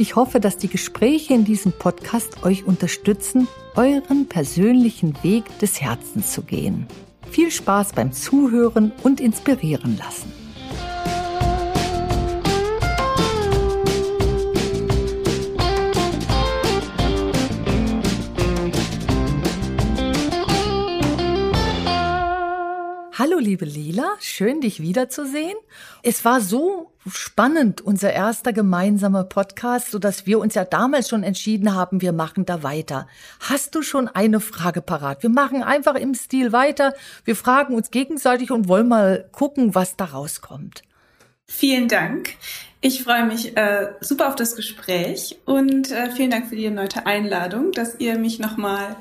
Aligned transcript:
Ich 0.00 0.14
hoffe, 0.14 0.38
dass 0.38 0.56
die 0.56 0.68
Gespräche 0.68 1.34
in 1.34 1.44
diesem 1.44 1.72
Podcast 1.72 2.44
euch 2.44 2.64
unterstützen, 2.64 3.48
euren 3.74 4.28
persönlichen 4.28 5.20
Weg 5.24 5.58
des 5.58 5.80
Herzens 5.80 6.32
zu 6.32 6.42
gehen. 6.42 6.86
Viel 7.32 7.50
Spaß 7.50 7.94
beim 7.94 8.12
Zuhören 8.12 8.92
und 9.02 9.20
inspirieren 9.20 9.98
lassen. 9.98 10.32
Hallo 23.38 23.46
liebe 23.46 23.66
Lila, 23.66 24.16
schön 24.18 24.60
dich 24.60 24.82
wiederzusehen. 24.82 25.56
Es 26.02 26.24
war 26.24 26.40
so 26.40 26.90
spannend, 27.08 27.80
unser 27.80 28.12
erster 28.12 28.52
gemeinsamer 28.52 29.22
Podcast, 29.22 29.92
so 29.92 30.00
dass 30.00 30.26
wir 30.26 30.40
uns 30.40 30.56
ja 30.56 30.64
damals 30.64 31.08
schon 31.08 31.22
entschieden 31.22 31.72
haben, 31.72 32.00
wir 32.00 32.12
machen 32.12 32.46
da 32.46 32.64
weiter. 32.64 33.06
Hast 33.38 33.76
du 33.76 33.82
schon 33.82 34.08
eine 34.08 34.40
Frage 34.40 34.82
parat? 34.82 35.22
Wir 35.22 35.30
machen 35.30 35.62
einfach 35.62 35.94
im 35.94 36.14
Stil 36.14 36.50
weiter. 36.50 36.94
Wir 37.24 37.36
fragen 37.36 37.76
uns 37.76 37.92
gegenseitig 37.92 38.50
und 38.50 38.66
wollen 38.66 38.88
mal 38.88 39.28
gucken, 39.30 39.72
was 39.72 39.96
da 39.96 40.06
rauskommt. 40.06 40.82
Vielen 41.46 41.86
Dank. 41.86 42.30
Ich 42.80 43.04
freue 43.04 43.24
mich 43.24 43.56
äh, 43.56 43.92
super 44.00 44.26
auf 44.26 44.34
das 44.34 44.56
Gespräch 44.56 45.38
und 45.44 45.92
äh, 45.92 46.10
vielen 46.10 46.32
Dank 46.32 46.48
für 46.48 46.56
die 46.56 46.64
erneute 46.64 47.06
Einladung, 47.06 47.70
dass 47.70 48.00
ihr 48.00 48.18
mich 48.18 48.40
nochmal 48.40 48.96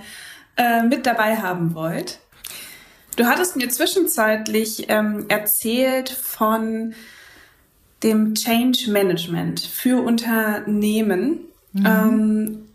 äh, 0.58 0.84
mit 0.84 1.08
dabei 1.08 1.38
haben 1.38 1.74
wollt. 1.74 2.20
Du 3.18 3.26
hattest 3.26 3.56
mir 3.56 3.68
zwischenzeitlich 3.70 4.86
ähm, 4.90 5.26
erzählt 5.28 6.10
von 6.10 6.94
dem 8.04 8.36
Change 8.36 8.92
Management 8.92 9.60
für 9.60 10.04
Unternehmen. 10.04 11.40
Mhm. 11.74 11.86
Ähm, 11.86 12.68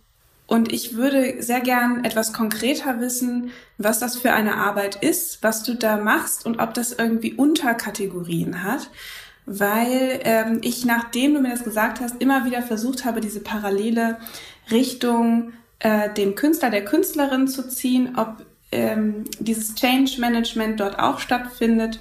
und 0.48 0.72
ich 0.72 0.96
würde 0.96 1.40
sehr 1.40 1.60
gern 1.60 2.04
etwas 2.04 2.32
konkreter 2.32 2.98
wissen, 3.00 3.52
was 3.78 4.00
das 4.00 4.18
für 4.18 4.32
eine 4.32 4.56
Arbeit 4.56 4.96
ist, 4.96 5.44
was 5.44 5.62
du 5.62 5.74
da 5.74 5.96
machst 5.96 6.44
und 6.44 6.58
ob 6.58 6.74
das 6.74 6.92
irgendwie 6.92 7.34
Unterkategorien 7.34 8.64
hat. 8.64 8.90
Weil 9.46 10.20
ähm, 10.24 10.58
ich, 10.62 10.84
nachdem 10.84 11.34
du 11.34 11.40
mir 11.40 11.50
das 11.50 11.62
gesagt 11.62 12.00
hast, 12.00 12.20
immer 12.20 12.44
wieder 12.44 12.62
versucht 12.62 13.04
habe, 13.04 13.20
diese 13.20 13.40
Parallele 13.40 14.18
Richtung 14.72 15.52
äh, 15.78 16.12
dem 16.12 16.34
Künstler, 16.34 16.70
der 16.70 16.84
Künstlerin 16.84 17.46
zu 17.46 17.68
ziehen, 17.68 18.14
ob 18.16 18.44
ähm, 18.72 19.24
dieses 19.38 19.74
Change 19.74 20.16
Management 20.18 20.80
dort 20.80 20.98
auch 20.98 21.18
stattfindet. 21.20 22.00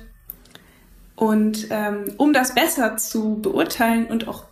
Und 1.15 1.67
ähm, 1.69 2.05
um 2.17 2.33
das 2.33 2.55
besser 2.55 2.97
zu 2.97 3.39
beurteilen 3.41 4.07
und 4.07 4.27
auch 4.27 4.45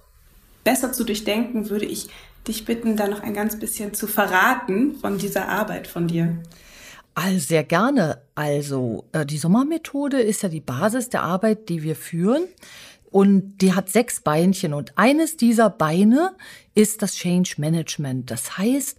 besser 0.63 0.91
zu 0.91 1.03
durchdenken, 1.03 1.69
würde 1.69 1.85
ich 1.85 2.09
dich 2.47 2.65
bitten, 2.65 2.95
da 2.95 3.07
noch 3.07 3.23
ein 3.23 3.33
ganz 3.33 3.57
bisschen 3.57 3.93
zu 3.93 4.05
verraten 4.05 4.95
von 4.95 5.17
dieser 5.17 5.47
Arbeit 5.47 5.87
von 5.87 6.07
dir. 6.07 6.37
Also 7.15 7.39
sehr 7.39 7.63
gerne. 7.63 8.21
Also 8.35 9.05
äh, 9.11 9.25
die 9.25 9.37
Sommermethode 9.37 10.21
ist 10.21 10.43
ja 10.43 10.49
die 10.49 10.61
Basis 10.61 11.09
der 11.09 11.23
Arbeit, 11.23 11.69
die 11.69 11.83
wir 11.83 11.95
führen. 11.95 12.43
Und 13.11 13.57
die 13.57 13.73
hat 13.73 13.89
sechs 13.89 14.21
Beinchen. 14.21 14.73
Und 14.73 14.97
eines 14.97 15.35
dieser 15.35 15.69
Beine 15.69 16.35
ist 16.75 17.01
das 17.01 17.15
Change 17.15 17.55
Management. 17.57 18.29
Das 18.29 18.57
heißt, 18.57 18.97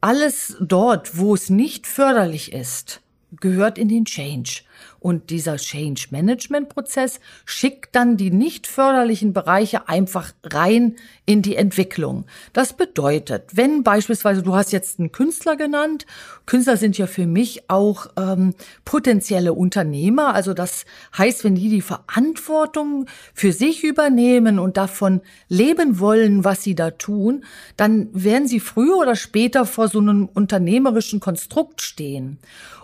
alles 0.00 0.56
dort, 0.60 1.18
wo 1.18 1.34
es 1.34 1.50
nicht 1.50 1.86
förderlich 1.86 2.52
ist, 2.52 3.00
gehört 3.32 3.78
in 3.78 3.88
den 3.88 4.04
Change. 4.04 4.62
Und 4.98 5.30
dieser 5.30 5.56
Change 5.56 6.08
Management 6.10 6.68
Prozess 6.68 7.20
schickt 7.44 7.94
dann 7.94 8.16
die 8.16 8.30
nicht 8.30 8.66
förderlichen 8.66 9.32
Bereiche 9.32 9.88
einfach 9.88 10.32
rein 10.44 10.96
in 11.26 11.42
die 11.42 11.56
Entwicklung. 11.56 12.26
Das 12.52 12.72
bedeutet, 12.72 13.50
wenn 13.54 13.82
beispielsweise, 13.82 14.42
du 14.42 14.54
hast 14.54 14.72
jetzt 14.72 14.98
einen 14.98 15.12
Künstler 15.12 15.56
genannt, 15.56 16.06
Künstler 16.46 16.76
sind 16.76 16.98
ja 16.98 17.06
für 17.06 17.26
mich 17.26 17.70
auch 17.70 18.08
ähm, 18.16 18.54
potenzielle 18.84 19.52
Unternehmer. 19.52 20.34
Also 20.34 20.54
das 20.54 20.84
heißt, 21.16 21.44
wenn 21.44 21.54
die 21.54 21.68
die 21.68 21.80
Verantwortung 21.80 23.06
für 23.34 23.52
sich 23.52 23.84
übernehmen 23.84 24.58
und 24.58 24.76
davon 24.76 25.20
leben 25.48 26.00
wollen, 26.00 26.44
was 26.44 26.62
sie 26.62 26.74
da 26.74 26.90
tun, 26.90 27.44
dann 27.76 28.08
werden 28.12 28.48
sie 28.48 28.60
früher 28.60 28.96
oder 28.96 29.16
später 29.16 29.64
vor 29.64 29.88
so 29.88 30.00
einem 30.00 30.26
unternehmerischen 30.26 31.20
Konstrukt 31.20 31.80
stehen. 31.82 32.38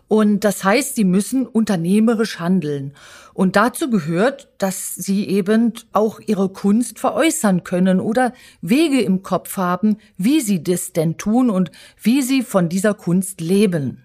Und 0.08 0.44
das 0.44 0.62
heißt, 0.62 0.94
sie 0.94 1.04
müssen 1.04 1.46
unternehmerisch 1.46 2.38
handeln. 2.38 2.94
Und 3.34 3.56
dazu 3.56 3.90
gehört, 3.90 4.48
dass 4.58 4.94
sie 4.94 5.28
eben 5.28 5.72
auch 5.92 6.20
ihre 6.24 6.48
Kunst 6.48 6.98
veräußern 6.98 7.64
können 7.64 8.00
oder 8.00 8.32
Wege 8.62 9.02
im 9.02 9.22
Kopf 9.22 9.56
haben, 9.56 9.98
wie 10.16 10.40
sie 10.40 10.62
das 10.62 10.92
denn 10.92 11.18
tun 11.18 11.50
und 11.50 11.70
wie 12.00 12.22
sie 12.22 12.42
von 12.42 12.68
dieser 12.68 12.94
Kunst 12.94 13.40
leben. 13.40 14.02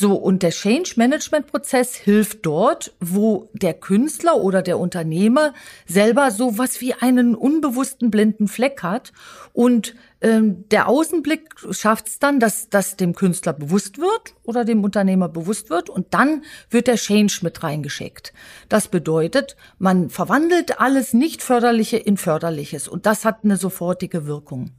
So, 0.00 0.14
und 0.14 0.44
der 0.44 0.50
Change 0.50 0.92
Management 0.94 1.48
Prozess 1.48 1.96
hilft 1.96 2.46
dort, 2.46 2.92
wo 3.00 3.48
der 3.52 3.74
Künstler 3.74 4.36
oder 4.36 4.62
der 4.62 4.78
Unternehmer 4.78 5.54
selber 5.86 6.30
so 6.30 6.56
was 6.56 6.80
wie 6.80 6.94
einen 6.94 7.34
unbewussten 7.34 8.10
blinden 8.10 8.46
Fleck 8.46 8.82
hat 8.84 9.12
und 9.52 9.96
der 10.20 10.88
Außenblick 10.88 11.54
schafft 11.70 12.08
es 12.08 12.18
dann, 12.18 12.40
dass 12.40 12.68
das 12.68 12.96
dem 12.96 13.14
Künstler 13.14 13.52
bewusst 13.52 13.98
wird 13.98 14.34
oder 14.42 14.64
dem 14.64 14.82
Unternehmer 14.82 15.28
bewusst 15.28 15.70
wird 15.70 15.88
und 15.88 16.12
dann 16.12 16.42
wird 16.70 16.88
der 16.88 16.96
Change 16.96 17.38
mit 17.42 17.62
reingeschickt. 17.62 18.32
Das 18.68 18.88
bedeutet, 18.88 19.56
man 19.78 20.10
verwandelt 20.10 20.80
alles 20.80 21.12
nicht 21.12 21.40
förderliche 21.42 21.98
in 21.98 22.16
förderliches 22.16 22.88
und 22.88 23.06
das 23.06 23.24
hat 23.24 23.44
eine 23.44 23.56
sofortige 23.56 24.26
Wirkung. 24.26 24.72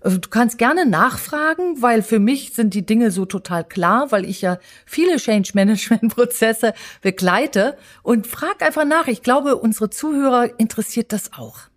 Also 0.00 0.16
du 0.16 0.30
kannst 0.30 0.56
gerne 0.56 0.86
nachfragen, 0.86 1.82
weil 1.82 2.02
für 2.02 2.18
mich 2.18 2.54
sind 2.54 2.72
die 2.72 2.86
Dinge 2.86 3.10
so 3.10 3.26
total 3.26 3.64
klar, 3.64 4.10
weil 4.12 4.24
ich 4.24 4.40
ja 4.40 4.58
viele 4.86 5.16
Change 5.16 5.50
Management 5.54 6.14
Prozesse 6.14 6.72
begleite 7.02 7.76
und 8.02 8.26
frag 8.26 8.62
einfach 8.62 8.86
nach. 8.86 9.08
Ich 9.08 9.22
glaube, 9.22 9.56
unsere 9.56 9.90
Zuhörer 9.90 10.58
interessiert 10.58 11.12
das 11.12 11.32
auch. 11.34 11.69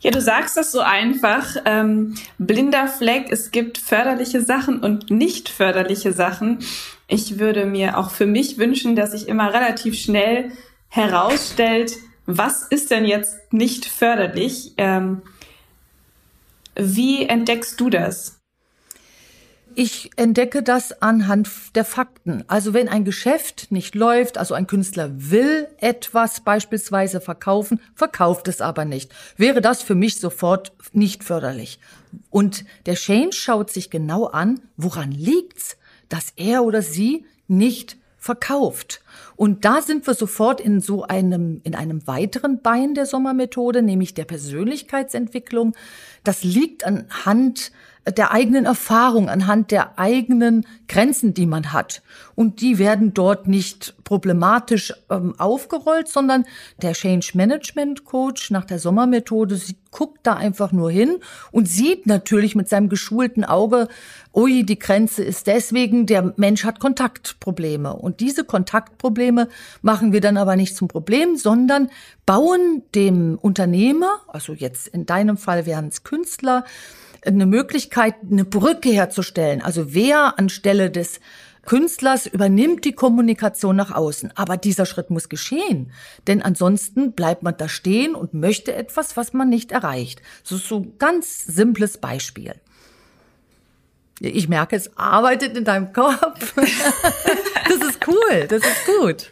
Ja, 0.00 0.12
du 0.12 0.20
sagst 0.20 0.56
das 0.56 0.70
so 0.70 0.80
einfach. 0.80 1.56
Ähm, 1.64 2.14
blinder 2.38 2.86
Fleck, 2.86 3.26
es 3.30 3.50
gibt 3.50 3.78
förderliche 3.78 4.42
Sachen 4.42 4.80
und 4.80 5.10
nicht 5.10 5.48
förderliche 5.48 6.12
Sachen. 6.12 6.60
Ich 7.08 7.38
würde 7.38 7.66
mir 7.66 7.98
auch 7.98 8.10
für 8.10 8.26
mich 8.26 8.58
wünschen, 8.58 8.94
dass 8.94 9.10
sich 9.10 9.28
immer 9.28 9.52
relativ 9.52 9.98
schnell 9.98 10.52
herausstellt, 10.88 11.96
was 12.26 12.62
ist 12.62 12.90
denn 12.90 13.04
jetzt 13.04 13.52
nicht 13.52 13.86
förderlich. 13.86 14.74
Ähm, 14.76 15.22
wie 16.76 17.24
entdeckst 17.24 17.80
du 17.80 17.90
das? 17.90 18.37
Ich 19.80 20.10
entdecke 20.16 20.64
das 20.64 21.02
anhand 21.02 21.76
der 21.76 21.84
Fakten. 21.84 22.42
Also 22.48 22.74
wenn 22.74 22.88
ein 22.88 23.04
Geschäft 23.04 23.70
nicht 23.70 23.94
läuft, 23.94 24.36
also 24.36 24.54
ein 24.54 24.66
Künstler 24.66 25.08
will 25.14 25.68
etwas 25.76 26.40
beispielsweise 26.40 27.20
verkaufen, 27.20 27.80
verkauft 27.94 28.48
es 28.48 28.60
aber 28.60 28.84
nicht, 28.84 29.12
wäre 29.36 29.60
das 29.60 29.80
für 29.80 29.94
mich 29.94 30.18
sofort 30.18 30.72
nicht 30.92 31.22
förderlich. 31.22 31.78
Und 32.28 32.64
der 32.86 32.96
Change 32.96 33.36
schaut 33.36 33.70
sich 33.70 33.88
genau 33.88 34.24
an, 34.24 34.58
woran 34.76 35.12
liegt's, 35.12 35.76
dass 36.08 36.32
er 36.34 36.64
oder 36.64 36.82
sie 36.82 37.24
nicht 37.46 37.98
verkauft. 38.16 39.00
Und 39.36 39.64
da 39.64 39.80
sind 39.80 40.08
wir 40.08 40.14
sofort 40.14 40.60
in 40.60 40.80
so 40.80 41.04
einem, 41.04 41.60
in 41.62 41.76
einem 41.76 42.04
weiteren 42.08 42.62
Bein 42.62 42.94
der 42.94 43.06
Sommermethode, 43.06 43.82
nämlich 43.82 44.12
der 44.12 44.24
Persönlichkeitsentwicklung. 44.24 45.76
Das 46.24 46.42
liegt 46.42 46.82
anhand 46.82 47.70
der 48.10 48.32
eigenen 48.32 48.64
Erfahrung, 48.64 49.28
anhand 49.28 49.70
der 49.70 49.98
eigenen 49.98 50.66
Grenzen, 50.88 51.34
die 51.34 51.46
man 51.46 51.72
hat. 51.72 52.02
Und 52.34 52.60
die 52.60 52.78
werden 52.78 53.14
dort 53.14 53.48
nicht 53.48 53.94
problematisch 54.04 54.94
ähm, 55.10 55.34
aufgerollt, 55.38 56.08
sondern 56.08 56.44
der 56.80 56.92
Change 56.92 57.32
Management 57.34 58.04
Coach 58.04 58.50
nach 58.50 58.64
der 58.64 58.78
Sommermethode 58.78 59.56
sie 59.56 59.76
guckt 59.90 60.20
da 60.22 60.34
einfach 60.34 60.72
nur 60.72 60.90
hin 60.90 61.18
und 61.50 61.68
sieht 61.68 62.06
natürlich 62.06 62.54
mit 62.54 62.68
seinem 62.68 62.88
geschulten 62.88 63.44
Auge, 63.44 63.88
ui, 64.34 64.64
die 64.64 64.78
Grenze 64.78 65.24
ist 65.24 65.46
deswegen, 65.46 66.06
der 66.06 66.34
Mensch 66.36 66.64
hat 66.64 66.78
Kontaktprobleme. 66.78 67.94
Und 67.94 68.20
diese 68.20 68.44
Kontaktprobleme 68.44 69.48
machen 69.82 70.12
wir 70.12 70.20
dann 70.20 70.36
aber 70.36 70.56
nicht 70.56 70.76
zum 70.76 70.88
Problem, 70.88 71.36
sondern 71.36 71.90
bauen 72.26 72.82
dem 72.94 73.38
Unternehmer, 73.40 74.20
also 74.28 74.52
jetzt 74.52 74.88
in 74.88 75.06
deinem 75.06 75.36
Fall 75.36 75.66
wären 75.66 75.88
es 75.88 76.04
Künstler, 76.04 76.64
eine 77.34 77.46
Möglichkeit, 77.46 78.14
eine 78.30 78.44
Brücke 78.44 78.90
herzustellen. 78.90 79.62
Also 79.62 79.94
wer 79.94 80.38
anstelle 80.38 80.90
des 80.90 81.20
Künstlers 81.68 82.26
übernimmt 82.26 82.86
die 82.86 82.92
Kommunikation 82.92 83.76
nach 83.76 83.90
außen. 83.90 84.32
Aber 84.36 84.56
dieser 84.56 84.86
Schritt 84.86 85.10
muss 85.10 85.28
geschehen. 85.28 85.92
Denn 86.26 86.40
ansonsten 86.40 87.12
bleibt 87.12 87.42
man 87.42 87.58
da 87.58 87.68
stehen 87.68 88.14
und 88.14 88.32
möchte 88.32 88.74
etwas, 88.74 89.18
was 89.18 89.34
man 89.34 89.50
nicht 89.50 89.70
erreicht. 89.70 90.22
So 90.42 90.56
ist 90.56 90.66
so 90.66 90.78
ein 90.78 90.94
ganz 90.98 91.44
simples 91.44 91.98
Beispiel. 91.98 92.54
Ich 94.20 94.48
merke, 94.48 94.76
es 94.76 94.96
arbeitet 94.96 95.56
in 95.56 95.64
deinem 95.64 95.92
Kopf. 95.92 96.54
Das 97.68 97.86
ist 97.86 97.98
cool, 98.06 98.46
das 98.48 98.62
ist 98.62 98.86
gut. 98.86 99.30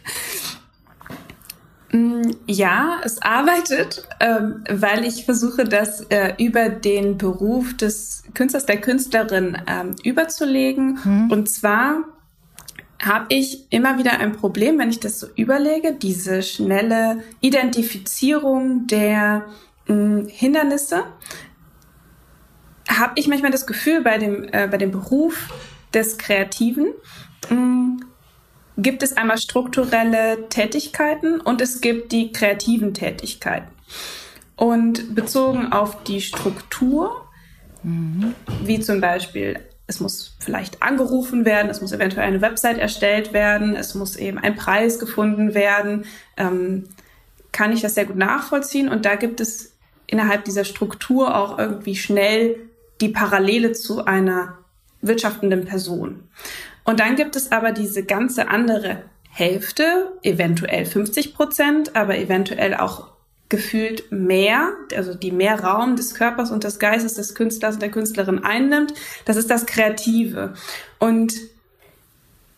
Mm, 1.97 2.31
ja, 2.47 3.01
es 3.05 3.23
arbeitet, 3.23 4.07
ähm, 4.21 4.65
weil 4.69 5.05
ich 5.05 5.25
versuche, 5.25 5.65
das 5.65 6.03
äh, 6.11 6.35
über 6.39 6.69
den 6.69 7.17
Beruf 7.17 7.77
des 7.77 8.25
Künstlers, 8.35 8.67
der 8.67 8.81
Künstlerin 8.81 9.57
ähm, 9.67 9.97
überzulegen. 10.05 11.03
Hm. 11.03 11.31
Und 11.31 11.49
zwar 11.49 12.05
habe 13.03 13.27
ich 13.31 13.71
immer 13.71 13.99
wieder 13.99 14.19
ein 14.19 14.33
Problem, 14.33 14.79
wenn 14.79 14.91
ich 14.91 15.01
das 15.01 15.21
so 15.21 15.27
überlege, 15.37 15.95
diese 15.95 16.43
schnelle 16.43 17.23
Identifizierung 17.41 18.87
der 18.87 19.47
mh, 19.87 19.95
mm, 19.95 20.29
Hindernisse. 20.29 21.05
Habe 22.89 23.13
ich 23.17 23.27
manchmal 23.27 23.51
das 23.51 23.67
Gefühl 23.67 24.03
bei 24.03 24.19
dem, 24.19 24.45
äh, 24.53 24.69
bei 24.71 24.77
dem 24.77 24.91
Beruf 24.91 25.49
des 25.95 26.19
Kreativen, 26.19 26.87
mh, 27.51 27.57
mm, 27.57 28.01
gibt 28.77 29.03
es 29.03 29.17
einmal 29.17 29.39
strukturelle 29.39 30.49
Tätigkeiten 30.49 31.41
und 31.41 31.61
es 31.61 31.81
gibt 31.81 32.13
die 32.13 32.33
kreativen 32.33 32.95
Tätigkeiten. 32.95 33.69
Und 34.55 35.15
bezogen 35.15 35.73
auf 35.73 36.03
die 36.05 36.21
Struktur, 36.21 37.27
mhm. 37.83 38.35
wie 38.63 38.81
zum 38.81 39.01
Beispiel, 39.01 39.61
es 39.87 40.01
muss 40.01 40.35
vielleicht 40.41 40.83
angerufen 40.83 41.45
werden, 41.45 41.71
es 41.71 41.81
muss 41.81 41.93
eventuell 41.93 42.27
eine 42.27 42.41
Website 42.41 42.79
erstellt 42.79 43.33
werden, 43.33 43.77
es 43.77 43.95
muss 43.95 44.17
eben 44.17 44.39
ein 44.39 44.57
Preis 44.57 44.99
gefunden 44.99 45.55
werden, 45.55 46.05
ähm, 46.37 46.85
kann 47.53 47.73
ich 47.73 47.83
das 47.83 47.95
sehr 47.95 48.07
gut 48.07 48.17
nachvollziehen. 48.17 48.89
Und 48.89 49.05
da 49.05 49.15
gibt 49.15 49.41
es 49.41 49.75
innerhalb 50.07 50.45
dieser 50.45 50.65
Struktur 50.65 51.37
auch 51.37 51.59
irgendwie 51.59 51.97
schnell 51.97 52.57
die 53.01 53.09
Parallele 53.09 53.73
zu 53.73 54.05
einer 54.05 54.59
wirtschaftenden 55.03 55.65
Person. 55.65 56.29
Und 56.87 57.01
dann 57.01 57.17
gibt 57.17 57.37
es 57.37 57.53
aber 57.53 57.73
diese 57.73 58.05
ganze 58.05 58.49
andere 58.49 59.03
Hälfte, 59.29 60.13
eventuell 60.23 60.87
50 60.87 61.35
Prozent, 61.35 61.97
aber 61.97 62.17
eventuell 62.17 62.75
auch 62.75 63.09
gefühlt 63.49 64.11
mehr, 64.11 64.73
also 64.95 65.15
die 65.15 65.31
mehr 65.31 65.63
Raum 65.63 65.95
des 65.97 66.15
Körpers 66.15 66.51
und 66.51 66.65
des 66.65 66.79
Geistes 66.79 67.15
des 67.15 67.35
Künstlers 67.35 67.75
und 67.75 67.83
der 67.83 67.91
Künstlerin 67.91 68.45
einnimmt. 68.45 68.95
Das 69.25 69.37
ist 69.37 69.51
das 69.51 69.67
Kreative. 69.67 70.55
Und 70.99 71.35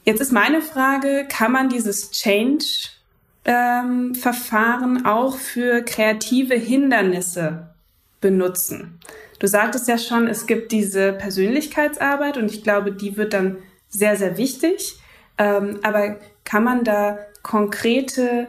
jetzt 0.05 0.21
ist 0.21 0.33
meine 0.33 0.63
Frage, 0.63 1.27
kann 1.29 1.53
man 1.53 1.69
dieses 1.69 2.11
Change-Verfahren 2.13 4.97
ähm, 4.99 5.07
auch 5.07 5.37
für 5.37 5.83
kreative 5.83 6.55
Hindernisse 6.55 7.75
benutzen? 8.21 9.01
Du 9.41 9.47
sagtest 9.47 9.89
ja 9.89 9.99
schon, 9.99 10.27
es 10.27 10.47
gibt 10.47 10.73
diese 10.73 11.13
Persönlichkeitsarbeit 11.13 12.37
und 12.37 12.51
ich 12.51 12.63
glaube, 12.63 12.93
die 12.93 13.17
wird 13.17 13.33
dann 13.33 13.57
sehr, 13.89 14.17
sehr 14.17 14.37
wichtig. 14.37 14.99
Ähm, 15.39 15.81
aber 15.83 16.17
kann 16.45 16.65
man 16.65 16.85
da 16.85 17.19
konkrete 17.43 18.49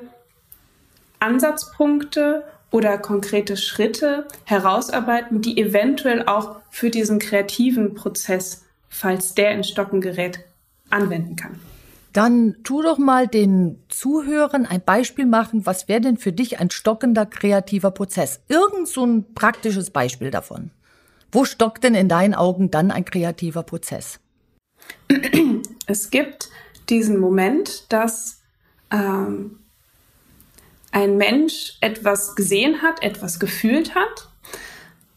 Ansatzpunkte 1.19 2.43
oder 2.71 2.97
konkrete 2.97 3.57
Schritte 3.57 4.27
herausarbeiten, 4.45 5.41
die 5.41 5.59
eventuell 5.59 6.25
auch 6.27 6.57
für 6.69 6.89
diesen 6.89 7.19
kreativen 7.19 7.93
Prozess, 7.93 8.63
falls 8.89 9.33
der 9.33 9.51
in 9.51 9.63
Stocken 9.63 10.01
gerät, 10.01 10.39
anwenden 10.89 11.35
kann? 11.35 11.59
Dann 12.13 12.55
tu 12.63 12.81
doch 12.81 12.97
mal 12.97 13.27
den 13.27 13.79
Zuhörern 13.89 14.65
ein 14.65 14.81
Beispiel 14.81 15.25
machen, 15.25 15.65
was 15.65 15.87
wäre 15.87 16.01
denn 16.01 16.17
für 16.17 16.31
dich 16.31 16.59
ein 16.59 16.71
stockender 16.71 17.25
kreativer 17.25 17.91
Prozess? 17.91 18.39
Irgend 18.47 18.87
so 18.87 19.05
ein 19.05 19.33
praktisches 19.35 19.91
Beispiel 19.91 20.31
davon. 20.31 20.71
Wo 21.31 21.45
stockt 21.45 21.83
denn 21.83 21.93
in 21.93 22.09
deinen 22.09 22.33
Augen 22.33 22.71
dann 22.71 22.89
ein 22.89 23.05
kreativer 23.05 23.61
Prozess? 23.61 24.19
Es 25.87 26.11
gibt 26.11 26.49
diesen 26.89 27.17
Moment, 27.19 27.91
dass 27.91 28.41
ähm, 28.91 29.59
ein 30.91 31.17
Mensch 31.17 31.77
etwas 31.81 32.35
gesehen 32.35 32.81
hat, 32.81 33.01
etwas 33.01 33.39
gefühlt 33.39 33.95
hat 33.95 34.29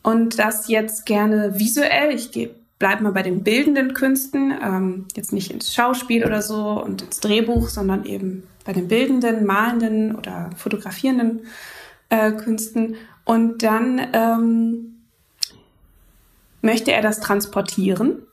und 0.03 0.39
das 0.39 0.69
jetzt 0.69 1.07
gerne 1.07 1.59
visuell, 1.59 2.15
ich 2.15 2.33
gehe 2.33 2.55
bleib 2.79 3.01
mal 3.01 3.13
bei 3.13 3.23
den 3.23 3.45
bildenden 3.45 3.95
Künsten, 3.95 4.53
ähm, 4.61 5.07
jetzt 5.15 5.33
nicht 5.33 5.53
ins 5.53 5.73
Schauspiel 5.73 6.25
oder 6.25 6.43
so 6.43 6.83
und 6.83 7.03
ins 7.03 7.21
Drehbuch, 7.21 7.69
sondern 7.69 8.05
eben 8.05 8.43
bei 8.65 8.73
den 8.73 8.89
bildenden, 8.89 9.47
malenden 9.47 10.17
oder 10.17 10.51
fotografierenden 10.57 11.47
äh, 12.09 12.33
Künsten. 12.33 12.97
Und 13.25 13.63
dann 13.63 14.01
ähm, 14.13 15.05
möchte 16.61 16.91
er 16.91 17.03
das 17.03 17.21
transportieren 17.21 18.27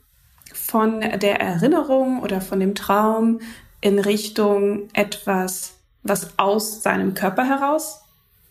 von 0.69 1.01
der 1.01 1.41
Erinnerung 1.41 2.21
oder 2.21 2.41
von 2.41 2.59
dem 2.59 2.75
Traum 2.75 3.39
in 3.81 3.97
Richtung 3.97 4.87
etwas, 4.93 5.73
was 6.03 6.37
aus 6.37 6.83
seinem 6.83 7.15
Körper 7.15 7.43
heraus, 7.43 8.01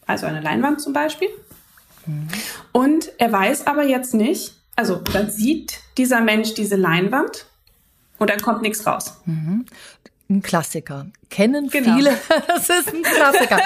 also 0.04 0.26
eine 0.26 0.40
Leinwand 0.40 0.80
zum 0.80 0.92
Beispiel. 0.92 1.28
Mhm. 2.06 2.26
Und 2.72 3.12
er 3.18 3.30
weiß 3.30 3.68
aber 3.68 3.84
jetzt 3.84 4.14
nicht, 4.14 4.54
also 4.74 4.96
dann 4.96 5.30
sieht 5.30 5.78
dieser 5.96 6.20
Mensch 6.20 6.54
diese 6.54 6.74
Leinwand 6.74 7.46
und 8.18 8.30
dann 8.30 8.40
kommt 8.40 8.62
nichts 8.62 8.84
raus. 8.84 9.20
Mhm. 9.24 9.66
Ein 10.28 10.42
Klassiker. 10.42 11.06
Kennen 11.30 11.70
genau. 11.70 11.94
viele. 11.96 12.10
Das 12.48 12.68
ist 12.68 12.92
ein 12.92 13.02
Klassiker. 13.02 13.60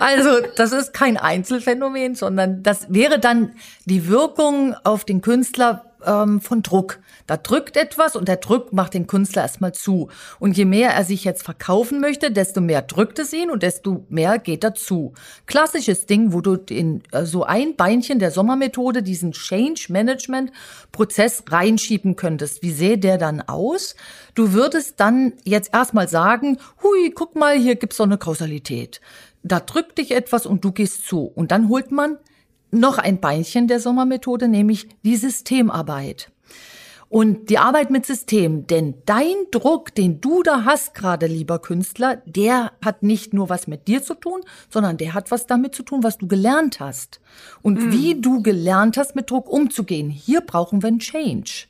also, 0.00 0.40
das 0.56 0.72
ist 0.72 0.94
kein 0.94 1.18
Einzelfenomen, 1.18 2.14
sondern 2.14 2.62
das 2.62 2.86
wäre 2.88 3.18
dann 3.20 3.52
die 3.84 4.08
Wirkung 4.08 4.74
auf 4.84 5.04
den 5.04 5.20
Künstler 5.20 5.87
ähm, 6.04 6.40
von 6.40 6.62
Druck. 6.62 7.00
Da 7.26 7.36
drückt 7.36 7.76
etwas 7.76 8.16
und 8.16 8.28
der 8.28 8.36
Druck 8.36 8.72
macht 8.72 8.94
den 8.94 9.06
Künstler 9.06 9.42
erstmal 9.42 9.72
zu. 9.72 10.08
Und 10.38 10.56
je 10.56 10.64
mehr 10.64 10.90
er 10.90 11.04
sich 11.04 11.24
jetzt 11.24 11.42
verkaufen 11.42 12.00
möchte, 12.00 12.30
desto 12.30 12.60
mehr 12.60 12.82
drückt 12.82 13.18
es 13.18 13.32
ihn 13.32 13.50
und 13.50 13.62
desto 13.62 14.04
mehr 14.08 14.38
geht 14.38 14.64
er 14.64 14.74
zu. 14.74 15.12
Klassisches 15.46 16.06
Ding, 16.06 16.32
wo 16.32 16.40
du 16.40 16.54
in 16.70 17.02
äh, 17.12 17.24
so 17.24 17.44
ein 17.44 17.76
Beinchen 17.76 18.18
der 18.18 18.30
Sommermethode 18.30 19.02
diesen 19.02 19.32
Change 19.32 19.86
Management 19.90 20.52
Prozess 20.92 21.44
reinschieben 21.48 22.16
könntest. 22.16 22.62
Wie 22.62 22.72
sähe 22.72 22.98
der 22.98 23.18
dann 23.18 23.42
aus? 23.42 23.94
Du 24.34 24.52
würdest 24.52 25.00
dann 25.00 25.32
jetzt 25.44 25.74
erstmal 25.74 26.08
sagen, 26.08 26.58
hui, 26.82 27.10
guck 27.14 27.34
mal, 27.34 27.58
hier 27.58 27.76
gibt's 27.76 27.96
so 27.96 28.04
eine 28.04 28.18
Kausalität. 28.18 29.00
Da 29.42 29.60
drückt 29.60 29.98
dich 29.98 30.10
etwas 30.10 30.46
und 30.46 30.64
du 30.64 30.72
gehst 30.72 31.06
zu. 31.06 31.24
Und 31.24 31.50
dann 31.50 31.68
holt 31.68 31.90
man 31.90 32.18
noch 32.70 32.98
ein 32.98 33.20
Beinchen 33.20 33.68
der 33.68 33.80
Sommermethode, 33.80 34.48
nämlich 34.48 34.88
die 35.02 35.16
Systemarbeit. 35.16 36.30
Und 37.10 37.48
die 37.48 37.56
Arbeit 37.56 37.90
mit 37.90 38.04
System, 38.04 38.66
denn 38.66 38.94
dein 39.06 39.34
Druck, 39.50 39.94
den 39.94 40.20
du 40.20 40.42
da 40.42 40.64
hast 40.66 40.94
gerade, 40.94 41.26
lieber 41.26 41.58
Künstler, 41.58 42.20
der 42.26 42.72
hat 42.84 43.02
nicht 43.02 43.32
nur 43.32 43.48
was 43.48 43.66
mit 43.66 43.88
dir 43.88 44.02
zu 44.02 44.14
tun, 44.14 44.42
sondern 44.68 44.98
der 44.98 45.14
hat 45.14 45.30
was 45.30 45.46
damit 45.46 45.74
zu 45.74 45.82
tun, 45.82 46.02
was 46.02 46.18
du 46.18 46.28
gelernt 46.28 46.80
hast. 46.80 47.20
Und 47.62 47.80
mhm. 47.80 47.92
wie 47.92 48.20
du 48.20 48.42
gelernt 48.42 48.98
hast, 48.98 49.16
mit 49.16 49.30
Druck 49.30 49.48
umzugehen. 49.48 50.10
Hier 50.10 50.42
brauchen 50.42 50.82
wir 50.82 50.88
einen 50.88 50.98
Change. 50.98 51.68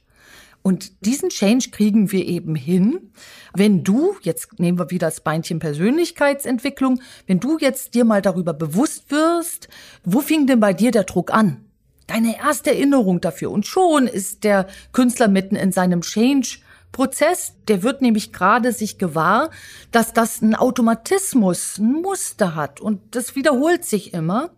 Und 0.62 1.06
diesen 1.06 1.30
Change 1.30 1.70
kriegen 1.70 2.12
wir 2.12 2.26
eben 2.26 2.54
hin, 2.54 3.12
wenn 3.54 3.84
du, 3.84 4.16
jetzt 4.22 4.58
nehmen 4.58 4.78
wir 4.78 4.90
wieder 4.90 5.06
das 5.06 5.20
Beinchen 5.20 5.58
Persönlichkeitsentwicklung, 5.58 7.00
wenn 7.26 7.40
du 7.40 7.58
jetzt 7.58 7.94
dir 7.94 8.04
mal 8.04 8.22
darüber 8.22 8.52
bewusst 8.52 9.10
wirst, 9.10 9.68
wo 10.04 10.20
fing 10.20 10.46
denn 10.46 10.60
bei 10.60 10.72
dir 10.72 10.90
der 10.90 11.04
Druck 11.04 11.32
an? 11.32 11.64
Deine 12.06 12.38
erste 12.38 12.70
Erinnerung 12.70 13.20
dafür. 13.20 13.50
Und 13.50 13.66
schon 13.66 14.06
ist 14.06 14.44
der 14.44 14.66
Künstler 14.92 15.28
mitten 15.28 15.56
in 15.56 15.72
seinem 15.72 16.00
Change 16.00 16.58
Prozess, 16.92 17.54
der 17.68 17.82
wird 17.82 18.00
nämlich 18.00 18.32
gerade 18.32 18.72
sich 18.72 18.98
gewahr, 18.98 19.50
dass 19.92 20.14
das 20.14 20.40
ein 20.40 20.54
Automatismus, 20.54 21.78
ein 21.78 22.00
Muster 22.02 22.54
hat 22.54 22.80
und 22.80 23.14
das 23.14 23.36
wiederholt 23.36 23.84
sich 23.84 24.14
immer. 24.14 24.50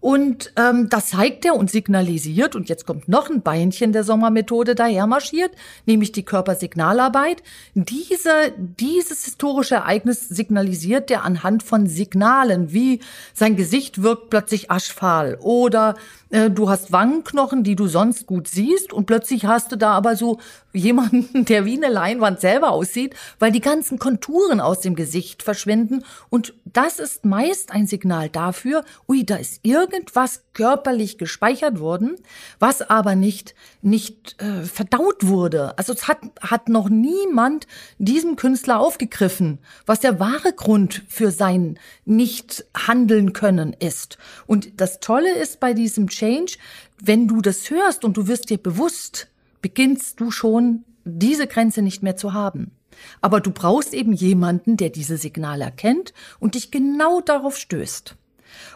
Und 0.00 0.52
ähm, 0.56 0.88
das 0.88 1.08
zeigt 1.08 1.44
er 1.44 1.56
und 1.56 1.70
signalisiert, 1.70 2.54
und 2.54 2.68
jetzt 2.68 2.86
kommt 2.86 3.08
noch 3.08 3.30
ein 3.30 3.42
Beinchen 3.42 3.92
der 3.92 4.04
Sommermethode 4.04 4.76
daher 4.76 5.08
marschiert, 5.08 5.50
nämlich 5.86 6.12
die 6.12 6.22
Körpersignalarbeit. 6.22 7.42
Diese, 7.74 8.52
dieses 8.56 9.24
historische 9.24 9.76
Ereignis 9.76 10.28
signalisiert 10.28 11.10
er 11.10 11.24
anhand 11.24 11.64
von 11.64 11.88
Signalen, 11.88 12.72
wie 12.72 13.00
sein 13.34 13.56
Gesicht 13.56 14.02
wirkt 14.02 14.30
plötzlich 14.30 14.70
aschfahl 14.70 15.36
oder 15.40 15.96
äh, 16.30 16.50
du 16.50 16.68
hast 16.70 16.92
Wangenknochen, 16.92 17.64
die 17.64 17.74
du 17.74 17.88
sonst 17.88 18.26
gut 18.26 18.46
siehst 18.46 18.92
und 18.92 19.06
plötzlich 19.06 19.46
hast 19.46 19.72
du 19.72 19.76
da 19.76 19.92
aber 19.92 20.14
so, 20.14 20.38
jemanden, 20.78 21.44
der 21.44 21.64
wie 21.64 21.76
eine 21.76 21.92
Leinwand 21.92 22.40
selber 22.40 22.70
aussieht, 22.70 23.14
weil 23.38 23.52
die 23.52 23.60
ganzen 23.60 23.98
Konturen 23.98 24.60
aus 24.60 24.80
dem 24.80 24.94
Gesicht 24.94 25.42
verschwinden. 25.42 26.04
Und 26.30 26.54
das 26.64 26.98
ist 26.98 27.24
meist 27.24 27.72
ein 27.72 27.86
Signal 27.86 28.28
dafür, 28.28 28.84
ui, 29.08 29.24
da 29.24 29.36
ist 29.36 29.60
irgendwas 29.62 30.42
körperlich 30.54 31.18
gespeichert 31.18 31.80
worden, 31.80 32.16
was 32.58 32.82
aber 32.82 33.14
nicht, 33.14 33.54
nicht 33.82 34.40
äh, 34.40 34.62
verdaut 34.64 35.26
wurde. 35.26 35.76
Also 35.78 35.92
es 35.92 36.08
hat, 36.08 36.18
hat 36.40 36.68
noch 36.68 36.88
niemand 36.88 37.66
diesem 37.98 38.36
Künstler 38.36 38.80
aufgegriffen, 38.80 39.58
was 39.86 40.00
der 40.00 40.20
wahre 40.20 40.52
Grund 40.52 41.02
für 41.08 41.30
sein 41.30 41.78
nicht 42.04 42.64
handeln 42.76 43.32
können 43.32 43.72
ist. 43.78 44.18
Und 44.46 44.80
das 44.80 45.00
Tolle 45.00 45.34
ist 45.34 45.60
bei 45.60 45.74
diesem 45.74 46.08
Change, 46.08 46.56
wenn 47.00 47.28
du 47.28 47.40
das 47.40 47.70
hörst 47.70 48.04
und 48.04 48.16
du 48.16 48.26
wirst 48.26 48.50
dir 48.50 48.58
bewusst, 48.58 49.28
beginnst 49.62 50.20
du 50.20 50.30
schon 50.30 50.84
diese 51.04 51.46
Grenze 51.46 51.82
nicht 51.82 52.02
mehr 52.02 52.16
zu 52.16 52.32
haben. 52.32 52.72
Aber 53.20 53.40
du 53.40 53.50
brauchst 53.50 53.94
eben 53.94 54.12
jemanden, 54.12 54.76
der 54.76 54.90
diese 54.90 55.16
Signale 55.16 55.64
erkennt 55.64 56.12
und 56.40 56.54
dich 56.54 56.70
genau 56.70 57.20
darauf 57.20 57.56
stößt. 57.56 58.16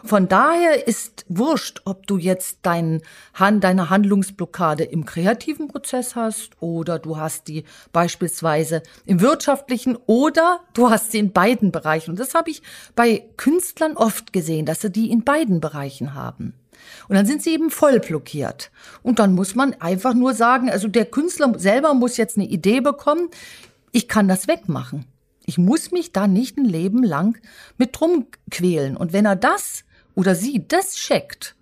Von 0.03 0.27
daher 0.27 0.87
ist 0.87 1.25
wurscht, 1.29 1.81
ob 1.85 2.07
du 2.07 2.17
jetzt 2.17 2.59
dein, 2.61 3.01
deine 3.37 3.89
Handlungsblockade 3.89 4.83
im 4.83 5.05
kreativen 5.05 5.67
Prozess 5.67 6.15
hast 6.15 6.51
oder 6.61 6.99
du 6.99 7.17
hast 7.17 7.47
die 7.47 7.63
beispielsweise 7.91 8.83
im 9.05 9.21
wirtschaftlichen 9.21 9.97
oder 10.05 10.59
du 10.73 10.89
hast 10.89 11.11
sie 11.11 11.19
in 11.19 11.31
beiden 11.31 11.71
Bereichen. 11.71 12.11
Und 12.11 12.19
das 12.19 12.35
habe 12.35 12.51
ich 12.51 12.61
bei 12.95 13.27
Künstlern 13.37 13.97
oft 13.97 14.31
gesehen, 14.31 14.65
dass 14.65 14.81
sie 14.81 14.91
die 14.91 15.09
in 15.09 15.23
beiden 15.23 15.59
Bereichen 15.59 16.13
haben. 16.13 16.53
Und 17.07 17.15
dann 17.15 17.25
sind 17.25 17.41
sie 17.41 17.51
eben 17.51 17.69
voll 17.69 17.99
blockiert. 17.99 18.71
Und 19.01 19.19
dann 19.19 19.33
muss 19.33 19.55
man 19.55 19.73
einfach 19.75 20.13
nur 20.13 20.33
sagen, 20.33 20.69
also 20.69 20.87
der 20.87 21.05
Künstler 21.05 21.53
selber 21.57 21.93
muss 21.93 22.17
jetzt 22.17 22.37
eine 22.37 22.47
Idee 22.47 22.81
bekommen, 22.81 23.29
ich 23.91 24.07
kann 24.07 24.27
das 24.27 24.47
wegmachen. 24.47 25.05
Ich 25.45 25.57
muss 25.57 25.91
mich 25.91 26.11
da 26.13 26.27
nicht 26.27 26.57
ein 26.57 26.65
Leben 26.65 27.03
lang 27.03 27.37
mit 27.77 27.99
drum 27.99 28.27
quälen. 28.49 28.97
Und 28.97 29.13
wenn 29.13 29.25
er 29.25 29.35
das 29.35 29.83
oder 30.15 30.35
sie 30.35 30.65
das 30.67 30.95
checkt, 30.95 31.55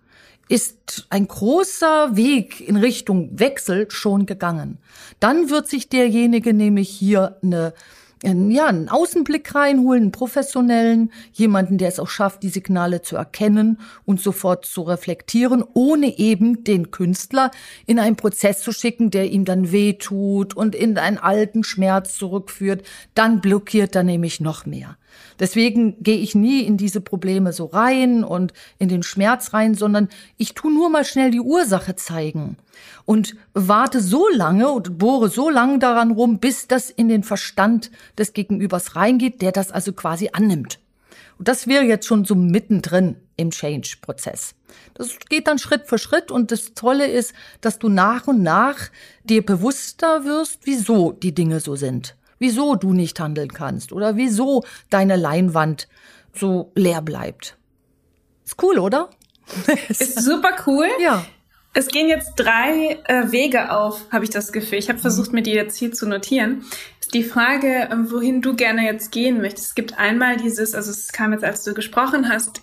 ist 0.47 1.07
ein 1.09 1.27
großer 1.27 2.15
Weg 2.17 2.59
in 2.59 2.75
Richtung 2.75 3.39
Wechsel 3.39 3.89
schon 3.89 4.25
gegangen. 4.25 4.79
Dann 5.21 5.49
wird 5.49 5.69
sich 5.69 5.87
derjenige 5.87 6.53
nämlich 6.53 6.89
hier 6.89 7.37
eine 7.41 7.73
ja, 8.23 8.67
einen 8.67 8.89
Außenblick 8.89 9.55
reinholen, 9.55 10.03
einen 10.03 10.11
professionellen, 10.11 11.11
jemanden, 11.33 11.77
der 11.77 11.87
es 11.87 11.99
auch 11.99 12.07
schafft, 12.07 12.43
die 12.43 12.49
Signale 12.49 13.01
zu 13.01 13.15
erkennen 13.15 13.79
und 14.05 14.21
sofort 14.21 14.65
zu 14.65 14.83
reflektieren, 14.83 15.63
ohne 15.73 16.19
eben 16.19 16.63
den 16.63 16.91
Künstler 16.91 17.49
in 17.87 17.97
einen 17.97 18.15
Prozess 18.15 18.61
zu 18.61 18.71
schicken, 18.71 19.09
der 19.09 19.31
ihm 19.31 19.45
dann 19.45 19.71
wehtut 19.71 20.55
und 20.55 20.75
in 20.75 20.97
einen 20.97 21.17
alten 21.17 21.63
Schmerz 21.63 22.15
zurückführt. 22.15 22.83
Dann 23.15 23.41
blockiert 23.41 23.95
er 23.95 24.03
nämlich 24.03 24.39
noch 24.39 24.65
mehr. 24.67 24.97
Deswegen 25.39 26.01
gehe 26.01 26.17
ich 26.17 26.35
nie 26.35 26.61
in 26.61 26.77
diese 26.77 27.01
Probleme 27.01 27.53
so 27.53 27.65
rein 27.65 28.23
und 28.23 28.53
in 28.79 28.89
den 28.89 29.03
Schmerz 29.03 29.53
rein, 29.53 29.75
sondern 29.75 30.09
ich 30.37 30.53
tu 30.53 30.69
nur 30.69 30.89
mal 30.89 31.05
schnell 31.05 31.31
die 31.31 31.39
Ursache 31.39 31.95
zeigen 31.95 32.57
und 33.05 33.35
warte 33.53 34.01
so 34.01 34.27
lange 34.29 34.69
und 34.69 34.97
bohre 34.97 35.29
so 35.29 35.49
lange 35.49 35.79
daran 35.79 36.11
rum, 36.11 36.39
bis 36.39 36.67
das 36.67 36.89
in 36.89 37.09
den 37.09 37.23
Verstand 37.23 37.91
des 38.17 38.33
Gegenübers 38.33 38.95
reingeht, 38.95 39.41
der 39.41 39.51
das 39.51 39.71
also 39.71 39.93
quasi 39.93 40.29
annimmt. 40.33 40.79
Und 41.37 41.47
das 41.47 41.65
wäre 41.65 41.85
jetzt 41.85 42.05
schon 42.05 42.23
so 42.23 42.35
mittendrin 42.35 43.15
im 43.35 43.49
Change-Prozess. 43.49 44.53
Das 44.93 45.17
geht 45.27 45.47
dann 45.47 45.57
Schritt 45.57 45.87
für 45.87 45.97
Schritt 45.97 46.29
und 46.29 46.51
das 46.51 46.75
Tolle 46.75 47.07
ist, 47.07 47.33
dass 47.61 47.79
du 47.79 47.89
nach 47.89 48.27
und 48.27 48.43
nach 48.43 48.77
dir 49.23 49.43
bewusster 49.43 50.23
wirst, 50.23 50.59
wieso 50.65 51.13
die 51.13 51.33
Dinge 51.33 51.59
so 51.59 51.75
sind 51.75 52.15
wieso 52.41 52.75
du 52.75 52.91
nicht 52.91 53.19
handeln 53.19 53.53
kannst 53.53 53.93
oder 53.93 54.17
wieso 54.17 54.63
deine 54.89 55.15
Leinwand 55.15 55.87
so 56.33 56.71
leer 56.75 57.01
bleibt. 57.01 57.57
Ist 58.43 58.61
cool, 58.61 58.79
oder? 58.79 59.09
Ist 59.87 60.23
super 60.23 60.51
cool. 60.65 60.87
Ja. 60.99 61.25
Es 61.73 61.87
gehen 61.87 62.09
jetzt 62.09 62.33
drei 62.35 62.99
äh, 63.05 63.31
Wege 63.31 63.71
auf, 63.71 64.05
habe 64.11 64.25
ich 64.25 64.29
das 64.29 64.51
Gefühl. 64.51 64.79
Ich 64.79 64.89
habe 64.89 64.99
versucht, 64.99 65.31
mir 65.31 65.41
die 65.41 65.53
jetzt 65.53 65.77
hier 65.77 65.93
zu 65.93 66.05
notieren. 66.05 66.65
Ist 66.99 67.13
die 67.13 67.23
Frage, 67.23 67.89
äh, 67.89 68.11
wohin 68.11 68.41
du 68.41 68.55
gerne 68.55 68.83
jetzt 68.83 69.11
gehen 69.11 69.39
möchtest. 69.39 69.67
Es 69.67 69.75
gibt 69.75 69.97
einmal 69.97 70.35
dieses, 70.35 70.73
also 70.73 70.91
es 70.91 71.13
kam 71.13 71.31
jetzt, 71.31 71.45
als 71.45 71.63
du 71.63 71.73
gesprochen 71.73 72.27
hast, 72.27 72.61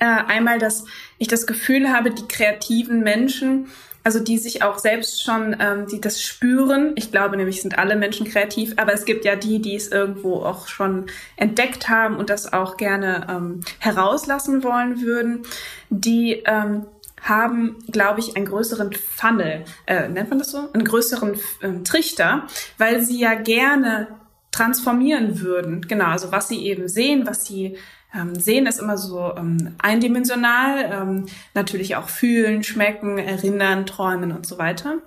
äh, 0.00 0.06
einmal, 0.06 0.58
dass 0.58 0.86
ich 1.18 1.28
das 1.28 1.46
Gefühl 1.46 1.92
habe, 1.92 2.10
die 2.10 2.26
kreativen 2.26 3.00
Menschen 3.00 3.68
also 4.02 4.20
die 4.20 4.38
sich 4.38 4.62
auch 4.62 4.78
selbst 4.78 5.22
schon, 5.22 5.56
ähm, 5.60 5.86
die 5.86 6.00
das 6.00 6.22
spüren. 6.22 6.92
Ich 6.96 7.10
glaube 7.10 7.36
nämlich, 7.36 7.62
sind 7.62 7.78
alle 7.78 7.96
Menschen 7.96 8.26
kreativ, 8.26 8.74
aber 8.76 8.92
es 8.92 9.04
gibt 9.04 9.24
ja 9.24 9.36
die, 9.36 9.60
die 9.60 9.76
es 9.76 9.88
irgendwo 9.88 10.42
auch 10.42 10.68
schon 10.68 11.06
entdeckt 11.36 11.88
haben 11.88 12.16
und 12.16 12.30
das 12.30 12.52
auch 12.52 12.76
gerne 12.76 13.26
ähm, 13.28 13.60
herauslassen 13.78 14.62
wollen 14.62 15.02
würden, 15.02 15.42
die 15.90 16.42
ähm, 16.46 16.86
haben, 17.22 17.76
glaube 17.90 18.20
ich, 18.20 18.36
einen 18.36 18.46
größeren 18.46 18.92
Funnel, 18.92 19.64
äh, 19.86 20.08
nennt 20.08 20.30
man 20.30 20.38
das 20.38 20.50
so? 20.50 20.70
Einen 20.72 20.84
größeren 20.84 21.38
ähm, 21.62 21.84
Trichter, 21.84 22.46
weil 22.78 23.02
sie 23.02 23.20
ja 23.20 23.34
gerne 23.34 24.08
transformieren 24.50 25.40
würden. 25.40 25.82
Genau, 25.82 26.06
also 26.06 26.32
was 26.32 26.48
sie 26.48 26.66
eben 26.66 26.88
sehen, 26.88 27.26
was 27.26 27.44
sie 27.44 27.76
ähm, 28.14 28.34
sehen 28.34 28.66
ist 28.66 28.80
immer 28.80 28.98
so 28.98 29.32
ähm, 29.36 29.74
eindimensional, 29.78 30.90
ähm, 30.92 31.26
natürlich 31.54 31.96
auch 31.96 32.08
fühlen, 32.08 32.64
schmecken, 32.64 33.18
erinnern, 33.18 33.86
träumen 33.86 34.32
und 34.32 34.46
so 34.46 34.58
weiter. 34.58 34.98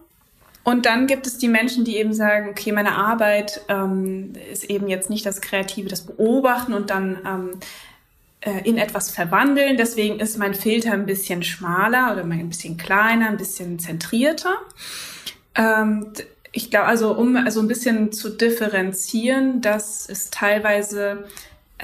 Und 0.63 0.85
dann 0.85 1.07
gibt 1.07 1.27
es 1.27 1.37
die 1.37 1.49
Menschen, 1.49 1.83
die 1.83 1.97
eben 1.97 2.13
sagen, 2.13 2.49
okay, 2.49 2.71
meine 2.71 2.95
Arbeit 2.95 3.61
ähm, 3.67 4.33
ist 4.51 4.63
eben 4.63 4.87
jetzt 4.87 5.09
nicht 5.09 5.25
das 5.25 5.41
Kreative, 5.41 5.89
das 5.89 6.05
Beobachten 6.05 6.73
und 6.73 6.89
dann 6.89 7.17
ähm, 7.25 7.49
äh, 8.39 8.61
in 8.63 8.77
etwas 8.77 9.11
verwandeln. 9.11 9.75
Deswegen 9.75 10.19
ist 10.19 10.37
mein 10.37 10.53
Filter 10.53 10.93
ein 10.93 11.05
bisschen 11.05 11.43
schmaler 11.43 12.13
oder 12.13 12.23
ein 12.23 12.47
bisschen 12.47 12.77
kleiner, 12.77 13.27
ein 13.27 13.37
bisschen 13.37 13.77
zentrierter. 13.79 14.55
Ähm, 15.55 16.13
ich 16.53 16.69
glaube, 16.71 16.87
also 16.87 17.11
um 17.13 17.35
also 17.35 17.59
ein 17.59 17.67
bisschen 17.67 18.13
zu 18.13 18.29
differenzieren, 18.29 19.59
dass 19.61 20.07
es 20.07 20.29
teilweise 20.29 21.25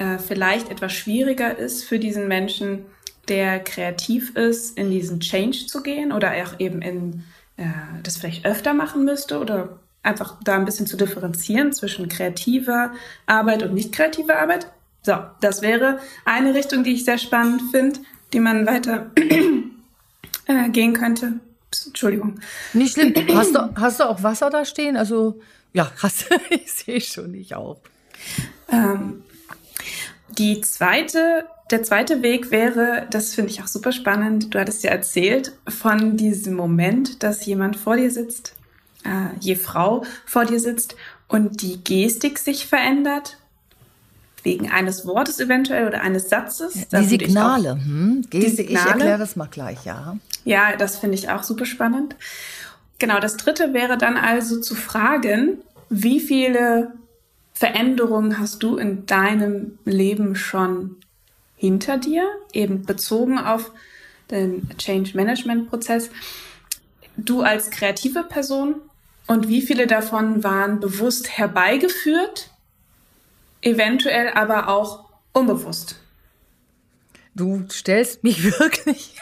äh, 0.00 0.18
vielleicht 0.18 0.70
etwas 0.70 0.94
schwieriger 0.94 1.56
ist 1.56 1.84
für 1.84 1.98
diesen 1.98 2.26
Menschen, 2.26 2.86
der 3.28 3.60
kreativ 3.60 4.34
ist, 4.34 4.76
in 4.78 4.90
diesen 4.90 5.20
Change 5.20 5.66
zu 5.66 5.82
gehen 5.82 6.10
oder 6.10 6.32
auch 6.42 6.58
eben 6.58 6.80
in 6.80 7.24
äh, 7.58 7.66
das 8.02 8.16
vielleicht 8.16 8.46
öfter 8.46 8.72
machen 8.72 9.04
müsste 9.04 9.38
oder 9.38 9.78
einfach 10.02 10.38
da 10.42 10.56
ein 10.56 10.64
bisschen 10.64 10.86
zu 10.86 10.96
differenzieren 10.96 11.74
zwischen 11.74 12.08
kreativer 12.08 12.92
Arbeit 13.26 13.62
und 13.62 13.74
nicht 13.74 13.92
kreativer 13.92 14.38
Arbeit. 14.38 14.68
So, 15.02 15.16
das 15.42 15.60
wäre 15.60 16.00
eine 16.24 16.54
Richtung, 16.54 16.82
die 16.82 16.94
ich 16.94 17.04
sehr 17.04 17.18
spannend 17.18 17.62
finde, 17.70 18.00
die 18.32 18.40
man 18.40 18.66
weiter 18.66 19.10
äh, 20.46 20.70
gehen 20.70 20.94
könnte. 20.94 21.34
Psst, 21.70 21.88
Entschuldigung. 21.88 22.40
Nicht 22.72 22.94
schlimm. 22.94 23.14
Hast 23.34 23.54
du, 23.54 23.74
hast 23.76 24.00
du 24.00 24.08
auch 24.08 24.22
Wasser 24.22 24.48
da 24.48 24.64
stehen? 24.64 24.96
Also, 24.96 25.40
ja, 25.74 25.92
hast 25.98 26.24
ich 26.48 26.72
sehe 26.72 27.02
schon, 27.02 27.34
ich 27.34 27.54
auch. 27.54 27.80
Ähm, 28.72 29.24
die 30.38 30.60
zweite, 30.60 31.44
der 31.70 31.82
zweite 31.82 32.22
Weg 32.22 32.50
wäre, 32.50 33.06
das 33.10 33.34
finde 33.34 33.50
ich 33.50 33.62
auch 33.62 33.66
super 33.66 33.92
spannend, 33.92 34.54
du 34.54 34.58
hattest 34.58 34.82
ja 34.82 34.90
erzählt 34.90 35.52
von 35.68 36.16
diesem 36.16 36.54
Moment, 36.54 37.22
dass 37.22 37.46
jemand 37.46 37.76
vor 37.76 37.96
dir 37.96 38.10
sitzt, 38.10 38.54
äh, 39.04 39.36
je 39.40 39.56
Frau 39.56 40.04
vor 40.26 40.44
dir 40.44 40.60
sitzt 40.60 40.96
und 41.28 41.62
die 41.62 41.82
Gestik 41.82 42.38
sich 42.38 42.66
verändert, 42.66 43.36
wegen 44.42 44.70
eines 44.70 45.06
Wortes 45.06 45.38
eventuell 45.38 45.86
oder 45.86 46.00
eines 46.00 46.28
Satzes. 46.28 46.88
Die 46.88 47.04
Signale, 47.04 47.72
hm? 47.72 48.24
Gestik, 48.30 48.40
die 48.40 48.46
Signale. 48.48 48.86
ich 48.86 48.92
erkläre 48.92 49.18
das 49.18 49.36
mal 49.36 49.48
gleich, 49.50 49.84
ja. 49.84 50.16
Ja, 50.44 50.76
das 50.76 50.96
finde 50.96 51.16
ich 51.16 51.28
auch 51.28 51.42
super 51.42 51.66
spannend. 51.66 52.16
Genau, 52.98 53.20
das 53.20 53.36
dritte 53.36 53.72
wäre 53.74 53.98
dann 53.98 54.16
also 54.16 54.60
zu 54.60 54.74
fragen, 54.74 55.58
wie 55.88 56.20
viele 56.20 56.92
Veränderungen 57.60 58.38
hast 58.38 58.62
du 58.62 58.78
in 58.78 59.04
deinem 59.04 59.78
Leben 59.84 60.34
schon 60.34 60.96
hinter 61.56 61.98
dir, 61.98 62.26
eben 62.54 62.86
bezogen 62.86 63.38
auf 63.38 63.72
den 64.30 64.66
Change 64.78 65.14
Management 65.14 65.68
Prozess? 65.68 66.08
Du 67.18 67.42
als 67.42 67.70
kreative 67.70 68.24
Person 68.24 68.76
und 69.26 69.48
wie 69.48 69.60
viele 69.60 69.86
davon 69.86 70.42
waren 70.42 70.80
bewusst 70.80 71.36
herbeigeführt, 71.36 72.50
eventuell 73.60 74.30
aber 74.30 74.68
auch 74.68 75.10
unbewusst? 75.34 75.96
Du 77.34 77.66
stellst 77.70 78.24
mich 78.24 78.42
wirklich 78.58 79.16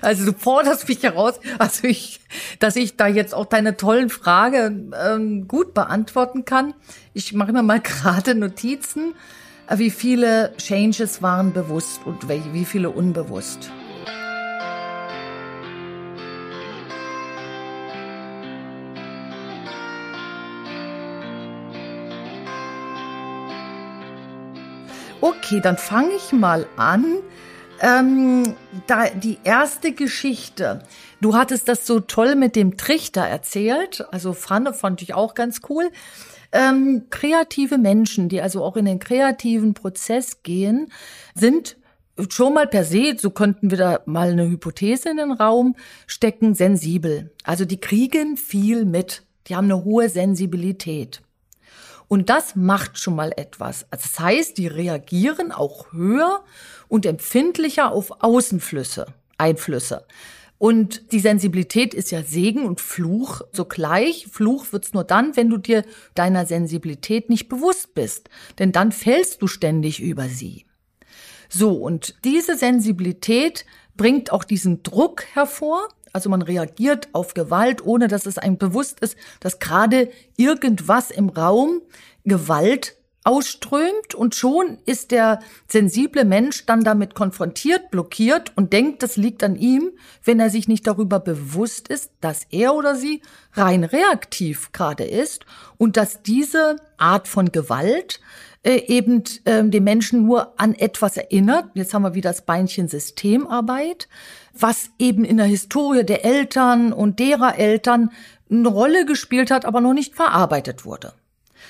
also 0.00 0.24
du 0.24 0.32
forderst 0.32 0.88
mich 0.88 1.02
heraus, 1.02 1.40
also 1.58 1.88
ich, 1.88 2.20
dass 2.58 2.76
ich 2.76 2.96
da 2.96 3.06
jetzt 3.06 3.34
auch 3.34 3.46
deine 3.46 3.76
tollen 3.76 4.10
Fragen 4.10 4.92
ähm, 5.00 5.48
gut 5.48 5.74
beantworten 5.74 6.44
kann. 6.44 6.74
Ich 7.14 7.32
mache 7.32 7.52
mir 7.52 7.62
mal 7.62 7.80
gerade 7.82 8.34
Notizen, 8.34 9.14
äh, 9.66 9.78
wie 9.78 9.90
viele 9.90 10.54
Changes 10.58 11.22
waren 11.22 11.52
bewusst 11.52 12.00
und 12.04 12.28
wie 12.28 12.64
viele 12.64 12.90
unbewusst. 12.90 13.70
Okay, 25.20 25.60
dann 25.60 25.76
fange 25.76 26.14
ich 26.16 26.32
mal 26.32 26.66
an 26.76 27.04
ähm, 27.82 28.54
da, 28.86 29.10
die 29.10 29.38
erste 29.42 29.92
Geschichte. 29.92 30.84
Du 31.20 31.34
hattest 31.34 31.68
das 31.68 31.84
so 31.84 31.98
toll 31.98 32.36
mit 32.36 32.54
dem 32.54 32.76
Trichter 32.76 33.22
erzählt. 33.22 34.06
Also 34.12 34.32
Pfanne 34.32 34.72
fand 34.72 35.02
ich 35.02 35.14
auch 35.14 35.34
ganz 35.34 35.60
cool. 35.68 35.90
Ähm, 36.52 37.06
kreative 37.10 37.78
Menschen, 37.78 38.28
die 38.28 38.40
also 38.40 38.62
auch 38.62 38.76
in 38.76 38.84
den 38.84 39.00
kreativen 39.00 39.74
Prozess 39.74 40.42
gehen, 40.44 40.92
sind 41.34 41.76
schon 42.28 42.54
mal 42.54 42.66
per 42.66 42.84
se, 42.84 43.16
so 43.18 43.30
könnten 43.30 43.70
wir 43.70 43.78
da 43.78 44.00
mal 44.04 44.30
eine 44.30 44.48
Hypothese 44.48 45.10
in 45.10 45.16
den 45.16 45.32
Raum 45.32 45.74
stecken, 46.06 46.54
sensibel. 46.54 47.32
Also 47.42 47.64
die 47.64 47.80
kriegen 47.80 48.36
viel 48.36 48.84
mit. 48.84 49.24
Die 49.48 49.56
haben 49.56 49.64
eine 49.64 49.82
hohe 49.82 50.08
Sensibilität. 50.08 51.22
Und 52.12 52.28
das 52.28 52.56
macht 52.56 52.98
schon 52.98 53.16
mal 53.16 53.32
etwas. 53.38 53.86
Also 53.90 54.06
das 54.06 54.20
heißt, 54.20 54.58
die 54.58 54.66
reagieren 54.66 55.50
auch 55.50 55.92
höher 55.92 56.44
und 56.88 57.06
empfindlicher 57.06 57.90
auf 57.90 58.22
Außenflüsse, 58.22 59.06
Einflüsse. 59.38 60.04
Und 60.58 61.10
die 61.12 61.20
Sensibilität 61.20 61.94
ist 61.94 62.10
ja 62.10 62.22
Segen 62.22 62.66
und 62.66 62.82
Fluch 62.82 63.40
sogleich. 63.52 64.26
Fluch 64.30 64.74
wird's 64.74 64.92
nur 64.92 65.04
dann, 65.04 65.36
wenn 65.38 65.48
du 65.48 65.56
dir 65.56 65.86
deiner 66.14 66.44
Sensibilität 66.44 67.30
nicht 67.30 67.48
bewusst 67.48 67.94
bist. 67.94 68.28
Denn 68.58 68.72
dann 68.72 68.92
fällst 68.92 69.40
du 69.40 69.46
ständig 69.46 69.98
über 69.98 70.28
sie. 70.28 70.66
So, 71.48 71.72
und 71.76 72.16
diese 72.26 72.58
Sensibilität 72.58 73.64
bringt 73.96 74.32
auch 74.32 74.44
diesen 74.44 74.82
Druck 74.82 75.24
hervor. 75.32 75.88
Also 76.12 76.28
man 76.28 76.42
reagiert 76.42 77.08
auf 77.12 77.34
Gewalt, 77.34 77.84
ohne 77.84 78.08
dass 78.08 78.26
es 78.26 78.38
einem 78.38 78.58
bewusst 78.58 79.00
ist, 79.00 79.16
dass 79.40 79.58
gerade 79.58 80.10
irgendwas 80.36 81.10
im 81.10 81.28
Raum 81.28 81.80
Gewalt 82.24 82.96
ausströmt 83.24 84.14
und 84.16 84.34
schon 84.34 84.78
ist 84.84 85.12
der 85.12 85.38
sensible 85.68 86.24
Mensch 86.24 86.66
dann 86.66 86.82
damit 86.82 87.14
konfrontiert, 87.14 87.90
blockiert 87.90 88.52
und 88.56 88.72
denkt, 88.72 89.02
das 89.02 89.16
liegt 89.16 89.44
an 89.44 89.54
ihm, 89.54 89.92
wenn 90.24 90.40
er 90.40 90.50
sich 90.50 90.66
nicht 90.66 90.86
darüber 90.86 91.20
bewusst 91.20 91.86
ist, 91.88 92.10
dass 92.20 92.46
er 92.50 92.74
oder 92.74 92.96
sie 92.96 93.22
rein 93.52 93.84
reaktiv 93.84 94.72
gerade 94.72 95.04
ist 95.04 95.46
und 95.78 95.96
dass 95.96 96.22
diese 96.22 96.76
Art 96.96 97.28
von 97.28 97.52
Gewalt 97.52 98.20
äh, 98.64 98.76
eben 98.86 99.22
äh, 99.44 99.62
den 99.64 99.84
Menschen 99.84 100.26
nur 100.26 100.58
an 100.60 100.74
etwas 100.74 101.16
erinnert. 101.16 101.70
Jetzt 101.74 101.94
haben 101.94 102.02
wir 102.02 102.14
wieder 102.14 102.30
das 102.30 102.42
Beinchen 102.42 102.88
Systemarbeit, 102.88 104.08
was 104.58 104.90
eben 104.98 105.24
in 105.24 105.36
der 105.38 105.46
Historie 105.46 106.04
der 106.04 106.24
Eltern 106.24 106.92
und 106.92 107.18
derer 107.18 107.58
Eltern 107.58 108.10
eine 108.50 108.68
Rolle 108.68 109.06
gespielt 109.06 109.50
hat, 109.50 109.64
aber 109.64 109.80
noch 109.80 109.94
nicht 109.94 110.14
verarbeitet 110.14 110.84
wurde. 110.84 111.14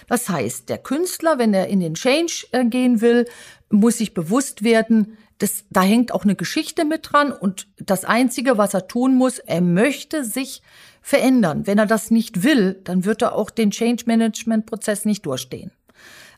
Das 0.08 0.28
heißt, 0.28 0.68
der 0.68 0.78
Künstler, 0.78 1.38
wenn 1.38 1.54
er 1.54 1.68
in 1.68 1.80
den 1.80 1.94
Change 1.94 2.46
äh, 2.52 2.64
gehen 2.64 3.00
will, 3.00 3.26
muss 3.70 3.98
sich 3.98 4.14
bewusst 4.14 4.62
werden, 4.62 5.16
das, 5.38 5.64
da 5.70 5.82
hängt 5.82 6.12
auch 6.12 6.24
eine 6.24 6.36
Geschichte 6.36 6.84
mit 6.84 7.12
dran 7.12 7.32
und 7.32 7.66
das 7.78 8.04
Einzige, 8.04 8.58
was 8.58 8.74
er 8.74 8.86
tun 8.86 9.14
muss, 9.14 9.38
er 9.38 9.60
möchte 9.60 10.24
sich 10.24 10.62
verändern. 11.00 11.66
Wenn 11.66 11.78
er 11.78 11.86
das 11.86 12.10
nicht 12.10 12.44
will, 12.44 12.80
dann 12.84 13.04
wird 13.04 13.22
er 13.22 13.34
auch 13.34 13.50
den 13.50 13.72
Change 13.72 14.04
Management 14.06 14.66
Prozess 14.66 15.04
nicht 15.04 15.26
durchstehen. 15.26 15.72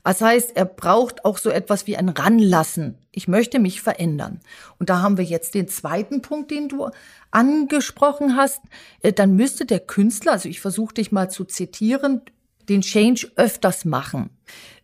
Das 0.04 0.20
heißt, 0.20 0.54
er 0.54 0.66
braucht 0.66 1.24
auch 1.24 1.38
so 1.38 1.48
etwas 1.50 1.86
wie 1.86 1.96
ein 1.96 2.10
Ranlassen. 2.10 2.98
Ich 3.10 3.26
möchte 3.26 3.58
mich 3.58 3.80
verändern. 3.80 4.40
Und 4.78 4.90
da 4.90 5.00
haben 5.00 5.16
wir 5.16 5.24
jetzt 5.24 5.54
den 5.54 5.66
zweiten 5.66 6.20
Punkt, 6.20 6.50
den 6.50 6.68
du 6.68 6.90
angesprochen 7.30 8.36
hast. 8.36 8.60
Äh, 9.00 9.12
dann 9.12 9.34
müsste 9.34 9.64
der 9.64 9.80
Künstler, 9.80 10.32
also 10.32 10.48
ich 10.48 10.60
versuche 10.60 10.94
dich 10.94 11.10
mal 11.10 11.30
zu 11.30 11.44
zitieren, 11.44 12.20
den 12.68 12.82
Change 12.82 13.32
öfters 13.36 13.84
machen. 13.84 14.30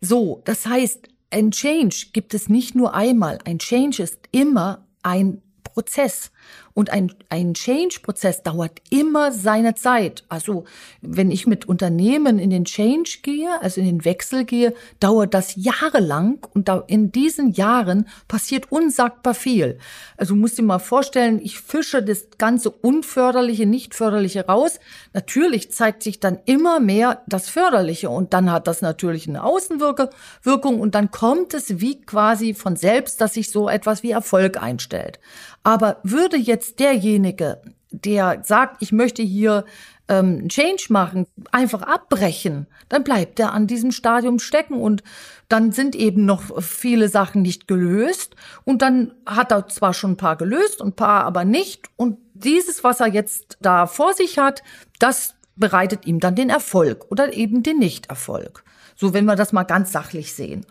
So, 0.00 0.40
das 0.46 0.66
heißt, 0.66 1.08
ein 1.30 1.50
Change 1.50 2.06
gibt 2.12 2.34
es 2.34 2.48
nicht 2.48 2.74
nur 2.74 2.94
einmal. 2.94 3.38
Ein 3.44 3.58
Change 3.58 4.02
ist 4.02 4.18
immer 4.32 4.86
ein 5.02 5.42
Prozess. 5.62 6.30
Und 6.72 6.90
ein, 6.90 7.12
ein 7.28 7.54
Change-Prozess 7.54 8.42
dauert 8.42 8.80
immer 8.90 9.32
seine 9.32 9.74
Zeit. 9.74 10.24
Also 10.28 10.64
wenn 11.00 11.30
ich 11.30 11.46
mit 11.46 11.68
Unternehmen 11.68 12.38
in 12.38 12.50
den 12.50 12.64
Change 12.64 13.18
gehe, 13.22 13.50
also 13.60 13.80
in 13.80 13.86
den 13.86 14.04
Wechsel 14.04 14.44
gehe, 14.44 14.74
dauert 15.00 15.34
das 15.34 15.54
jahrelang 15.56 16.38
und 16.54 16.68
da 16.68 16.84
in 16.86 17.12
diesen 17.12 17.52
Jahren 17.52 18.06
passiert 18.28 18.70
unsagbar 18.70 19.34
viel. 19.34 19.78
Also 20.16 20.34
musst 20.36 20.58
dir 20.58 20.62
mal 20.62 20.78
vorstellen, 20.78 21.40
ich 21.42 21.60
fische 21.60 22.02
das 22.02 22.28
ganze 22.38 22.70
Unförderliche, 22.70 23.66
Nicht-Förderliche 23.66 24.46
raus. 24.46 24.78
Natürlich 25.12 25.72
zeigt 25.72 26.02
sich 26.02 26.20
dann 26.20 26.38
immer 26.44 26.80
mehr 26.80 27.22
das 27.26 27.48
Förderliche 27.48 28.10
und 28.10 28.32
dann 28.32 28.50
hat 28.50 28.66
das 28.66 28.80
natürlich 28.80 29.28
eine 29.28 29.42
Außenwirkung 29.42 30.80
und 30.80 30.94
dann 30.94 31.10
kommt 31.10 31.54
es 31.54 31.80
wie 31.80 32.00
quasi 32.00 32.54
von 32.54 32.76
selbst, 32.76 33.20
dass 33.20 33.34
sich 33.34 33.50
so 33.50 33.68
etwas 33.68 34.02
wie 34.02 34.12
Erfolg 34.12 34.62
einstellt. 34.62 35.18
Aber 35.62 35.98
würde 36.02 36.36
jetzt 36.36 36.80
derjenige, 36.80 37.60
der 37.90 38.42
sagt, 38.44 38.82
ich 38.82 38.92
möchte 38.92 39.22
hier 39.22 39.64
ähm, 40.08 40.48
Change 40.48 40.86
machen, 40.88 41.26
einfach 41.52 41.82
abbrechen, 41.82 42.66
dann 42.88 43.04
bleibt 43.04 43.38
er 43.38 43.52
an 43.52 43.66
diesem 43.66 43.92
Stadium 43.92 44.38
stecken 44.38 44.74
und 44.74 45.02
dann 45.48 45.72
sind 45.72 45.94
eben 45.94 46.24
noch 46.24 46.62
viele 46.62 47.08
Sachen 47.08 47.42
nicht 47.42 47.68
gelöst 47.68 48.34
und 48.64 48.82
dann 48.82 49.12
hat 49.26 49.52
er 49.52 49.68
zwar 49.68 49.94
schon 49.94 50.12
ein 50.12 50.16
paar 50.16 50.36
gelöst 50.36 50.80
und 50.80 50.88
ein 50.88 50.96
paar 50.96 51.24
aber 51.24 51.44
nicht 51.44 51.88
und 51.96 52.18
dieses, 52.34 52.82
was 52.82 53.00
er 53.00 53.08
jetzt 53.08 53.58
da 53.60 53.86
vor 53.86 54.14
sich 54.14 54.38
hat, 54.38 54.62
das 54.98 55.34
bereitet 55.56 56.06
ihm 56.06 56.20
dann 56.20 56.34
den 56.34 56.50
Erfolg 56.50 57.06
oder 57.10 57.32
eben 57.32 57.62
den 57.62 57.78
Nichterfolg. 57.78 58.64
So, 58.96 59.14
wenn 59.14 59.26
wir 59.26 59.36
das 59.36 59.52
mal 59.52 59.64
ganz 59.64 59.92
sachlich 59.92 60.34
sehen. 60.34 60.66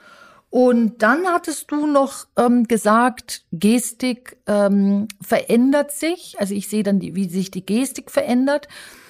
Und 0.50 1.04
dann 1.04 1.28
hattest 1.28 1.70
du 1.70 1.86
noch 1.86 2.26
ähm, 2.36 2.68
gesagt, 2.68 3.46
Gestik 3.52 4.38
ähm, 4.48 5.08
verändert 5.22 5.92
sich. 5.92 6.36
Also 6.40 6.56
ich 6.56 6.68
sehe 6.68 6.84
dann, 6.84 7.00
die, 7.00 7.16
wie 7.16 7.30
sich 7.30 7.52
die 7.52 7.66
Gestik 7.66 8.10
verändert. 8.10 8.68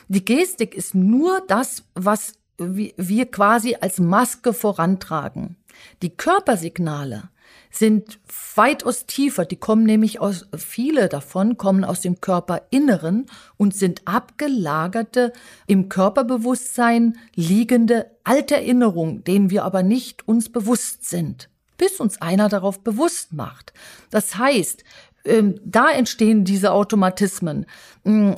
Die 0.10 0.25
Gestik 0.25 0.75
ist 0.75 0.95
nur 0.95 1.41
das, 1.47 1.84
was 1.95 2.34
wir 2.58 3.25
quasi 3.28 3.78
als 3.80 3.99
Maske 3.99 4.52
vorantragen. 4.52 5.56
Die 6.02 6.10
Körpersignale 6.10 7.30
sind 7.71 8.19
weitaus 8.55 9.05
tiefer. 9.05 9.45
Die 9.45 9.55
kommen 9.55 9.84
nämlich 9.84 10.19
aus, 10.19 10.47
viele 10.58 11.08
davon 11.08 11.58
kommen 11.58 11.84
aus 11.84 12.01
dem 12.01 12.19
Körperinneren 12.19 13.27
und 13.58 13.75
sind 13.75 14.01
abgelagerte, 14.05 15.34
im 15.67 15.89
Körperbewusstsein 15.89 17.17
liegende 17.36 18.12
alte 18.23 18.55
Erinnerungen, 18.55 19.23
denen 19.23 19.49
wir 19.49 19.63
aber 19.63 19.84
nicht 19.84 20.27
uns 20.27 20.49
bewusst 20.49 21.08
sind, 21.08 21.49
bis 21.77 21.99
uns 21.99 22.21
einer 22.21 22.49
darauf 22.49 22.84
bewusst 22.84 23.34
macht. 23.34 23.73
Das 24.10 24.38
heißt, 24.38 24.84
ähm, 25.25 25.60
da 25.63 25.91
entstehen 25.91 26.45
diese 26.45 26.71
Automatismen. 26.71 27.65
Hm, 28.03 28.36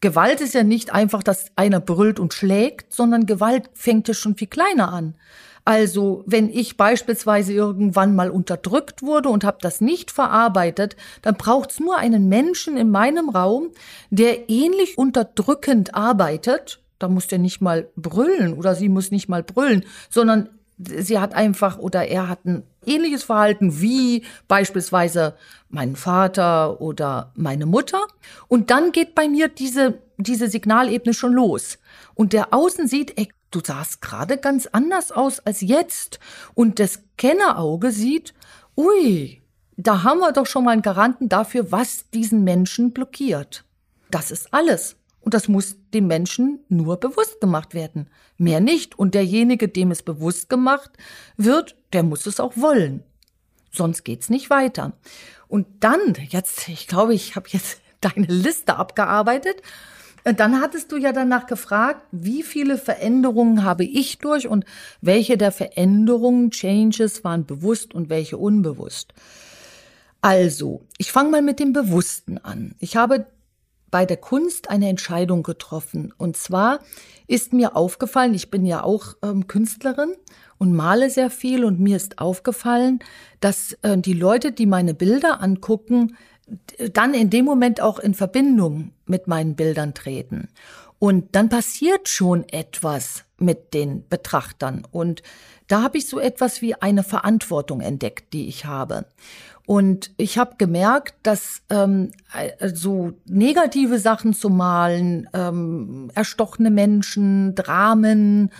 Gewalt 0.00 0.40
ist 0.40 0.54
ja 0.54 0.62
nicht 0.62 0.92
einfach, 0.92 1.22
dass 1.22 1.52
einer 1.56 1.80
brüllt 1.80 2.18
und 2.18 2.32
schlägt, 2.32 2.92
sondern 2.92 3.26
Gewalt 3.26 3.68
fängt 3.74 4.08
ja 4.08 4.14
schon 4.14 4.36
viel 4.36 4.48
kleiner 4.48 4.92
an. 4.92 5.14
Also 5.64 6.24
wenn 6.26 6.48
ich 6.48 6.76
beispielsweise 6.76 7.52
irgendwann 7.52 8.14
mal 8.14 8.30
unterdrückt 8.30 9.02
wurde 9.02 9.28
und 9.28 9.44
habe 9.44 9.58
das 9.60 9.80
nicht 9.80 10.10
verarbeitet, 10.10 10.96
dann 11.22 11.36
braucht 11.36 11.72
es 11.72 11.80
nur 11.80 11.98
einen 11.98 12.28
Menschen 12.28 12.76
in 12.76 12.90
meinem 12.90 13.28
Raum, 13.28 13.70
der 14.10 14.48
ähnlich 14.48 14.96
unterdrückend 14.98 15.94
arbeitet. 15.94 16.80
Da 16.98 17.08
muss 17.08 17.26
der 17.26 17.38
nicht 17.38 17.60
mal 17.60 17.88
brüllen 17.96 18.54
oder 18.54 18.74
sie 18.74 18.88
muss 18.88 19.10
nicht 19.10 19.28
mal 19.28 19.42
brüllen, 19.42 19.84
sondern 20.08 20.48
sie 20.78 21.18
hat 21.18 21.34
einfach 21.34 21.78
oder 21.78 22.06
er 22.08 22.28
hat 22.28 22.44
ein 22.44 22.62
ähnliches 22.86 23.24
Verhalten 23.24 23.80
wie 23.80 24.24
beispielsweise 24.48 25.34
mein 25.68 25.96
Vater 25.96 26.80
oder 26.80 27.32
meine 27.34 27.66
Mutter. 27.66 28.06
Und 28.48 28.70
dann 28.70 28.92
geht 28.92 29.14
bei 29.14 29.28
mir 29.28 29.48
diese, 29.48 29.98
diese 30.16 30.48
Signalebene 30.48 31.14
schon 31.14 31.32
los. 31.32 31.78
Und 32.14 32.32
der 32.32 32.54
Außen 32.54 32.88
sieht, 32.88 33.18
ey, 33.18 33.28
du 33.50 33.60
sahst 33.64 34.00
gerade 34.00 34.38
ganz 34.38 34.66
anders 34.66 35.12
aus 35.12 35.40
als 35.40 35.60
jetzt. 35.60 36.20
Und 36.54 36.78
das 36.78 37.02
Kennerauge 37.16 37.90
sieht, 37.92 38.34
ui, 38.76 39.42
da 39.76 40.02
haben 40.02 40.20
wir 40.20 40.32
doch 40.32 40.46
schon 40.46 40.64
mal 40.64 40.72
einen 40.72 40.82
Garanten 40.82 41.28
dafür, 41.28 41.72
was 41.72 42.10
diesen 42.10 42.44
Menschen 42.44 42.92
blockiert. 42.92 43.64
Das 44.10 44.30
ist 44.30 44.52
alles. 44.52 44.96
Und 45.20 45.34
das 45.34 45.48
muss 45.48 45.76
dem 45.92 46.06
Menschen 46.06 46.60
nur 46.68 46.98
bewusst 46.98 47.40
gemacht 47.40 47.74
werden. 47.74 48.08
Mehr 48.38 48.60
nicht. 48.60 48.98
Und 48.98 49.14
derjenige, 49.14 49.68
dem 49.68 49.90
es 49.90 50.02
bewusst 50.02 50.48
gemacht 50.48 50.90
wird, 51.36 51.76
der 51.92 52.02
muss 52.02 52.26
es 52.26 52.40
auch 52.40 52.56
wollen. 52.56 53.02
Sonst 53.70 54.04
geht's 54.04 54.30
nicht 54.30 54.50
weiter. 54.50 54.92
Und 55.46 55.66
dann, 55.80 56.14
jetzt, 56.28 56.68
ich 56.68 56.86
glaube, 56.86 57.14
ich 57.14 57.36
habe 57.36 57.48
jetzt 57.50 57.80
deine 58.00 58.26
Liste 58.26 58.76
abgearbeitet. 58.76 59.62
Dann 60.24 60.60
hattest 60.60 60.92
du 60.92 60.96
ja 60.96 61.12
danach 61.12 61.46
gefragt, 61.46 62.06
wie 62.12 62.42
viele 62.42 62.78
Veränderungen 62.78 63.64
habe 63.64 63.84
ich 63.84 64.18
durch 64.18 64.48
und 64.48 64.64
welche 65.00 65.36
der 65.36 65.52
Veränderungen, 65.52 66.50
Changes 66.50 67.24
waren 67.24 67.46
bewusst 67.46 67.94
und 67.94 68.10
welche 68.10 68.36
unbewusst. 68.36 69.14
Also, 70.20 70.82
ich 70.98 71.12
fange 71.12 71.30
mal 71.30 71.42
mit 71.42 71.60
dem 71.60 71.72
Bewussten 71.72 72.38
an. 72.38 72.74
Ich 72.78 72.96
habe 72.96 73.26
bei 73.90 74.06
der 74.06 74.18
Kunst 74.18 74.70
eine 74.70 74.88
Entscheidung 74.88 75.42
getroffen. 75.42 76.12
Und 76.16 76.36
zwar 76.36 76.80
ist 77.26 77.52
mir 77.52 77.76
aufgefallen, 77.76 78.34
ich 78.34 78.50
bin 78.50 78.64
ja 78.64 78.82
auch 78.82 79.14
ähm, 79.22 79.46
Künstlerin 79.46 80.12
und 80.58 80.74
male 80.74 81.10
sehr 81.10 81.30
viel 81.30 81.64
und 81.64 81.80
mir 81.80 81.96
ist 81.96 82.18
aufgefallen, 82.18 83.00
dass 83.40 83.72
äh, 83.82 83.98
die 83.98 84.12
Leute, 84.12 84.52
die 84.52 84.66
meine 84.66 84.94
Bilder 84.94 85.40
angucken, 85.42 86.16
dann 86.92 87.14
in 87.14 87.30
dem 87.30 87.44
Moment 87.44 87.80
auch 87.80 87.98
in 87.98 88.14
Verbindung 88.14 88.92
mit 89.06 89.26
meinen 89.26 89.56
Bildern 89.56 89.94
treten. 89.94 90.48
Und 90.98 91.34
dann 91.34 91.48
passiert 91.48 92.08
schon 92.08 92.46
etwas 92.48 93.24
mit 93.38 93.72
den 93.72 94.06
Betrachtern. 94.08 94.86
Und 94.90 95.22
da 95.66 95.82
habe 95.82 95.98
ich 95.98 96.06
so 96.06 96.18
etwas 96.18 96.60
wie 96.60 96.74
eine 96.74 97.02
Verantwortung 97.02 97.80
entdeckt, 97.80 98.32
die 98.32 98.48
ich 98.48 98.66
habe. 98.66 99.06
Und 99.66 100.10
ich 100.16 100.36
habe 100.36 100.56
gemerkt, 100.58 101.14
dass 101.22 101.62
ähm, 101.70 102.10
äh, 102.34 102.70
so 102.74 103.12
negative 103.24 104.00
Sachen 104.00 104.34
zu 104.34 104.50
malen, 104.50 105.28
ähm, 105.32 106.10
erstochene 106.14 106.70
Menschen, 106.70 107.54
Dramen, 107.54 108.50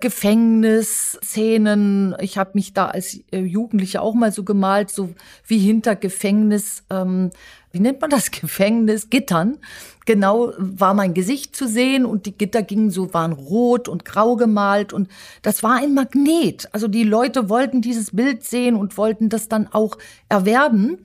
Gefängnisszenen. 0.00 2.16
Ich 2.20 2.38
habe 2.38 2.50
mich 2.54 2.72
da 2.74 2.86
als 2.86 3.20
äh, 3.32 3.40
Jugendliche 3.40 4.00
auch 4.02 4.14
mal 4.14 4.32
so 4.32 4.44
gemalt, 4.44 4.90
so 4.90 5.14
wie 5.46 5.58
hinter 5.58 5.96
Gefängnis, 5.96 6.84
ähm, 6.90 7.30
wie 7.72 7.80
nennt 7.80 8.00
man 8.00 8.10
das 8.10 8.30
Gefängnis, 8.40 9.10
Gittern. 9.10 9.58
Genau 10.04 10.52
war 10.58 10.94
mein 10.94 11.14
Gesicht 11.14 11.56
zu 11.56 11.66
sehen 11.66 12.06
und 12.06 12.26
die 12.26 12.38
Gitter 12.38 12.62
gingen 12.62 12.90
so, 12.90 13.12
waren 13.12 13.32
rot 13.32 13.88
und 13.88 14.04
grau 14.04 14.36
gemalt 14.36 14.92
und 14.92 15.08
das 15.42 15.64
war 15.64 15.76
ein 15.76 15.94
Magnet. 15.94 16.68
Also 16.72 16.86
die 16.86 17.02
Leute 17.02 17.48
wollten 17.48 17.80
dieses 17.80 18.14
Bild 18.14 18.44
sehen 18.44 18.76
und 18.76 18.96
wollten 18.96 19.28
das 19.28 19.48
dann 19.48 19.66
auch 19.72 19.98
erwerben. 20.28 20.98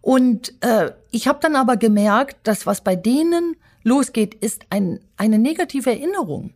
Und 0.00 0.54
äh, 0.62 0.90
ich 1.10 1.28
habe 1.28 1.38
dann 1.40 1.54
aber 1.54 1.76
gemerkt, 1.76 2.38
dass 2.44 2.66
was 2.66 2.82
bei 2.82 2.96
denen 2.96 3.54
losgeht, 3.84 4.34
ist 4.34 4.66
ein, 4.70 4.98
eine 5.16 5.38
negative 5.38 5.90
Erinnerung. 5.90 6.52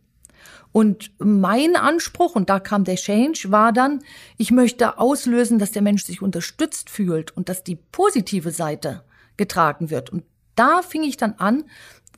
Und 0.73 1.11
mein 1.19 1.75
Anspruch, 1.75 2.35
und 2.35 2.49
da 2.49 2.59
kam 2.59 2.83
der 2.83 2.95
Change, 2.95 3.45
war 3.49 3.71
dann, 3.71 4.03
ich 4.37 4.51
möchte 4.51 4.97
auslösen, 4.97 5.59
dass 5.59 5.71
der 5.71 5.83
Mensch 5.83 6.03
sich 6.03 6.21
unterstützt 6.21 6.89
fühlt 6.89 7.37
und 7.37 7.47
dass 7.47 7.63
die 7.63 7.75
positive 7.75 8.49
Seite 8.49 9.03
getragen 9.37 9.91
wird. 9.91 10.09
Und 10.09 10.23
da 10.55 10.81
fing 10.81 11.03
ich 11.03 11.15
dann 11.15 11.35
an, 11.37 11.63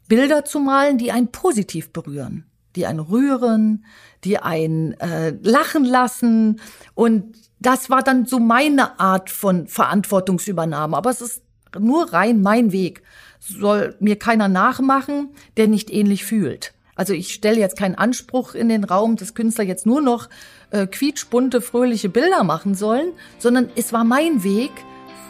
Bilder 0.07 0.45
zu 0.45 0.59
malen, 0.59 0.97
die 0.97 1.11
einen 1.11 1.33
positiv 1.33 1.91
berühren, 1.91 2.45
die 2.77 2.85
einen 2.85 2.99
rühren, 2.99 3.83
die 4.23 4.37
einen 4.37 4.93
äh, 5.01 5.31
lachen 5.41 5.83
lassen. 5.83 6.61
Und 6.93 7.35
das 7.59 7.89
war 7.89 8.03
dann 8.03 8.25
so 8.25 8.39
meine 8.39 8.99
Art 9.01 9.29
von 9.29 9.67
Verantwortungsübernahme. 9.67 10.95
Aber 10.95 11.09
es 11.09 11.19
ist 11.19 11.41
nur 11.77 12.13
rein 12.13 12.41
mein 12.41 12.71
Weg. 12.71 13.03
Soll 13.39 13.97
mir 13.99 14.17
keiner 14.17 14.47
nachmachen, 14.47 15.29
der 15.57 15.67
nicht 15.67 15.91
ähnlich 15.91 16.23
fühlt. 16.23 16.74
Also 16.95 17.13
ich 17.13 17.33
stelle 17.33 17.59
jetzt 17.59 17.77
keinen 17.77 17.95
Anspruch 17.95 18.55
in 18.55 18.69
den 18.69 18.85
Raum, 18.85 19.17
dass 19.17 19.33
Künstler 19.33 19.65
jetzt 19.65 19.85
nur 19.85 20.01
noch 20.01 20.29
äh, 20.71 20.87
quietschbunte, 20.87 21.59
fröhliche 21.59 22.07
Bilder 22.07 22.43
machen 22.43 22.73
sollen, 22.73 23.11
sondern 23.37 23.69
es 23.75 23.91
war 23.91 24.05
mein 24.05 24.43
Weg, 24.43 24.71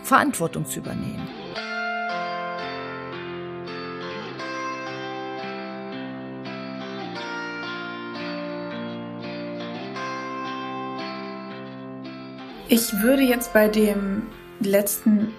Verantwortung 0.04 0.68
zu 0.68 0.80
übernehmen. 0.80 1.28
Ich 12.68 13.02
würde 13.02 13.24
jetzt 13.24 13.54
bei 13.54 13.68
dem 13.68 14.24
letzten 14.60 15.34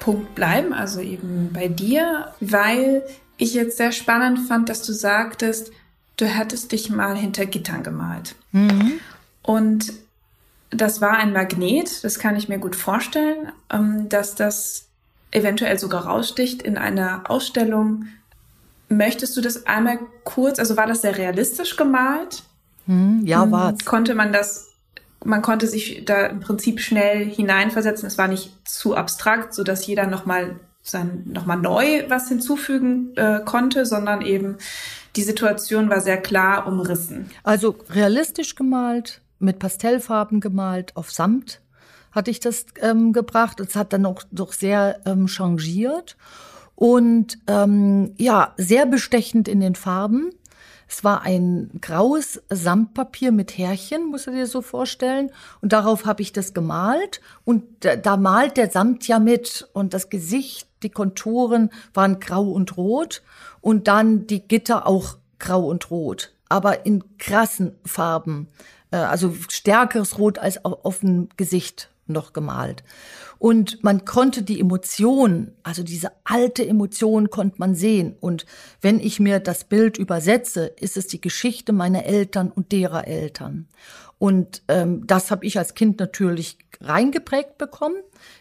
Punkt 0.00 0.34
bleiben, 0.34 0.74
also 0.74 1.00
eben 1.00 1.50
bei 1.52 1.68
dir, 1.68 2.34
weil 2.40 3.02
ich 3.36 3.54
jetzt 3.54 3.76
sehr 3.76 3.92
spannend 3.92 4.46
fand, 4.48 4.68
dass 4.68 4.82
du 4.82 4.92
sagtest, 4.92 5.72
du 6.16 6.26
hättest 6.26 6.72
dich 6.72 6.90
mal 6.90 7.16
hinter 7.16 7.46
Gittern 7.46 7.82
gemalt. 7.82 8.34
Mhm. 8.52 9.00
Und 9.42 9.92
das 10.70 11.00
war 11.00 11.18
ein 11.18 11.32
Magnet, 11.32 12.02
das 12.04 12.18
kann 12.18 12.36
ich 12.36 12.48
mir 12.48 12.58
gut 12.58 12.76
vorstellen, 12.76 13.52
ähm, 13.70 14.08
dass 14.08 14.34
das 14.34 14.86
eventuell 15.30 15.78
sogar 15.78 16.06
raussticht 16.06 16.62
in 16.62 16.78
einer 16.78 17.28
Ausstellung. 17.28 18.06
Möchtest 18.88 19.36
du 19.36 19.40
das 19.40 19.66
einmal 19.66 19.98
kurz, 20.24 20.58
also 20.58 20.76
war 20.76 20.86
das 20.86 21.02
sehr 21.02 21.16
realistisch 21.16 21.76
gemalt? 21.76 22.44
Mhm, 22.86 23.22
ja, 23.24 23.50
war 23.50 23.74
Konnte 23.84 24.14
man 24.14 24.32
das 24.32 24.74
man 25.24 25.42
konnte 25.42 25.66
sich 25.66 26.04
da 26.04 26.26
im 26.26 26.40
Prinzip 26.40 26.80
schnell 26.80 27.24
hineinversetzen. 27.24 28.06
Es 28.06 28.18
war 28.18 28.28
nicht 28.28 28.52
zu 28.68 28.94
abstrakt, 28.94 29.54
so 29.54 29.64
dass 29.64 29.86
jeder 29.86 30.06
nochmal 30.06 30.60
sein 30.84 31.24
nochmal 31.26 31.56
neu 31.56 32.04
was 32.08 32.28
hinzufügen 32.28 33.16
äh, 33.16 33.40
konnte, 33.44 33.86
sondern 33.86 34.22
eben 34.22 34.58
die 35.16 35.22
Situation 35.22 35.88
war 35.88 36.00
sehr 36.00 36.18
klar 36.18 36.66
umrissen. 36.66 37.30
Also 37.42 37.76
realistisch 37.90 38.54
gemalt, 38.54 39.22
mit 39.38 39.58
Pastellfarben 39.58 40.40
gemalt, 40.40 40.96
auf 40.96 41.10
Samt 41.10 41.60
hatte 42.12 42.30
ich 42.30 42.38
das 42.38 42.66
ähm, 42.80 43.12
gebracht. 43.12 43.58
Es 43.58 43.74
hat 43.74 43.92
dann 43.92 44.06
auch 44.06 44.22
doch 44.30 44.52
sehr 44.52 45.00
ähm, 45.04 45.26
changiert 45.26 46.16
und 46.76 47.38
ähm, 47.48 48.14
ja, 48.16 48.54
sehr 48.56 48.86
bestechend 48.86 49.48
in 49.48 49.58
den 49.58 49.74
Farben. 49.74 50.30
Es 50.86 51.02
war 51.02 51.22
ein 51.22 51.70
graues 51.80 52.42
Samtpapier 52.50 53.32
mit 53.32 53.56
Härchen, 53.58 54.10
musst 54.10 54.26
du 54.26 54.30
dir 54.30 54.46
so 54.46 54.60
vorstellen. 54.60 55.30
Und 55.60 55.72
darauf 55.72 56.04
habe 56.04 56.22
ich 56.22 56.32
das 56.32 56.54
gemalt. 56.54 57.20
Und 57.44 57.64
da, 57.80 57.96
da 57.96 58.16
malt 58.16 58.56
der 58.56 58.70
Samt 58.70 59.08
ja 59.08 59.18
mit. 59.18 59.68
Und 59.72 59.94
das 59.94 60.10
Gesicht 60.10 60.68
die 60.84 60.90
Konturen 60.90 61.70
waren 61.92 62.20
grau 62.20 62.44
und 62.44 62.76
rot 62.76 63.22
und 63.60 63.88
dann 63.88 64.26
die 64.26 64.46
Gitter 64.46 64.86
auch 64.86 65.16
grau 65.38 65.66
und 65.66 65.90
rot, 65.90 66.32
aber 66.48 66.86
in 66.86 67.02
krassen 67.18 67.72
Farben, 67.84 68.48
äh, 68.90 68.96
also 68.96 69.34
stärkeres 69.48 70.18
Rot 70.18 70.38
als 70.38 70.64
auf 70.64 71.00
dem 71.00 71.28
Gesicht 71.36 71.90
noch 72.06 72.32
gemalt. 72.32 72.84
Und 73.38 73.82
man 73.82 74.04
konnte 74.04 74.42
die 74.42 74.60
Emotion, 74.60 75.52
also 75.62 75.82
diese 75.82 76.12
alte 76.24 76.66
Emotion 76.66 77.30
konnte 77.30 77.56
man 77.58 77.74
sehen. 77.74 78.16
Und 78.20 78.46
wenn 78.80 79.00
ich 79.00 79.20
mir 79.20 79.40
das 79.40 79.64
Bild 79.64 79.98
übersetze, 79.98 80.66
ist 80.66 80.96
es 80.96 81.08
die 81.08 81.20
Geschichte 81.20 81.72
meiner 81.72 82.04
Eltern 82.04 82.50
und 82.50 82.72
derer 82.72 83.06
Eltern. 83.06 83.68
Und 84.24 84.62
ähm, 84.68 85.06
das 85.06 85.30
habe 85.30 85.44
ich 85.44 85.58
als 85.58 85.74
Kind 85.74 86.00
natürlich 86.00 86.56
reingeprägt 86.80 87.58
bekommen, 87.58 87.96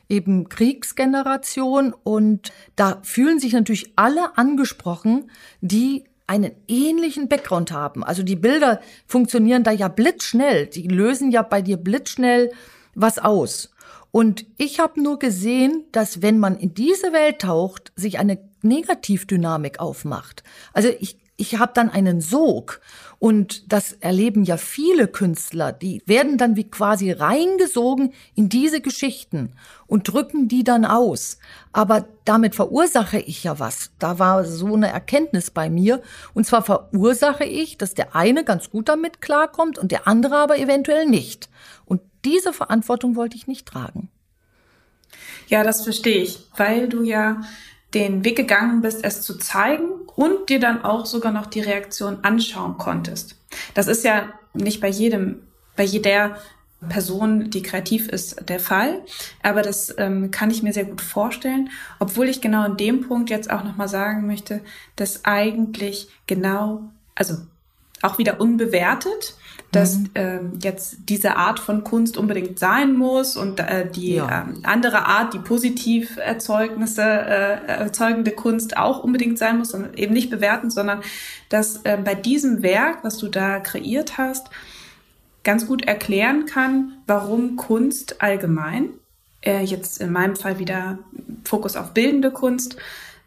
eben 0.07 0.47
Kriegsgeneration. 0.47 1.93
Und 2.05 2.53
da 2.77 3.01
fühlen 3.03 3.37
sich 3.37 3.51
natürlich 3.51 3.91
alle 3.97 4.37
angesprochen, 4.37 5.29
die 5.59 6.05
einen 6.25 6.53
ähnlichen 6.69 7.27
Background 7.27 7.73
haben. 7.73 8.01
Also 8.01 8.23
die 8.23 8.37
Bilder 8.37 8.79
funktionieren 9.07 9.65
da 9.65 9.71
ja 9.71 9.89
blitzschnell. 9.89 10.67
Die 10.67 10.87
lösen 10.87 11.31
ja 11.31 11.41
bei 11.41 11.61
dir 11.61 11.75
blitzschnell 11.75 12.53
was 12.95 13.19
aus. 13.19 13.71
Und 14.11 14.45
ich 14.55 14.79
habe 14.79 15.03
nur 15.03 15.19
gesehen, 15.19 15.83
dass 15.91 16.21
wenn 16.21 16.39
man 16.39 16.55
in 16.55 16.73
diese 16.73 17.11
Welt 17.11 17.39
taucht, 17.39 17.91
sich 17.97 18.19
eine 18.19 18.39
Negativdynamik 18.61 19.81
aufmacht. 19.81 20.43
Also 20.71 20.87
ich 20.97 21.17
ich 21.35 21.57
habe 21.57 21.71
dann 21.73 21.89
einen 21.89 22.21
Sog 22.21 22.79
und 23.23 23.71
das 23.71 23.93
erleben 23.93 24.43
ja 24.43 24.57
viele 24.57 25.07
Künstler, 25.07 25.71
die 25.71 26.03
werden 26.05 26.38
dann 26.38 26.57
wie 26.57 26.69
quasi 26.69 27.09
reingesogen 27.09 28.13
in 28.36 28.49
diese 28.49 28.81
Geschichten 28.81 29.53
und 29.88 30.12
drücken 30.12 30.49
die 30.49 30.65
dann 30.65 30.83
aus. 30.83 31.38
Aber 31.71 32.05
damit 32.25 32.53
verursache 32.53 33.19
ich 33.19 33.45
ja 33.45 33.59
was. 33.59 33.91
Da 33.97 34.19
war 34.19 34.43
so 34.43 34.73
eine 34.73 34.89
Erkenntnis 34.89 35.51
bei 35.51 35.69
mir. 35.69 36.01
Und 36.33 36.45
zwar 36.45 36.63
verursache 36.63 37.45
ich, 37.45 37.77
dass 37.77 37.93
der 37.93 38.13
eine 38.13 38.43
ganz 38.43 38.69
gut 38.69 38.89
damit 38.89 39.21
klarkommt 39.21 39.79
und 39.79 39.93
der 39.93 40.05
andere 40.05 40.36
aber 40.36 40.59
eventuell 40.59 41.05
nicht. 41.05 41.47
Und 41.86 42.01
diese 42.25 42.51
Verantwortung 42.51 43.15
wollte 43.15 43.38
ich 43.38 43.47
nicht 43.47 43.65
tragen. 43.65 44.09
Ja, 45.47 45.63
das 45.63 45.86
verstehe 45.86 46.23
ich, 46.23 46.39
weil 46.57 46.89
du 46.89 47.03
ja 47.03 47.39
den 47.93 48.25
Weg 48.25 48.36
gegangen 48.36 48.82
bist, 48.82 49.03
es 49.03 49.21
zu 49.21 49.38
zeigen 49.38 49.89
und 50.15 50.49
dir 50.49 50.60
dann 50.60 50.84
auch 50.84 51.06
sogar 51.06 51.32
noch 51.32 51.45
die 51.45 51.62
Reaktion 51.62 52.19
anschauen 52.23 52.77
konntest. 52.77 53.36
Das 53.73 53.88
ist 53.88 54.03
ja 54.03 54.34
nicht 54.53 54.82
bei 54.82 54.89
jedem, 54.89 55.41
bei 55.75 55.84
jeder 55.84 56.38
Person, 56.89 57.49
die 57.49 57.62
kreativ 57.62 58.10
ist, 58.10 58.49
der 58.49 58.60
Fall. 58.60 59.01
Aber 59.41 59.62
das 59.62 59.93
ähm, 59.97 60.32
kann 60.32 60.51
ich 60.51 60.63
mir 60.63 60.73
sehr 60.73 60.86
gut 60.86 61.01
vorstellen, 61.01 61.69
obwohl 61.99 62.27
ich 62.27 62.41
genau 62.41 62.65
in 62.65 62.77
dem 62.77 63.08
Punkt 63.08 63.29
jetzt 63.29 63.49
auch 63.49 63.63
nochmal 63.63 63.88
sagen 63.88 64.27
möchte, 64.27 64.62
dass 64.95 65.25
eigentlich 65.25 66.10
genau, 66.27 66.89
also 67.15 67.38
auch 68.03 68.17
wieder 68.17 68.39
unbewertet, 68.39 69.35
dass 69.71 69.97
mhm. 69.97 70.09
äh, 70.13 70.39
jetzt 70.61 70.97
diese 71.09 71.35
Art 71.35 71.59
von 71.59 71.83
Kunst 71.83 72.17
unbedingt 72.17 72.59
sein 72.59 72.93
muss 72.93 73.35
und 73.35 73.59
äh, 73.59 73.89
die 73.89 74.15
ja. 74.15 74.47
äh, 74.47 74.65
andere 74.67 75.05
Art, 75.07 75.33
die 75.33 75.39
positiv 75.39 76.17
Erzeugnisse 76.17 77.01
äh, 77.01 77.65
erzeugende 77.67 78.31
Kunst 78.31 78.77
auch 78.77 79.03
unbedingt 79.03 79.39
sein 79.39 79.57
muss 79.57 79.73
und 79.73 79.97
eben 79.97 80.13
nicht 80.13 80.29
bewerten, 80.29 80.69
sondern 80.69 81.01
dass 81.49 81.77
äh, 81.83 81.97
bei 82.03 82.13
diesem 82.13 82.61
Werk, 82.61 83.03
was 83.03 83.17
du 83.17 83.27
da 83.27 83.59
kreiert 83.59 84.17
hast, 84.17 84.49
ganz 85.43 85.67
gut 85.67 85.85
erklären 85.85 86.45
kann, 86.45 86.93
warum 87.07 87.55
Kunst 87.55 88.21
allgemein, 88.21 88.89
äh, 89.41 89.63
jetzt 89.63 89.99
in 89.99 90.11
meinem 90.11 90.35
Fall 90.35 90.59
wieder 90.59 90.99
Fokus 91.43 91.75
auf 91.75 91.93
bildende 91.93 92.31
Kunst, 92.31 92.77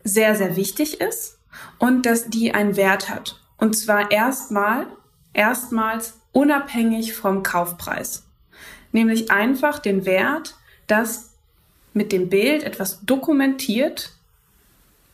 sehr, 0.04 0.36
sehr 0.36 0.56
wichtig 0.56 1.00
ist 1.00 1.38
und 1.78 2.06
dass 2.06 2.28
die 2.28 2.54
einen 2.54 2.76
Wert 2.76 3.10
hat. 3.10 3.40
Und 3.58 3.76
zwar 3.76 4.10
erstmal, 4.10 4.86
erstmals 5.32 6.18
unabhängig 6.32 7.14
vom 7.14 7.42
Kaufpreis. 7.42 8.24
Nämlich 8.92 9.30
einfach 9.30 9.78
den 9.78 10.04
Wert, 10.06 10.54
dass 10.86 11.30
mit 11.92 12.12
dem 12.12 12.28
Bild 12.28 12.62
etwas 12.62 13.00
dokumentiert. 13.04 14.12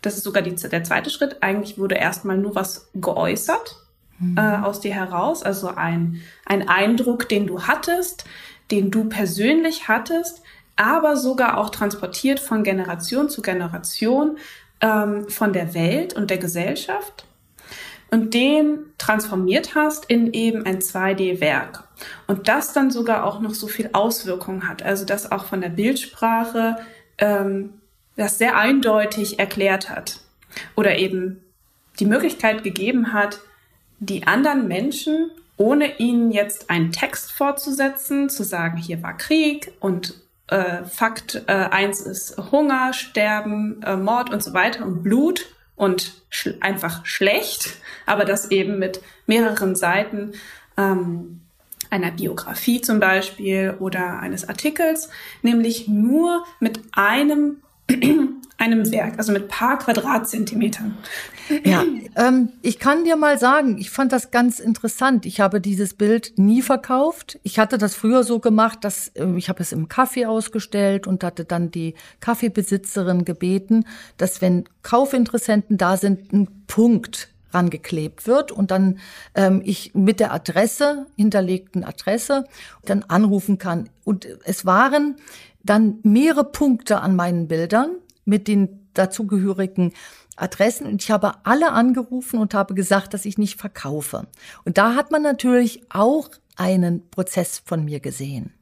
Das 0.02 0.16
ist 0.16 0.24
sogar 0.24 0.42
die, 0.42 0.54
der 0.54 0.84
zweite 0.84 1.10
Schritt. 1.10 1.42
Eigentlich 1.42 1.78
wurde 1.78 1.94
erstmal 1.94 2.36
nur 2.36 2.54
was 2.54 2.88
geäußert 2.94 3.76
mhm. 4.18 4.36
äh, 4.36 4.56
aus 4.56 4.80
dir 4.80 4.94
heraus. 4.94 5.42
Also 5.42 5.68
ein, 5.68 6.20
ein 6.44 6.68
Eindruck, 6.68 7.28
den 7.28 7.46
du 7.46 7.62
hattest, 7.62 8.24
den 8.70 8.90
du 8.90 9.04
persönlich 9.04 9.88
hattest, 9.88 10.42
aber 10.76 11.16
sogar 11.16 11.58
auch 11.58 11.70
transportiert 11.70 12.40
von 12.40 12.64
Generation 12.64 13.28
zu 13.28 13.42
Generation 13.42 14.38
ähm, 14.80 15.28
von 15.28 15.52
der 15.52 15.74
Welt 15.74 16.14
und 16.14 16.30
der 16.30 16.38
Gesellschaft 16.38 17.26
und 18.12 18.34
den 18.34 18.92
transformiert 18.98 19.74
hast 19.74 20.04
in 20.04 20.34
eben 20.34 20.66
ein 20.66 20.80
2D-Werk. 20.80 21.88
Und 22.26 22.46
das 22.46 22.74
dann 22.74 22.90
sogar 22.90 23.24
auch 23.24 23.40
noch 23.40 23.54
so 23.54 23.68
viel 23.68 23.88
Auswirkung 23.94 24.68
hat. 24.68 24.82
Also 24.82 25.06
das 25.06 25.32
auch 25.32 25.46
von 25.46 25.62
der 25.62 25.70
Bildsprache 25.70 26.76
ähm, 27.16 27.70
das 28.16 28.36
sehr 28.36 28.56
eindeutig 28.58 29.38
erklärt 29.38 29.88
hat. 29.88 30.20
Oder 30.76 30.98
eben 30.98 31.42
die 32.00 32.04
Möglichkeit 32.04 32.62
gegeben 32.62 33.14
hat, 33.14 33.40
die 33.98 34.26
anderen 34.26 34.68
Menschen, 34.68 35.30
ohne 35.56 35.98
ihnen 35.98 36.32
jetzt 36.32 36.68
einen 36.68 36.92
Text 36.92 37.32
vorzusetzen, 37.32 38.28
zu 38.28 38.44
sagen, 38.44 38.76
hier 38.76 39.02
war 39.02 39.16
Krieg 39.16 39.72
und 39.80 40.20
äh, 40.48 40.84
Fakt 40.84 41.44
äh, 41.46 41.52
eins 41.52 42.02
ist 42.02 42.36
Hunger, 42.50 42.92
Sterben, 42.92 43.82
äh, 43.82 43.96
Mord 43.96 44.30
und 44.30 44.42
so 44.42 44.52
weiter 44.52 44.84
und 44.84 45.02
Blut 45.02 45.46
und 45.82 46.12
sch 46.30 46.48
einfach 46.60 47.04
schlecht, 47.04 47.76
aber 48.06 48.24
das 48.24 48.52
eben 48.52 48.78
mit 48.78 49.02
mehreren 49.26 49.74
Seiten 49.74 50.30
ähm, 50.76 51.40
einer 51.90 52.12
Biografie 52.12 52.80
zum 52.80 53.00
Beispiel 53.00 53.74
oder 53.80 54.20
eines 54.20 54.48
Artikels, 54.48 55.10
nämlich 55.42 55.88
nur 55.88 56.44
mit 56.60 56.80
einem 56.92 57.62
einem 58.62 58.92
Werk, 58.92 59.18
also 59.18 59.32
mit 59.32 59.48
paar 59.48 59.78
Quadratzentimetern. 59.78 60.96
Ja, 61.64 61.84
ähm, 62.14 62.50
ich 62.62 62.78
kann 62.78 63.04
dir 63.04 63.16
mal 63.16 63.36
sagen, 63.36 63.76
ich 63.78 63.90
fand 63.90 64.12
das 64.12 64.30
ganz 64.30 64.60
interessant. 64.60 65.26
Ich 65.26 65.40
habe 65.40 65.60
dieses 65.60 65.94
Bild 65.94 66.34
nie 66.36 66.62
verkauft. 66.62 67.40
Ich 67.42 67.58
hatte 67.58 67.76
das 67.76 67.96
früher 67.96 68.22
so 68.22 68.38
gemacht, 68.38 68.78
dass 68.82 69.08
äh, 69.08 69.26
ich 69.36 69.48
habe 69.48 69.62
es 69.62 69.72
im 69.72 69.88
Kaffee 69.88 70.26
ausgestellt 70.26 71.08
und 71.08 71.24
hatte 71.24 71.44
dann 71.44 71.72
die 71.72 71.94
Kaffeebesitzerin 72.20 73.24
gebeten, 73.24 73.84
dass 74.16 74.40
wenn 74.40 74.64
Kaufinteressenten 74.82 75.76
da 75.76 75.96
sind, 75.96 76.32
ein 76.32 76.48
Punkt 76.68 77.30
rangeklebt 77.50 78.26
wird 78.26 78.52
und 78.52 78.70
dann 78.70 78.98
ähm, 79.34 79.60
ich 79.64 79.94
mit 79.94 80.20
der 80.20 80.32
Adresse, 80.32 81.06
hinterlegten 81.16 81.84
Adresse, 81.84 82.44
dann 82.84 83.02
anrufen 83.02 83.58
kann. 83.58 83.88
Und 84.04 84.26
es 84.44 84.64
waren 84.64 85.16
dann 85.64 85.98
mehrere 86.02 86.44
Punkte 86.44 87.00
an 87.00 87.16
meinen 87.16 87.48
Bildern 87.48 87.96
mit 88.24 88.48
den 88.48 88.88
dazugehörigen 88.94 89.92
Adressen 90.36 90.86
und 90.86 91.02
ich 91.02 91.10
habe 91.10 91.34
alle 91.44 91.72
angerufen 91.72 92.38
und 92.38 92.54
habe 92.54 92.74
gesagt, 92.74 93.14
dass 93.14 93.24
ich 93.24 93.38
nicht 93.38 93.60
verkaufe. 93.60 94.26
Und 94.64 94.78
da 94.78 94.94
hat 94.94 95.10
man 95.10 95.22
natürlich 95.22 95.82
auch 95.90 96.30
einen 96.56 97.08
Prozess 97.10 97.62
von 97.64 97.84
mir 97.84 98.00
gesehen. 98.00 98.52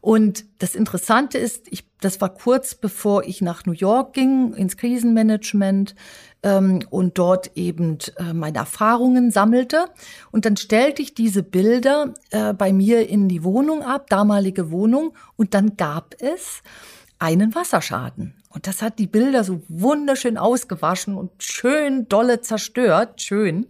Und 0.00 0.44
das 0.58 0.74
Interessante 0.74 1.36
ist, 1.36 1.66
ich, 1.70 1.84
das 2.00 2.20
war 2.20 2.32
kurz 2.32 2.74
bevor 2.74 3.24
ich 3.24 3.42
nach 3.42 3.66
New 3.66 3.72
York 3.72 4.14
ging, 4.14 4.54
ins 4.54 4.76
Krisenmanagement 4.76 5.94
ähm, 6.42 6.80
und 6.88 7.18
dort 7.18 7.50
eben 7.54 7.98
äh, 8.16 8.32
meine 8.32 8.58
Erfahrungen 8.58 9.30
sammelte. 9.30 9.86
Und 10.30 10.46
dann 10.46 10.56
stellte 10.56 11.02
ich 11.02 11.14
diese 11.14 11.42
Bilder 11.42 12.14
äh, 12.30 12.54
bei 12.54 12.72
mir 12.72 13.08
in 13.08 13.28
die 13.28 13.44
Wohnung 13.44 13.82
ab, 13.82 14.08
damalige 14.08 14.70
Wohnung, 14.70 15.12
und 15.36 15.52
dann 15.52 15.76
gab 15.76 16.14
es 16.18 16.62
einen 17.18 17.54
Wasserschaden. 17.54 18.39
Und 18.52 18.66
das 18.66 18.82
hat 18.82 18.98
die 18.98 19.06
Bilder 19.06 19.44
so 19.44 19.62
wunderschön 19.68 20.36
ausgewaschen 20.36 21.14
und 21.14 21.30
schön 21.40 22.08
dolle 22.08 22.40
zerstört, 22.40 23.22
schön. 23.22 23.68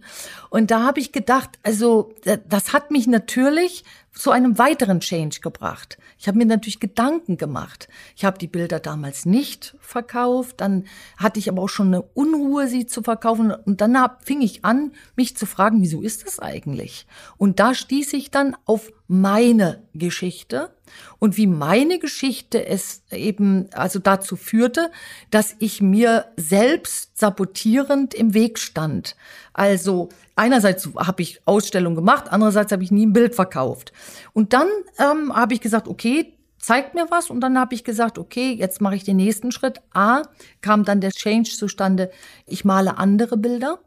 Und 0.49 0.71
da 0.71 0.83
habe 0.83 0.99
ich 0.99 1.11
gedacht, 1.11 1.59
also 1.61 2.13
das 2.47 2.73
hat 2.73 2.89
mich 2.89 3.05
natürlich 3.05 3.83
zu 4.11 4.31
einem 4.31 4.57
weiteren 4.57 4.99
Change 4.99 5.39
gebracht. 5.39 5.99
Ich 6.17 6.27
habe 6.27 6.39
mir 6.39 6.45
natürlich 6.45 6.79
Gedanken 6.79 7.37
gemacht. 7.37 7.89
Ich 8.15 8.25
habe 8.25 8.39
die 8.39 8.47
Bilder 8.47 8.79
damals 8.79 9.25
nicht 9.25 9.77
verkauft, 9.79 10.59
dann 10.61 10.85
hatte 11.15 11.39
ich 11.39 11.47
aber 11.47 11.61
auch 11.61 11.69
schon 11.69 11.87
eine 11.87 12.01
Unruhe, 12.01 12.67
sie 12.67 12.87
zu 12.87 13.03
verkaufen. 13.03 13.51
Und 13.51 13.81
dann 13.81 13.95
fing 14.23 14.41
ich 14.41 14.65
an, 14.65 14.93
mich 15.15 15.37
zu 15.37 15.45
fragen, 15.45 15.81
wieso 15.81 16.01
ist 16.01 16.25
das 16.25 16.39
eigentlich? 16.39 17.05
Und 17.37 17.59
da 17.59 17.75
stieß 17.75 18.13
ich 18.13 18.31
dann 18.31 18.57
auf 18.65 18.91
meine 19.07 19.83
Geschichte 19.93 20.73
und 21.19 21.37
wie 21.37 21.47
meine 21.47 21.99
Geschichte 21.99 22.65
es 22.65 23.03
eben 23.11 23.67
also 23.73 23.99
dazu 23.99 24.35
führte, 24.35 24.91
dass 25.29 25.55
ich 25.59 25.81
mir 25.81 26.25
selbst 26.37 27.17
sabotierend 27.17 28.13
im 28.13 28.33
Weg 28.33 28.59
stand. 28.59 29.15
Also 29.53 30.09
einerseits 30.35 30.89
habe 30.97 31.21
ich 31.21 31.41
Ausstellungen 31.45 31.95
gemacht, 31.95 32.25
andererseits 32.29 32.71
habe 32.71 32.83
ich 32.83 32.91
nie 32.91 33.05
ein 33.05 33.13
Bild 33.13 33.35
verkauft. 33.35 33.93
Und 34.33 34.53
dann 34.53 34.67
ähm, 34.97 35.35
habe 35.35 35.53
ich 35.53 35.61
gesagt, 35.61 35.87
okay, 35.87 36.33
zeigt 36.61 36.93
mir 36.95 37.07
was. 37.09 37.29
Und 37.29 37.41
dann 37.41 37.59
habe 37.59 37.75
ich 37.75 37.83
gesagt, 37.83 38.17
okay, 38.17 38.53
jetzt 38.53 38.81
mache 38.81 38.95
ich 38.95 39.03
den 39.03 39.17
nächsten 39.17 39.51
Schritt. 39.51 39.81
A, 39.93 40.21
kam 40.61 40.85
dann 40.85 41.01
der 41.01 41.11
Change 41.11 41.49
zustande, 41.49 42.11
ich 42.45 42.63
male 42.63 42.97
andere 42.97 43.37
Bilder. 43.37 43.79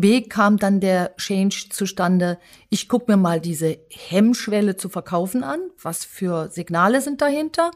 B 0.00 0.22
kam 0.22 0.56
dann 0.58 0.80
der 0.80 1.16
Change 1.16 1.66
zustande, 1.70 2.38
ich 2.68 2.88
gucke 2.88 3.10
mir 3.10 3.16
mal 3.16 3.40
diese 3.40 3.78
Hemmschwelle 3.90 4.76
zu 4.76 4.88
verkaufen 4.88 5.44
an, 5.44 5.60
was 5.82 6.04
für 6.04 6.48
Signale 6.50 7.00
sind 7.00 7.20
dahinter. 7.20 7.70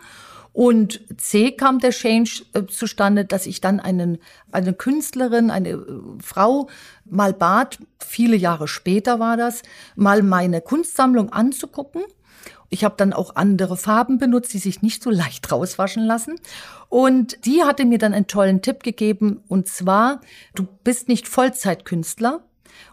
Und 0.53 1.01
C 1.17 1.51
kam 1.51 1.81
der 1.81 1.91
Change 1.91 2.45
äh, 2.53 2.65
zustande, 2.67 3.25
dass 3.25 3.47
ich 3.47 3.61
dann 3.61 3.81
einen, 3.81 4.19
eine 4.53 4.73
Künstlerin, 4.73 5.51
eine 5.51 5.71
äh, 5.71 5.85
Frau 6.23 6.69
mal 7.05 7.33
bat, 7.33 7.79
viele 7.99 8.37
Jahre 8.37 8.69
später 8.69 9.19
war 9.19 9.37
das, 9.37 9.63
mal 9.97 10.23
meine 10.23 10.61
Kunstsammlung 10.61 11.33
anzugucken. 11.33 12.05
Ich 12.75 12.83
habe 12.83 12.97
dann 12.99 13.13
auch 13.13 13.37
andere 13.37 13.77
Farben 13.77 14.19
benutzt, 14.19 14.53
die 14.53 14.59
sich 14.59 14.83
nicht 14.83 15.01
so 15.01 15.09
leicht 15.09 15.53
rauswaschen 15.53 16.05
lassen. 16.05 16.41
Und 16.89 17.47
die 17.47 17.63
hatte 17.63 17.85
mir 17.85 17.99
dann 17.99 18.13
einen 18.13 18.27
tollen 18.27 18.63
Tipp 18.63 18.83
gegeben, 18.83 19.45
und 19.47 19.69
zwar, 19.69 20.21
du 20.57 20.67
bist 20.83 21.07
nicht 21.07 21.29
Vollzeitkünstler, 21.29 22.43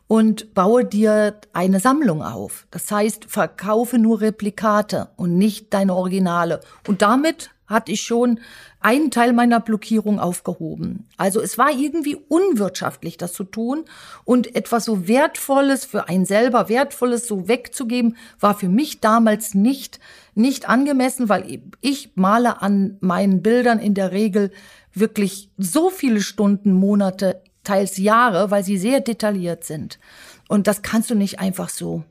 und 0.07 0.53
baue 0.53 0.85
dir 0.85 1.35
eine 1.53 1.79
Sammlung 1.79 2.21
auf. 2.21 2.67
Das 2.71 2.91
heißt, 2.91 3.25
verkaufe 3.25 3.97
nur 3.97 4.21
Replikate 4.21 5.09
und 5.15 5.37
nicht 5.37 5.73
deine 5.73 5.95
Originale. 5.95 6.59
Und 6.87 7.01
damit 7.01 7.51
hatte 7.71 7.91
ich 7.91 8.01
schon 8.01 8.39
einen 8.79 9.11
Teil 9.11 9.33
meiner 9.33 9.59
Blockierung 9.59 10.19
aufgehoben. 10.19 11.07
Also 11.17 11.39
es 11.39 11.57
war 11.57 11.71
irgendwie 11.71 12.15
unwirtschaftlich, 12.15 13.17
das 13.17 13.33
zu 13.33 13.43
tun 13.43 13.85
und 14.25 14.55
etwas 14.55 14.85
so 14.85 15.07
Wertvolles 15.07 15.85
für 15.85 16.09
einen 16.09 16.25
selber 16.25 16.67
Wertvolles 16.67 17.27
so 17.27 17.47
wegzugeben, 17.47 18.17
war 18.39 18.55
für 18.55 18.69
mich 18.69 18.99
damals 18.99 19.53
nicht, 19.53 19.99
nicht 20.35 20.67
angemessen, 20.67 21.29
weil 21.29 21.61
ich 21.79 22.11
male 22.15 22.61
an 22.61 22.97
meinen 22.99 23.41
Bildern 23.41 23.79
in 23.79 23.93
der 23.93 24.11
Regel 24.11 24.51
wirklich 24.93 25.49
so 25.57 25.89
viele 25.89 26.21
Stunden, 26.21 26.73
Monate 26.73 27.41
teils 27.63 27.97
Jahre, 27.97 28.51
weil 28.51 28.63
sie 28.63 28.77
sehr 28.77 29.01
detailliert 29.01 29.63
sind. 29.63 29.99
Und 30.47 30.67
das 30.67 30.81
kannst 30.81 31.09
du 31.09 31.15
nicht 31.15 31.39
einfach 31.39 31.69
so 31.69 32.03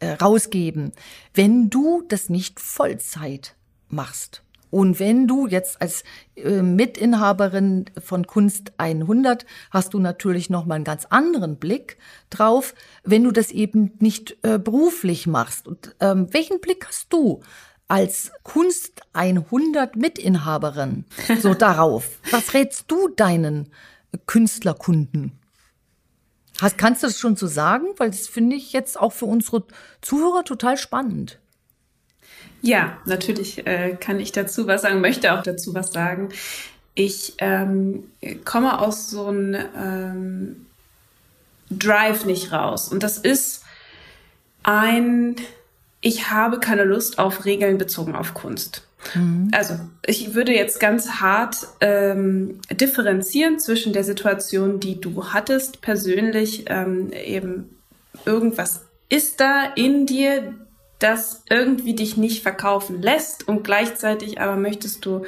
äh, 0.00 0.12
rausgeben, 0.12 0.92
wenn 1.34 1.70
du 1.70 2.02
das 2.08 2.28
nicht 2.28 2.60
Vollzeit 2.60 3.54
machst. 3.88 4.42
Und 4.70 5.00
wenn 5.00 5.26
du 5.26 5.46
jetzt 5.46 5.80
als 5.80 6.04
äh, 6.36 6.62
Mitinhaberin 6.62 7.86
von 8.02 8.26
Kunst 8.26 8.72
100 8.76 9.46
hast 9.70 9.94
du 9.94 9.98
natürlich 9.98 10.50
noch 10.50 10.66
mal 10.66 10.74
einen 10.74 10.84
ganz 10.84 11.06
anderen 11.06 11.56
Blick 11.56 11.96
drauf, 12.30 12.74
wenn 13.02 13.24
du 13.24 13.30
das 13.30 13.50
eben 13.50 13.92
nicht 13.98 14.36
äh, 14.42 14.58
beruflich 14.58 15.26
machst. 15.26 15.66
Und 15.66 15.94
ähm, 16.00 16.26
welchen 16.32 16.60
Blick 16.60 16.86
hast 16.86 17.12
du 17.12 17.40
als 17.88 18.30
Kunst 18.42 19.00
100 19.14 19.96
Mitinhaberin 19.96 21.06
so 21.40 21.54
darauf? 21.54 22.20
Was 22.30 22.52
rätst 22.52 22.90
du 22.90 23.08
deinen 23.08 23.70
Künstlerkunden. 24.26 25.32
Hast, 26.60 26.76
kannst 26.78 27.02
du 27.02 27.06
das 27.06 27.18
schon 27.18 27.36
so 27.36 27.46
sagen? 27.46 27.86
Weil 27.98 28.10
das 28.10 28.26
finde 28.26 28.56
ich 28.56 28.72
jetzt 28.72 28.98
auch 28.98 29.12
für 29.12 29.26
unsere 29.26 29.64
Zuhörer 30.00 30.44
total 30.44 30.76
spannend. 30.76 31.38
Ja, 32.62 32.98
natürlich 33.04 33.66
äh, 33.66 33.96
kann 33.98 34.18
ich 34.18 34.32
dazu 34.32 34.66
was 34.66 34.82
sagen, 34.82 35.00
möchte 35.00 35.32
auch 35.32 35.42
dazu 35.42 35.74
was 35.74 35.92
sagen. 35.92 36.30
Ich 36.94 37.34
ähm, 37.38 38.10
komme 38.44 38.80
aus 38.80 39.08
so 39.08 39.26
einem 39.26 39.56
ähm, 39.76 40.66
Drive 41.70 42.24
nicht 42.24 42.50
raus. 42.50 42.88
Und 42.88 43.04
das 43.04 43.18
ist 43.18 43.62
ein, 44.64 45.36
ich 46.00 46.30
habe 46.30 46.58
keine 46.58 46.82
Lust 46.82 47.20
auf 47.20 47.44
Regeln 47.44 47.78
bezogen 47.78 48.16
auf 48.16 48.34
Kunst. 48.34 48.87
Mhm. 49.14 49.50
Also 49.52 49.78
ich 50.06 50.34
würde 50.34 50.52
jetzt 50.52 50.80
ganz 50.80 51.20
hart 51.20 51.56
ähm, 51.80 52.60
differenzieren 52.70 53.58
zwischen 53.58 53.92
der 53.92 54.04
Situation, 54.04 54.80
die 54.80 55.00
du 55.00 55.26
hattest 55.32 55.80
persönlich, 55.80 56.64
ähm, 56.68 57.12
eben 57.12 57.78
irgendwas 58.24 58.82
ist 59.08 59.40
da 59.40 59.64
in 59.74 60.06
dir, 60.06 60.54
das 60.98 61.44
irgendwie 61.48 61.94
dich 61.94 62.16
nicht 62.16 62.42
verkaufen 62.42 63.00
lässt 63.00 63.46
und 63.46 63.62
gleichzeitig 63.62 64.40
aber 64.40 64.56
möchtest 64.56 65.06
du 65.06 65.22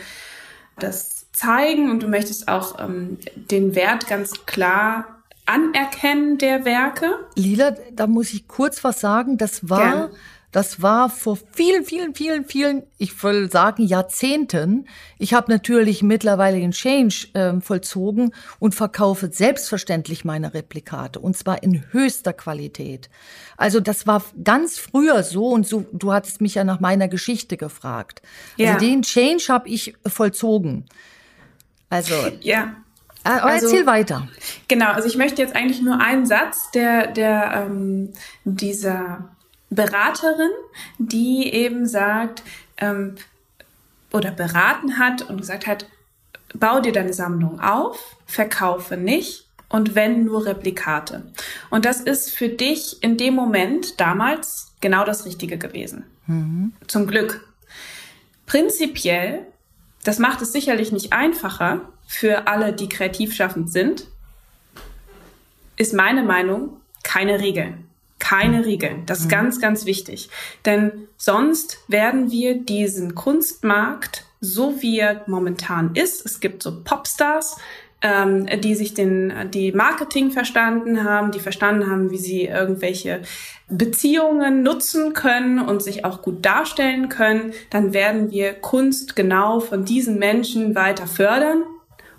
das 0.78 1.30
zeigen 1.32 1.90
und 1.90 2.02
du 2.02 2.08
möchtest 2.08 2.48
auch 2.48 2.80
ähm, 2.80 3.18
den 3.34 3.74
Wert 3.76 4.08
ganz 4.08 4.46
klar 4.46 5.22
anerkennen 5.46 6.38
der 6.38 6.64
Werke. 6.64 7.18
Lila, 7.36 7.74
da 7.92 8.06
muss 8.06 8.32
ich 8.32 8.48
kurz 8.48 8.82
was 8.84 9.00
sagen. 9.00 9.38
Das 9.38 9.68
war 9.68 9.80
Gerne. 9.80 10.10
Das 10.52 10.82
war 10.82 11.10
vor 11.10 11.38
vielen, 11.52 11.84
vielen, 11.84 12.14
vielen, 12.14 12.44
vielen, 12.44 12.82
ich 12.98 13.22
will 13.22 13.50
sagen 13.50 13.84
Jahrzehnten. 13.84 14.88
Ich 15.18 15.32
habe 15.32 15.50
natürlich 15.52 16.02
mittlerweile 16.02 16.58
den 16.58 16.72
Change 16.72 17.28
äh, 17.34 17.60
vollzogen 17.60 18.34
und 18.58 18.74
verkaufe 18.74 19.30
selbstverständlich 19.30 20.24
meine 20.24 20.52
Replikate 20.52 21.20
und 21.20 21.36
zwar 21.36 21.62
in 21.62 21.84
höchster 21.92 22.32
Qualität. 22.32 23.10
Also 23.56 23.78
das 23.78 24.08
war 24.08 24.24
ganz 24.42 24.78
früher 24.78 25.22
so 25.22 25.48
und 25.48 25.66
so. 25.66 25.86
Du 25.92 26.12
hattest 26.12 26.40
mich 26.40 26.56
ja 26.56 26.64
nach 26.64 26.80
meiner 26.80 27.06
Geschichte 27.06 27.56
gefragt. 27.56 28.20
Also 28.58 28.72
ja. 28.72 28.78
den 28.78 29.02
Change 29.02 29.44
habe 29.48 29.68
ich 29.68 29.94
vollzogen. 30.04 30.86
Also 31.90 32.14
ja. 32.40 32.74
Ah, 33.22 33.38
aber 33.38 33.50
also, 33.50 33.66
erzähl 33.66 33.86
weiter. 33.86 34.28
Genau, 34.66 34.92
also 34.92 35.06
ich 35.06 35.16
möchte 35.16 35.42
jetzt 35.42 35.54
eigentlich 35.54 35.82
nur 35.82 36.00
einen 36.00 36.24
Satz, 36.24 36.70
der, 36.72 37.08
der 37.08 37.66
ähm, 37.68 38.12
dieser 38.44 39.28
Beraterin, 39.70 40.50
die 40.98 41.52
eben 41.52 41.86
sagt 41.86 42.42
ähm, 42.78 43.14
oder 44.12 44.32
beraten 44.32 44.98
hat 44.98 45.22
und 45.22 45.38
gesagt 45.38 45.66
hat, 45.66 45.86
bau 46.54 46.80
dir 46.80 46.92
deine 46.92 47.12
Sammlung 47.12 47.60
auf, 47.60 48.16
verkaufe 48.26 48.96
nicht 48.96 49.46
und 49.68 49.94
wenn 49.94 50.24
nur 50.24 50.44
Replikate. 50.46 51.32
Und 51.70 51.84
das 51.84 52.00
ist 52.00 52.30
für 52.30 52.48
dich 52.48 53.00
in 53.02 53.16
dem 53.16 53.34
Moment 53.34 54.00
damals 54.00 54.72
genau 54.80 55.04
das 55.04 55.24
Richtige 55.24 55.56
gewesen. 55.56 56.04
Mhm. 56.26 56.72
Zum 56.88 57.06
Glück. 57.06 57.48
Prinzipiell, 58.46 59.46
das 60.02 60.18
macht 60.18 60.42
es 60.42 60.52
sicherlich 60.52 60.90
nicht 60.90 61.12
einfacher 61.12 61.82
für 62.06 62.48
alle, 62.48 62.72
die 62.72 62.88
kreativ 62.88 63.34
schaffend 63.34 63.70
sind, 63.70 64.08
ist 65.76 65.94
meine 65.94 66.24
Meinung 66.24 66.80
keine 67.04 67.38
Regeln 67.38 67.89
keine 68.20 68.64
Regeln. 68.64 69.02
Das 69.06 69.20
ist 69.20 69.26
mhm. 69.26 69.30
ganz, 69.30 69.60
ganz 69.60 69.86
wichtig. 69.86 70.30
Denn 70.64 71.08
sonst 71.16 71.78
werden 71.88 72.30
wir 72.30 72.54
diesen 72.54 73.14
Kunstmarkt, 73.14 74.24
so 74.40 74.80
wie 74.80 75.00
er 75.00 75.22
momentan 75.26 75.94
ist, 75.94 76.24
es 76.24 76.40
gibt 76.40 76.62
so 76.62 76.82
Popstars, 76.84 77.56
ähm, 78.02 78.46
die 78.60 78.74
sich 78.74 78.94
den, 78.94 79.32
die 79.52 79.72
Marketing 79.72 80.30
verstanden 80.30 81.04
haben, 81.04 81.32
die 81.32 81.40
verstanden 81.40 81.90
haben, 81.90 82.10
wie 82.10 82.18
sie 82.18 82.44
irgendwelche 82.44 83.22
Beziehungen 83.68 84.62
nutzen 84.62 85.12
können 85.12 85.58
und 85.58 85.82
sich 85.82 86.04
auch 86.04 86.22
gut 86.22 86.44
darstellen 86.44 87.08
können, 87.08 87.52
dann 87.68 87.92
werden 87.92 88.30
wir 88.30 88.54
Kunst 88.54 89.16
genau 89.16 89.60
von 89.60 89.84
diesen 89.84 90.18
Menschen 90.18 90.74
weiter 90.74 91.06
fördern 91.06 91.64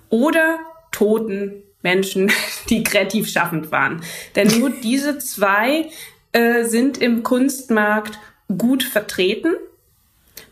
oder 0.09 0.59
toten 0.91 1.63
Menschen, 1.82 2.32
die 2.70 2.84
kreativ 2.84 3.30
schaffend 3.30 3.72
waren. 3.72 4.02
Denn 4.36 4.48
nur 4.60 4.70
diese 4.70 5.17
zwei 5.20 5.89
äh, 6.32 6.63
sind 6.63 6.98
im 6.98 7.24
Kunstmarkt 7.24 8.20
gut 8.58 8.84
vertreten. 8.84 9.56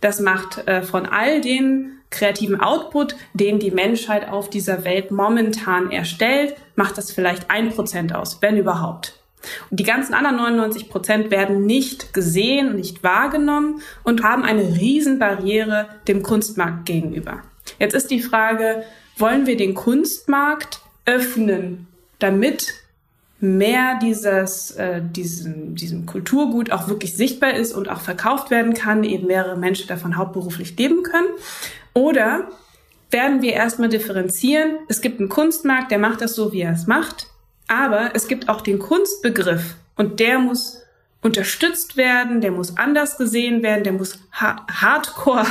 Das 0.02 0.20
macht 0.20 0.68
äh, 0.68 0.82
von 0.82 1.06
all 1.06 1.42
den 1.42 2.00
kreativen 2.10 2.60
Output, 2.60 3.16
den 3.34 3.60
die 3.60 3.72
Menschheit 3.72 4.30
auf 4.30 4.50
dieser 4.50 4.84
Welt 4.84 5.12
momentan 5.12 5.92
erstellt, 5.92 6.56
macht 6.76 6.98
das 6.98 7.12
vielleicht 7.12 7.52
ein 7.52 7.70
Prozent 7.70 8.16
aus, 8.16 8.42
wenn 8.42 8.58
überhaupt. 8.58 9.20
Und 9.70 9.80
die 9.80 9.86
ganzen 9.86 10.14
anderen 10.14 10.38
99 10.38 10.90
Prozent 10.90 11.32
werden 11.32 11.66
nicht 11.66 12.14
gesehen, 12.14 12.76
nicht 12.76 13.04
wahrgenommen 13.04 13.82
und 14.04 14.24
haben 14.24 14.44
eine 14.44 14.64
Riesenbarriere 14.64 15.88
dem 16.08 16.24
Kunstmarkt 16.24 16.86
gegenüber. 16.86 17.44
Jetzt 17.78 17.94
ist 17.94 18.12
die 18.12 18.22
Frage, 18.22 18.84
wollen 19.18 19.46
wir 19.46 19.56
den 19.56 19.76
Kunstmarkt 19.76 20.82
öffnen, 21.10 21.88
damit 22.20 22.74
mehr 23.40 24.00
dieses, 24.02 24.72
äh, 24.72 25.02
diesem, 25.02 25.76
diesem 25.76 26.06
Kulturgut 26.06 26.72
auch 26.72 26.88
wirklich 26.88 27.16
sichtbar 27.16 27.54
ist 27.54 27.74
und 27.74 27.90
auch 27.90 28.02
verkauft 28.02 28.52
werden 28.52 28.74
kann, 28.74 29.04
eben 29.04 29.28
mehrere 29.28 29.58
Menschen 29.58 29.88
davon 29.88 30.18
hauptberuflich 30.18 30.78
leben 30.78 31.04
können. 31.04 31.28
Oder 31.94 32.50
werden 33.12 33.42
wir 33.42 33.54
erstmal 33.54 33.90
differenzieren, 33.90 34.78
es 34.88 35.02
gibt 35.02 35.20
einen 35.20 35.30
Kunstmarkt, 35.30 35.90
der 35.90 36.00
macht 36.00 36.22
das 36.22 36.36
so, 36.36 36.52
wie 36.52 36.62
er 36.62 36.74
es 36.74 36.86
macht, 36.86 37.28
aber 37.68 38.12
es 38.14 38.28
gibt 38.28 38.50
auch 38.50 38.62
den 38.62 38.78
Kunstbegriff 38.78 39.76
und 39.96 40.20
der 40.20 40.38
muss 40.38 40.84
unterstützt 41.22 41.98
werden, 41.98 42.42
der 42.42 42.52
muss 42.52 42.78
anders 42.78 43.18
gesehen 43.18 43.64
werden, 43.64 43.84
der 43.84 43.94
muss 43.94 44.20
ha 44.32 44.66
hardcore 44.70 45.46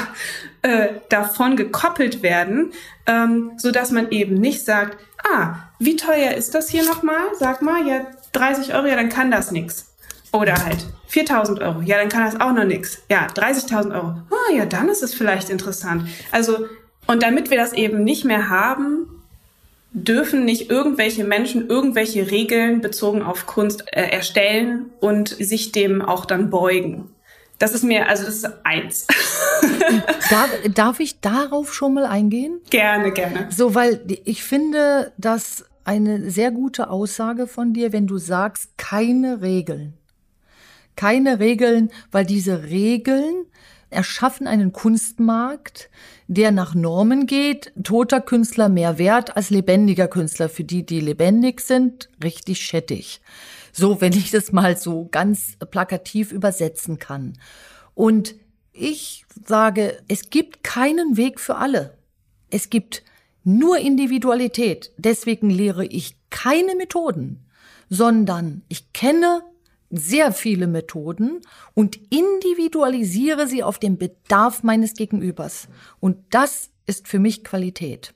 äh, 0.62 0.88
davon 1.08 1.56
gekoppelt 1.56 2.22
werden, 2.22 2.72
ähm, 3.06 3.52
so 3.56 3.70
man 3.92 4.10
eben 4.10 4.34
nicht 4.34 4.64
sagt, 4.64 4.98
ah, 5.32 5.56
wie 5.78 5.96
teuer 5.96 6.32
ist 6.32 6.54
das 6.54 6.68
hier 6.68 6.84
nochmal? 6.84 7.28
Sag 7.38 7.62
mal, 7.62 7.86
ja, 7.86 8.06
30 8.32 8.74
Euro, 8.74 8.86
ja, 8.86 8.96
dann 8.96 9.08
kann 9.08 9.30
das 9.30 9.50
nix. 9.50 9.86
Oder 10.32 10.62
halt 10.64 10.86
4000 11.06 11.60
Euro, 11.60 11.80
ja, 11.80 11.96
dann 11.96 12.08
kann 12.08 12.24
das 12.24 12.40
auch 12.40 12.52
noch 12.52 12.64
nix. 12.64 13.02
Ja, 13.10 13.26
30.000 13.28 13.94
Euro, 13.94 14.14
ah, 14.30 14.52
ja, 14.54 14.66
dann 14.66 14.88
ist 14.88 15.02
es 15.02 15.14
vielleicht 15.14 15.48
interessant. 15.48 16.08
Also, 16.32 16.66
und 17.06 17.22
damit 17.22 17.50
wir 17.50 17.56
das 17.56 17.72
eben 17.72 18.04
nicht 18.04 18.24
mehr 18.24 18.50
haben, 18.50 19.06
dürfen 19.92 20.44
nicht 20.44 20.70
irgendwelche 20.70 21.24
Menschen 21.24 21.68
irgendwelche 21.68 22.30
Regeln 22.30 22.82
bezogen 22.82 23.22
auf 23.22 23.46
Kunst 23.46 23.84
äh, 23.92 24.10
erstellen 24.10 24.90
und 25.00 25.28
sich 25.28 25.72
dem 25.72 26.02
auch 26.02 26.26
dann 26.26 26.50
beugen. 26.50 27.10
Das 27.58 27.74
ist 27.74 27.82
mir, 27.82 28.08
also 28.08 28.24
das 28.24 28.36
ist 28.36 28.48
eins. 28.64 29.06
darf, 30.30 30.50
darf 30.74 31.00
ich 31.00 31.20
darauf 31.20 31.74
schon 31.74 31.94
mal 31.94 32.06
eingehen? 32.06 32.60
Gerne, 32.70 33.12
gerne. 33.12 33.48
So, 33.50 33.74
weil 33.74 34.00
ich 34.24 34.44
finde, 34.44 35.12
dass 35.18 35.64
eine 35.84 36.30
sehr 36.30 36.50
gute 36.50 36.90
Aussage 36.90 37.46
von 37.46 37.72
dir, 37.72 37.92
wenn 37.92 38.06
du 38.06 38.18
sagst, 38.18 38.76
keine 38.76 39.42
Regeln. 39.42 39.94
Keine 40.94 41.40
Regeln, 41.40 41.90
weil 42.12 42.26
diese 42.26 42.64
Regeln 42.64 43.46
erschaffen 43.90 44.46
einen 44.46 44.72
Kunstmarkt, 44.72 45.88
der 46.26 46.52
nach 46.52 46.74
Normen 46.74 47.26
geht. 47.26 47.72
Toter 47.82 48.20
Künstler 48.20 48.68
mehr 48.68 48.98
wert 48.98 49.36
als 49.36 49.50
lebendiger 49.50 50.08
Künstler. 50.08 50.48
Für 50.48 50.64
die, 50.64 50.84
die 50.84 51.00
lebendig 51.00 51.60
sind, 51.60 52.10
richtig 52.22 52.60
schettig. 52.60 53.20
So, 53.78 54.00
wenn 54.00 54.12
ich 54.12 54.32
das 54.32 54.50
mal 54.50 54.76
so 54.76 55.06
ganz 55.08 55.56
plakativ 55.70 56.32
übersetzen 56.32 56.98
kann. 56.98 57.38
Und 57.94 58.34
ich 58.72 59.24
sage, 59.46 60.02
es 60.08 60.30
gibt 60.30 60.64
keinen 60.64 61.16
Weg 61.16 61.38
für 61.38 61.54
alle. 61.54 61.96
Es 62.50 62.70
gibt 62.70 63.04
nur 63.44 63.78
Individualität. 63.78 64.90
Deswegen 64.98 65.48
lehre 65.48 65.86
ich 65.86 66.16
keine 66.28 66.74
Methoden, 66.74 67.46
sondern 67.88 68.62
ich 68.68 68.92
kenne 68.92 69.42
sehr 69.90 70.32
viele 70.32 70.66
Methoden 70.66 71.40
und 71.74 72.00
individualisiere 72.10 73.46
sie 73.46 73.62
auf 73.62 73.78
den 73.78 73.96
Bedarf 73.96 74.64
meines 74.64 74.94
Gegenübers. 74.94 75.68
Und 76.00 76.16
das 76.30 76.70
ist 76.86 77.06
für 77.06 77.20
mich 77.20 77.44
Qualität. 77.44 78.12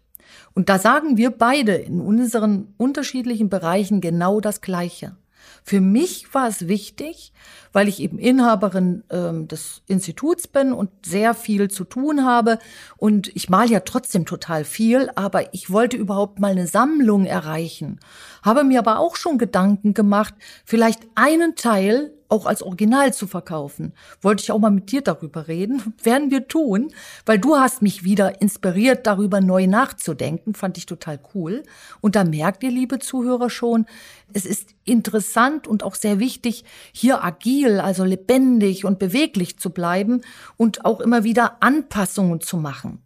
Und 0.54 0.68
da 0.68 0.80
sagen 0.80 1.16
wir 1.16 1.30
beide 1.30 1.76
in 1.76 2.00
unseren 2.00 2.74
unterschiedlichen 2.78 3.48
Bereichen 3.48 4.00
genau 4.00 4.40
das 4.40 4.60
Gleiche. 4.60 5.16
Für 5.64 5.80
mich 5.80 6.32
war 6.34 6.48
es 6.48 6.68
wichtig, 6.68 7.32
weil 7.72 7.88
ich 7.88 8.00
eben 8.00 8.18
Inhaberin 8.18 9.04
ähm, 9.10 9.48
des 9.48 9.82
Instituts 9.86 10.46
bin 10.46 10.72
und 10.72 10.90
sehr 11.04 11.34
viel 11.34 11.70
zu 11.70 11.84
tun 11.84 12.24
habe. 12.24 12.58
Und 12.96 13.34
ich 13.34 13.48
mal 13.48 13.70
ja 13.70 13.80
trotzdem 13.80 14.26
total 14.26 14.64
viel, 14.64 15.10
aber 15.14 15.52
ich 15.54 15.70
wollte 15.70 15.96
überhaupt 15.96 16.38
mal 16.38 16.52
eine 16.52 16.66
Sammlung 16.66 17.24
erreichen. 17.24 18.00
Habe 18.42 18.64
mir 18.64 18.78
aber 18.78 18.98
auch 18.98 19.16
schon 19.16 19.38
Gedanken 19.38 19.94
gemacht, 19.94 20.34
vielleicht 20.64 21.02
einen 21.14 21.54
Teil 21.54 22.12
auch 22.32 22.46
als 22.46 22.62
Original 22.62 23.12
zu 23.12 23.26
verkaufen. 23.26 23.92
Wollte 24.22 24.42
ich 24.42 24.50
auch 24.50 24.58
mal 24.58 24.70
mit 24.70 24.90
dir 24.90 25.02
darüber 25.02 25.48
reden. 25.48 25.94
Werden 26.02 26.30
wir 26.30 26.48
tun, 26.48 26.88
weil 27.26 27.38
du 27.38 27.56
hast 27.56 27.82
mich 27.82 28.04
wieder 28.04 28.40
inspiriert, 28.40 29.06
darüber 29.06 29.40
neu 29.42 29.66
nachzudenken. 29.66 30.54
Fand 30.54 30.78
ich 30.78 30.86
total 30.86 31.20
cool. 31.34 31.62
Und 32.00 32.16
da 32.16 32.24
merkt 32.24 32.64
ihr, 32.64 32.70
liebe 32.70 32.98
Zuhörer, 32.98 33.50
schon, 33.50 33.84
es 34.32 34.46
ist 34.46 34.70
interessant 34.84 35.68
und 35.68 35.82
auch 35.82 35.94
sehr 35.94 36.18
wichtig, 36.18 36.64
hier 36.92 37.22
agil, 37.22 37.61
also 37.66 38.04
lebendig 38.04 38.84
und 38.84 38.98
beweglich 38.98 39.58
zu 39.58 39.70
bleiben 39.70 40.22
und 40.56 40.84
auch 40.84 41.00
immer 41.00 41.24
wieder 41.24 41.62
Anpassungen 41.62 42.40
zu 42.40 42.56
machen. 42.56 43.02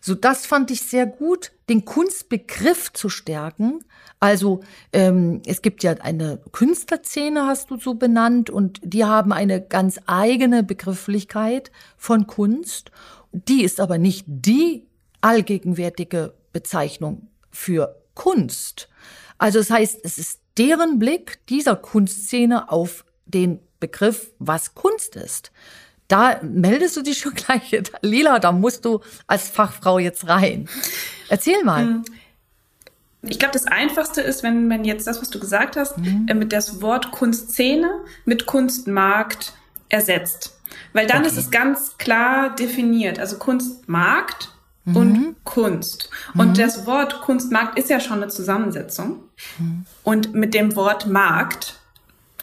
So, 0.00 0.14
das 0.14 0.46
fand 0.46 0.70
ich 0.70 0.82
sehr 0.82 1.04
gut, 1.04 1.50
den 1.68 1.84
Kunstbegriff 1.84 2.92
zu 2.92 3.08
stärken. 3.08 3.80
Also 4.20 4.60
ähm, 4.92 5.42
es 5.46 5.62
gibt 5.62 5.82
ja 5.82 5.94
eine 5.94 6.38
Künstlerszene, 6.52 7.44
hast 7.44 7.72
du 7.72 7.76
so 7.76 7.94
benannt, 7.94 8.48
und 8.48 8.80
die 8.84 9.04
haben 9.04 9.32
eine 9.32 9.60
ganz 9.60 9.98
eigene 10.06 10.62
Begrifflichkeit 10.62 11.72
von 11.96 12.28
Kunst. 12.28 12.92
Die 13.32 13.64
ist 13.64 13.80
aber 13.80 13.98
nicht 13.98 14.26
die 14.28 14.86
allgegenwärtige 15.22 16.34
Bezeichnung 16.52 17.26
für 17.50 18.00
Kunst. 18.14 18.88
Also 19.38 19.58
das 19.58 19.70
heißt, 19.70 20.00
es 20.04 20.18
ist 20.18 20.40
deren 20.56 21.00
Blick 21.00 21.44
dieser 21.48 21.74
Kunstszene 21.74 22.70
auf 22.70 23.04
den 23.26 23.58
Begriff, 23.80 24.30
was 24.38 24.74
Kunst 24.74 25.16
ist. 25.16 25.52
Da 26.08 26.40
meldest 26.42 26.96
du 26.96 27.02
dich 27.02 27.18
schon 27.18 27.34
gleich, 27.34 27.82
Lila, 28.02 28.38
da 28.38 28.52
musst 28.52 28.84
du 28.84 29.00
als 29.26 29.48
Fachfrau 29.48 29.98
jetzt 29.98 30.28
rein. 30.28 30.68
Erzähl 31.28 31.62
mal. 31.64 31.82
Hm. 31.82 32.04
Ich 33.22 33.38
glaube, 33.38 33.52
das 33.52 33.66
Einfachste 33.66 34.20
ist, 34.20 34.42
wenn 34.42 34.68
man 34.68 34.84
jetzt 34.84 35.06
das, 35.06 35.20
was 35.20 35.30
du 35.30 35.40
gesagt 35.40 35.76
hast, 35.76 35.98
mhm. 35.98 36.26
Äh, 36.28 36.34
mit 36.34 36.52
das 36.52 36.80
Wort 36.80 37.10
Kunstszene 37.10 37.90
mit 38.24 38.46
Kunstmarkt 38.46 39.54
ersetzt. 39.88 40.60
Weil 40.92 41.06
dann 41.06 41.18
okay. 41.18 41.28
ist 41.28 41.36
es 41.36 41.50
ganz 41.50 41.98
klar 41.98 42.54
definiert. 42.54 43.18
Also 43.18 43.38
Kunstmarkt 43.38 44.50
mhm. 44.84 44.96
und 44.96 45.36
Kunst. 45.44 46.10
Und 46.34 46.50
mhm. 46.50 46.54
das 46.54 46.86
Wort 46.86 47.20
Kunstmarkt 47.22 47.78
ist 47.78 47.90
ja 47.90 48.00
schon 48.00 48.22
eine 48.22 48.28
Zusammensetzung. 48.28 49.24
Mhm. 49.58 49.86
Und 50.04 50.34
mit 50.34 50.54
dem 50.54 50.76
Wort 50.76 51.06
Markt 51.06 51.80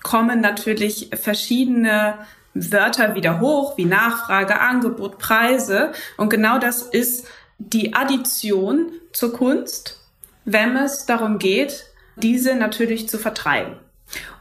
kommen 0.03 0.41
natürlich 0.41 1.09
verschiedene 1.13 2.15
Wörter 2.53 3.15
wieder 3.15 3.39
hoch, 3.39 3.77
wie 3.77 3.85
Nachfrage, 3.85 4.59
Angebot, 4.59 5.17
Preise. 5.17 5.91
Und 6.17 6.29
genau 6.29 6.59
das 6.59 6.83
ist 6.83 7.25
die 7.57 7.93
Addition 7.93 8.91
zur 9.11 9.33
Kunst, 9.33 9.99
wenn 10.45 10.75
es 10.75 11.05
darum 11.05 11.39
geht, 11.39 11.85
diese 12.15 12.55
natürlich 12.55 13.09
zu 13.09 13.17
vertreiben. 13.17 13.77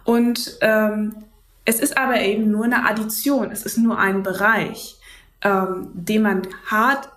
Und 0.04 0.58
ähm, 0.60 1.14
es 1.64 1.78
ist 1.80 1.96
aber 1.96 2.20
eben 2.20 2.50
nur 2.50 2.64
eine 2.64 2.86
Addition, 2.86 3.50
es 3.50 3.62
ist 3.62 3.78
nur 3.78 3.98
ein 3.98 4.22
Bereich, 4.22 4.96
ähm, 5.42 5.90
den 5.94 6.22
man 6.22 6.42
hart 6.66 7.08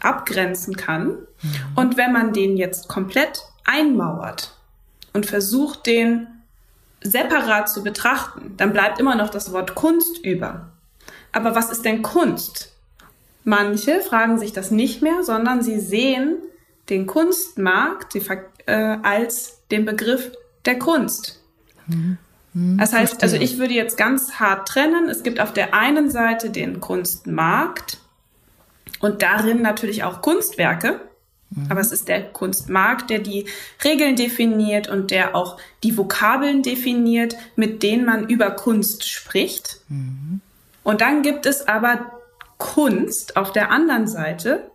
abgrenzen 0.00 0.76
kann. 0.76 1.06
Mhm. 1.08 1.26
Und 1.74 1.96
wenn 1.96 2.12
man 2.12 2.32
den 2.32 2.56
jetzt 2.56 2.88
komplett 2.88 3.42
einmauert 3.64 4.54
und 5.12 5.26
versucht, 5.26 5.86
den 5.86 6.28
separat 7.00 7.68
zu 7.68 7.82
betrachten, 7.82 8.54
dann 8.56 8.72
bleibt 8.72 8.98
immer 8.98 9.14
noch 9.14 9.30
das 9.30 9.52
Wort 9.52 9.74
Kunst 9.74 10.24
über. 10.24 10.70
Aber 11.32 11.54
was 11.54 11.70
ist 11.70 11.84
denn 11.84 12.02
Kunst? 12.02 12.72
Manche 13.44 14.00
fragen 14.00 14.38
sich 14.38 14.52
das 14.52 14.70
nicht 14.70 15.02
mehr, 15.02 15.22
sondern 15.22 15.62
sie 15.62 15.78
sehen 15.78 16.36
den 16.88 17.06
Kunstmarkt 17.06 18.16
äh, 18.66 18.72
als 19.02 19.62
den 19.70 19.84
Begriff 19.84 20.32
der 20.64 20.78
Kunst. 20.78 21.42
Mhm. 21.86 22.18
Mhm, 22.54 22.78
das 22.78 22.92
heißt, 22.92 23.22
also 23.22 23.36
ich 23.36 23.58
würde 23.58 23.74
jetzt 23.74 23.96
ganz 23.96 24.34
hart 24.34 24.68
trennen. 24.68 25.08
Es 25.08 25.22
gibt 25.22 25.40
auf 25.40 25.52
der 25.52 25.74
einen 25.74 26.10
Seite 26.10 26.50
den 26.50 26.80
Kunstmarkt 26.80 27.98
und 29.00 29.22
darin 29.22 29.62
natürlich 29.62 30.04
auch 30.04 30.22
Kunstwerke. 30.22 31.00
Mhm. 31.50 31.66
Aber 31.70 31.80
es 31.80 31.92
ist 31.92 32.08
der 32.08 32.22
Kunstmarkt, 32.22 33.10
der 33.10 33.20
die 33.20 33.46
Regeln 33.84 34.16
definiert 34.16 34.88
und 34.88 35.10
der 35.10 35.34
auch 35.34 35.58
die 35.82 35.96
Vokabeln 35.96 36.62
definiert, 36.62 37.36
mit 37.56 37.82
denen 37.82 38.04
man 38.04 38.28
über 38.28 38.50
Kunst 38.50 39.08
spricht. 39.08 39.80
Mhm. 39.88 40.40
Und 40.82 41.00
dann 41.00 41.22
gibt 41.22 41.46
es 41.46 41.66
aber 41.66 42.12
Kunst 42.58 43.36
auf 43.36 43.52
der 43.52 43.70
anderen 43.70 44.08
Seite, 44.08 44.70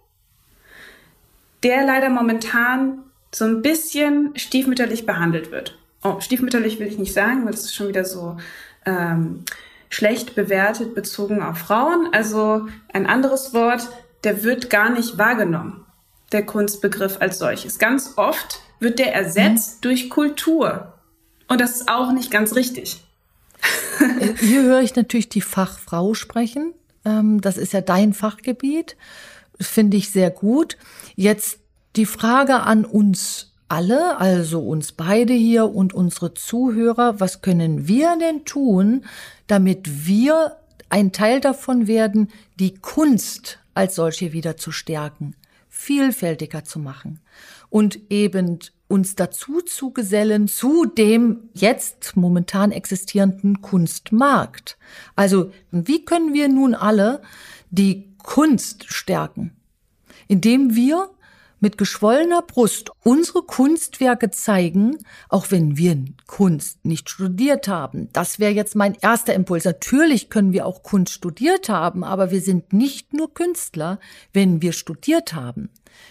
der 1.63 1.85
leider 1.85 2.09
momentan 2.09 2.99
so 3.33 3.45
ein 3.45 3.61
bisschen 3.61 4.31
stiefmütterlich 4.35 5.05
behandelt 5.05 5.51
wird. 5.51 5.77
Oh, 6.03 6.19
stiefmütterlich 6.19 6.79
will 6.79 6.87
ich 6.87 6.99
nicht 6.99 7.13
sagen, 7.13 7.45
weil 7.45 7.53
es 7.53 7.63
ist 7.63 7.75
schon 7.75 7.87
wieder 7.87 8.05
so 8.05 8.37
ähm, 8.85 9.43
schlecht 9.89 10.35
bewertet 10.35 10.93
bezogen 10.93 11.41
auf 11.41 11.57
Frauen. 11.57 12.09
Also 12.11 12.67
ein 12.91 13.05
anderes 13.05 13.53
Wort, 13.53 13.89
der 14.23 14.43
wird 14.43 14.69
gar 14.69 14.89
nicht 14.89 15.17
wahrgenommen 15.17 15.82
der 16.33 16.45
Kunstbegriff 16.45 17.17
als 17.19 17.39
solches. 17.39 17.79
Ganz 17.79 18.13
oft 18.17 18.59
wird 18.79 18.99
der 18.99 19.13
ersetzt 19.13 19.77
mhm. 19.77 19.81
durch 19.81 20.09
Kultur. 20.09 20.93
Und 21.47 21.61
das 21.61 21.81
ist 21.81 21.89
auch 21.89 22.11
nicht 22.11 22.31
ganz 22.31 22.55
richtig. 22.55 23.03
Äh, 23.99 24.33
hier 24.39 24.63
höre 24.63 24.81
ich 24.81 24.95
natürlich 24.95 25.29
die 25.29 25.41
Fachfrau 25.41 26.13
sprechen. 26.13 26.73
Ähm, 27.05 27.41
das 27.41 27.57
ist 27.57 27.73
ja 27.73 27.81
dein 27.81 28.13
Fachgebiet. 28.13 28.95
Finde 29.59 29.97
ich 29.97 30.09
sehr 30.09 30.31
gut. 30.31 30.77
Jetzt 31.15 31.59
die 31.95 32.05
Frage 32.05 32.61
an 32.61 32.85
uns 32.85 33.53
alle, 33.69 34.19
also 34.19 34.61
uns 34.61 34.91
beide 34.91 35.33
hier 35.33 35.73
und 35.73 35.93
unsere 35.93 36.33
Zuhörer. 36.33 37.19
Was 37.19 37.41
können 37.41 37.87
wir 37.87 38.17
denn 38.19 38.45
tun, 38.45 39.05
damit 39.47 40.05
wir 40.07 40.57
ein 40.89 41.11
Teil 41.11 41.39
davon 41.39 41.87
werden, 41.87 42.29
die 42.59 42.75
Kunst 42.75 43.59
als 43.73 43.95
solche 43.95 44.33
wieder 44.33 44.57
zu 44.57 44.71
stärken? 44.71 45.35
Vielfältiger 45.75 46.63
zu 46.63 46.77
machen 46.77 47.19
und 47.69 47.99
eben 48.11 48.59
uns 48.87 49.15
dazu 49.15 49.61
zu 49.61 49.91
gesellen 49.91 50.47
zu 50.47 50.85
dem 50.85 51.49
jetzt 51.55 52.15
momentan 52.15 52.71
existierenden 52.71 53.61
Kunstmarkt. 53.61 54.77
Also, 55.15 55.51
wie 55.71 56.05
können 56.05 56.31
wir 56.31 56.47
nun 56.47 56.75
alle 56.75 57.23
die 57.71 58.13
Kunst 58.19 58.85
stärken? 58.87 59.55
Indem 60.27 60.75
wir 60.75 61.09
mit 61.63 61.77
geschwollener 61.77 62.41
Brust 62.41 62.91
unsere 63.03 63.41
Kunstwerke 63.41 64.29
zeigen, 64.29 64.97
auch 65.29 65.49
wenn 65.49 65.77
wir 65.77 65.97
Kunst 66.27 66.83
nicht 66.83 67.09
studiert 67.09 67.69
haben. 67.69 68.09
Das 68.11 68.37
wäre 68.37 68.51
jetzt 68.51 68.75
mein 68.75 68.95
erster 69.01 69.33
Impuls. 69.33 69.63
Natürlich 69.63 70.29
können 70.29 70.51
wir 70.51 70.65
auch 70.65 70.83
Kunst 70.83 71.13
studiert 71.13 71.69
haben, 71.69 72.03
aber 72.03 72.31
wir 72.31 72.41
sind 72.41 72.73
nicht 72.73 73.13
nur 73.13 73.33
Künstler, 73.33 74.01
wenn 74.33 74.61
wir 74.61 74.73
studiert 74.73 75.33
haben. 75.33 75.69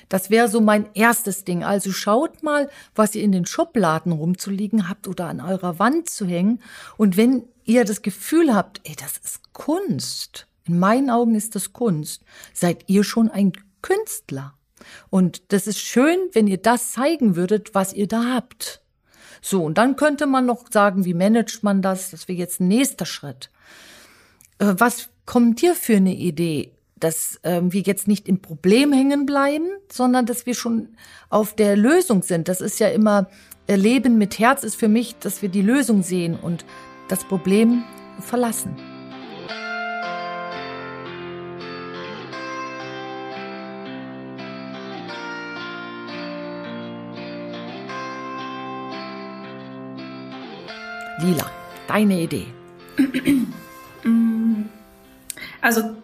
Das 0.08 0.30
wäre 0.30 0.48
so 0.48 0.62
mein 0.62 0.88
erstes 0.94 1.44
Ding. 1.44 1.64
Also 1.64 1.92
schaut 1.92 2.42
mal, 2.42 2.70
was 2.94 3.14
ihr 3.14 3.22
in 3.22 3.32
den 3.32 3.44
Schubladen 3.44 4.12
rumzuliegen 4.12 4.88
habt 4.88 5.06
oder 5.06 5.26
an 5.26 5.42
eurer 5.42 5.78
Wand 5.78 6.08
zu 6.08 6.24
hängen. 6.24 6.60
Und 6.96 7.18
wenn 7.18 7.44
ihr 7.64 7.84
das 7.84 8.00
Gefühl 8.00 8.54
habt, 8.54 8.80
ey, 8.84 8.96
das 8.96 9.18
ist 9.18 9.52
Kunst, 9.52 10.46
in 10.64 10.78
meinen 10.78 11.10
Augen 11.10 11.34
ist 11.34 11.54
das 11.54 11.74
Kunst, 11.74 12.24
seid 12.54 12.84
ihr 12.86 13.04
schon 13.04 13.28
ein 13.28 13.52
Künstler. 13.82 14.54
Und 15.10 15.52
das 15.52 15.66
ist 15.66 15.80
schön, 15.80 16.18
wenn 16.32 16.46
ihr 16.46 16.58
das 16.58 16.92
zeigen 16.92 17.36
würdet, 17.36 17.74
was 17.74 17.92
ihr 17.92 18.06
da 18.08 18.34
habt. 18.34 18.82
So, 19.40 19.64
und 19.64 19.76
dann 19.76 19.96
könnte 19.96 20.26
man 20.26 20.46
noch 20.46 20.70
sagen, 20.70 21.04
wie 21.04 21.14
managt 21.14 21.62
man 21.62 21.82
das? 21.82 22.10
Das 22.10 22.28
wäre 22.28 22.38
jetzt 22.38 22.60
ein 22.60 22.68
nächster 22.68 23.06
Schritt. 23.06 23.50
Äh, 24.58 24.74
was 24.78 25.10
kommt 25.26 25.60
dir 25.60 25.74
für 25.74 25.96
eine 25.96 26.14
Idee, 26.14 26.72
dass 26.96 27.40
ähm, 27.42 27.72
wir 27.72 27.80
jetzt 27.80 28.06
nicht 28.06 28.28
im 28.28 28.40
Problem 28.40 28.92
hängen 28.92 29.26
bleiben, 29.26 29.66
sondern 29.90 30.26
dass 30.26 30.46
wir 30.46 30.54
schon 30.54 30.96
auf 31.28 31.56
der 31.56 31.76
Lösung 31.76 32.22
sind? 32.22 32.48
Das 32.48 32.60
ist 32.60 32.78
ja 32.78 32.88
immer, 32.88 33.28
äh, 33.66 33.74
Leben 33.74 34.16
mit 34.16 34.38
Herz 34.38 34.62
ist 34.62 34.76
für 34.76 34.88
mich, 34.88 35.16
dass 35.16 35.42
wir 35.42 35.48
die 35.48 35.62
Lösung 35.62 36.02
sehen 36.02 36.38
und 36.40 36.64
das 37.08 37.24
Problem 37.24 37.82
verlassen. 38.20 38.91
Lila, 51.22 51.50
deine 51.86 52.20
Idee. 52.20 52.46
Also 55.60 55.96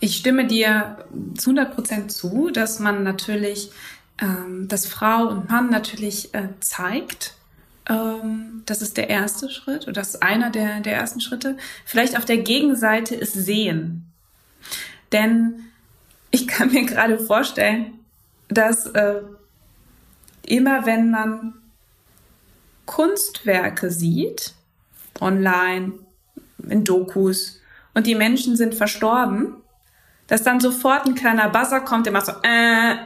ich 0.00 0.16
stimme 0.16 0.46
dir 0.46 1.04
zu 1.36 1.50
100 1.50 1.74
Prozent 1.74 2.12
zu, 2.12 2.48
dass 2.50 2.80
man 2.80 3.02
natürlich, 3.02 3.70
ähm, 4.18 4.68
dass 4.68 4.86
Frau 4.86 5.28
und 5.28 5.50
Mann 5.50 5.68
natürlich 5.68 6.32
äh, 6.34 6.48
zeigt, 6.60 7.34
ähm, 7.88 8.62
das 8.64 8.80
ist 8.80 8.96
der 8.96 9.10
erste 9.10 9.50
Schritt 9.50 9.82
oder 9.82 9.92
das 9.92 10.14
ist 10.14 10.22
einer 10.22 10.48
der, 10.48 10.80
der 10.80 10.96
ersten 10.96 11.20
Schritte. 11.20 11.58
Vielleicht 11.84 12.16
auf 12.16 12.24
der 12.24 12.38
Gegenseite 12.38 13.14
ist 13.14 13.34
Sehen. 13.34 14.06
Denn 15.12 15.66
ich 16.30 16.48
kann 16.48 16.72
mir 16.72 16.86
gerade 16.86 17.18
vorstellen, 17.18 17.98
dass 18.48 18.86
äh, 18.86 19.20
immer 20.46 20.86
wenn 20.86 21.10
man 21.10 21.54
Kunstwerke 22.86 23.90
sieht, 23.90 24.54
online, 25.20 25.94
in 26.68 26.84
Dokus, 26.84 27.60
und 27.94 28.06
die 28.06 28.14
Menschen 28.14 28.56
sind 28.56 28.74
verstorben, 28.74 29.56
dass 30.26 30.42
dann 30.42 30.60
sofort 30.60 31.06
ein 31.06 31.14
kleiner 31.14 31.48
Buzzer 31.48 31.80
kommt, 31.80 32.06
der 32.06 32.12
macht 32.12 32.26
so, 32.26 32.32
äh. 32.42 32.96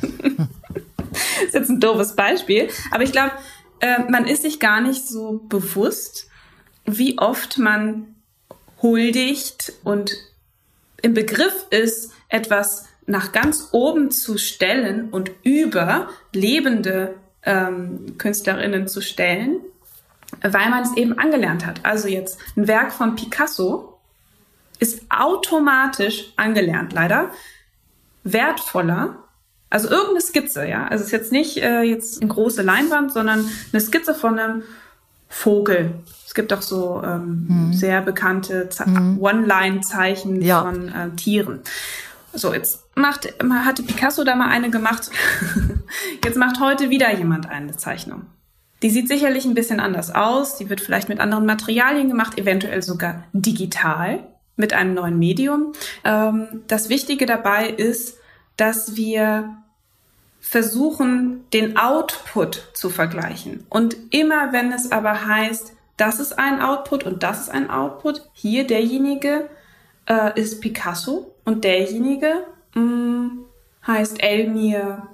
das 0.00 0.10
ist 1.46 1.54
jetzt 1.54 1.70
ein 1.70 1.80
doofes 1.80 2.14
Beispiel, 2.14 2.68
aber 2.90 3.02
ich 3.02 3.12
glaube, 3.12 3.32
äh, 3.80 4.00
man 4.08 4.26
ist 4.26 4.42
sich 4.42 4.60
gar 4.60 4.80
nicht 4.80 5.06
so 5.06 5.40
bewusst, 5.48 6.28
wie 6.84 7.18
oft 7.18 7.58
man 7.58 8.14
huldigt 8.82 9.72
und 9.84 10.12
im 11.02 11.14
Begriff 11.14 11.66
ist, 11.70 12.12
etwas 12.28 12.86
nach 13.06 13.32
ganz 13.32 13.68
oben 13.72 14.10
zu 14.10 14.38
stellen 14.38 15.10
und 15.10 15.30
über 15.42 16.08
lebende 16.32 17.14
ähm, 17.44 18.16
Künstlerinnen 18.18 18.88
zu 18.88 19.00
stellen, 19.00 19.60
weil 20.42 20.70
man 20.70 20.82
es 20.82 20.96
eben 20.96 21.18
angelernt 21.18 21.66
hat. 21.66 21.80
Also 21.84 22.08
jetzt 22.08 22.38
ein 22.56 22.66
Werk 22.66 22.92
von 22.92 23.16
Picasso 23.16 23.98
ist 24.78 25.02
automatisch 25.10 26.32
angelernt, 26.36 26.92
leider 26.92 27.30
wertvoller. 28.24 29.16
Also 29.70 29.88
irgendeine 29.88 30.20
Skizze, 30.20 30.66
ja. 30.66 30.86
Also 30.86 31.02
es 31.02 31.06
ist 31.06 31.12
jetzt 31.12 31.32
nicht 31.32 31.56
äh, 31.58 31.82
jetzt 31.82 32.20
eine 32.20 32.30
große 32.30 32.62
Leinwand, 32.62 33.12
sondern 33.12 33.48
eine 33.72 33.80
Skizze 33.80 34.14
von 34.14 34.38
einem 34.38 34.62
Vogel. 35.28 35.94
Es 36.26 36.34
gibt 36.34 36.52
auch 36.52 36.62
so 36.62 37.02
ähm, 37.04 37.46
mhm. 37.48 37.72
sehr 37.72 38.00
bekannte 38.00 38.68
mhm. 38.86 39.18
One-Line-Zeichen 39.20 40.42
ja. 40.42 40.62
von 40.62 40.88
äh, 40.88 41.10
Tieren. 41.16 41.60
So, 42.32 42.54
jetzt 42.54 42.83
macht, 42.94 43.32
hatte 43.42 43.82
Picasso 43.82 44.24
da 44.24 44.34
mal 44.34 44.48
eine 44.48 44.70
gemacht. 44.70 45.10
jetzt 46.24 46.36
macht 46.36 46.60
heute 46.60 46.90
wieder 46.90 47.12
jemand 47.14 47.48
eine 47.48 47.76
Zeichnung. 47.76 48.26
Die 48.82 48.90
sieht 48.90 49.08
sicherlich 49.08 49.44
ein 49.44 49.54
bisschen 49.54 49.80
anders 49.80 50.14
aus. 50.14 50.56
Die 50.56 50.68
wird 50.68 50.80
vielleicht 50.80 51.08
mit 51.08 51.20
anderen 51.20 51.46
Materialien 51.46 52.08
gemacht, 52.08 52.38
eventuell 52.38 52.82
sogar 52.82 53.24
digital 53.32 54.20
mit 54.56 54.72
einem 54.72 54.94
neuen 54.94 55.18
Medium. 55.18 55.72
Ähm, 56.04 56.62
das 56.66 56.88
Wichtige 56.88 57.26
dabei 57.26 57.68
ist, 57.68 58.18
dass 58.56 58.96
wir 58.96 59.56
versuchen, 60.40 61.44
den 61.52 61.78
Output 61.78 62.68
zu 62.74 62.90
vergleichen. 62.90 63.64
Und 63.70 63.96
immer 64.10 64.52
wenn 64.52 64.72
es 64.72 64.92
aber 64.92 65.26
heißt, 65.26 65.72
das 65.96 66.20
ist 66.20 66.38
ein 66.38 66.60
Output 66.60 67.04
und 67.04 67.22
das 67.22 67.40
ist 67.40 67.48
ein 67.50 67.70
Output, 67.70 68.28
hier 68.34 68.66
derjenige 68.66 69.48
äh, 70.06 70.38
ist 70.38 70.60
Picasso 70.60 71.34
und 71.44 71.64
derjenige 71.64 72.44
mh, 72.74 72.82
mm, 72.82 73.44
heißt 73.86 74.22
Elmir. 74.22 75.08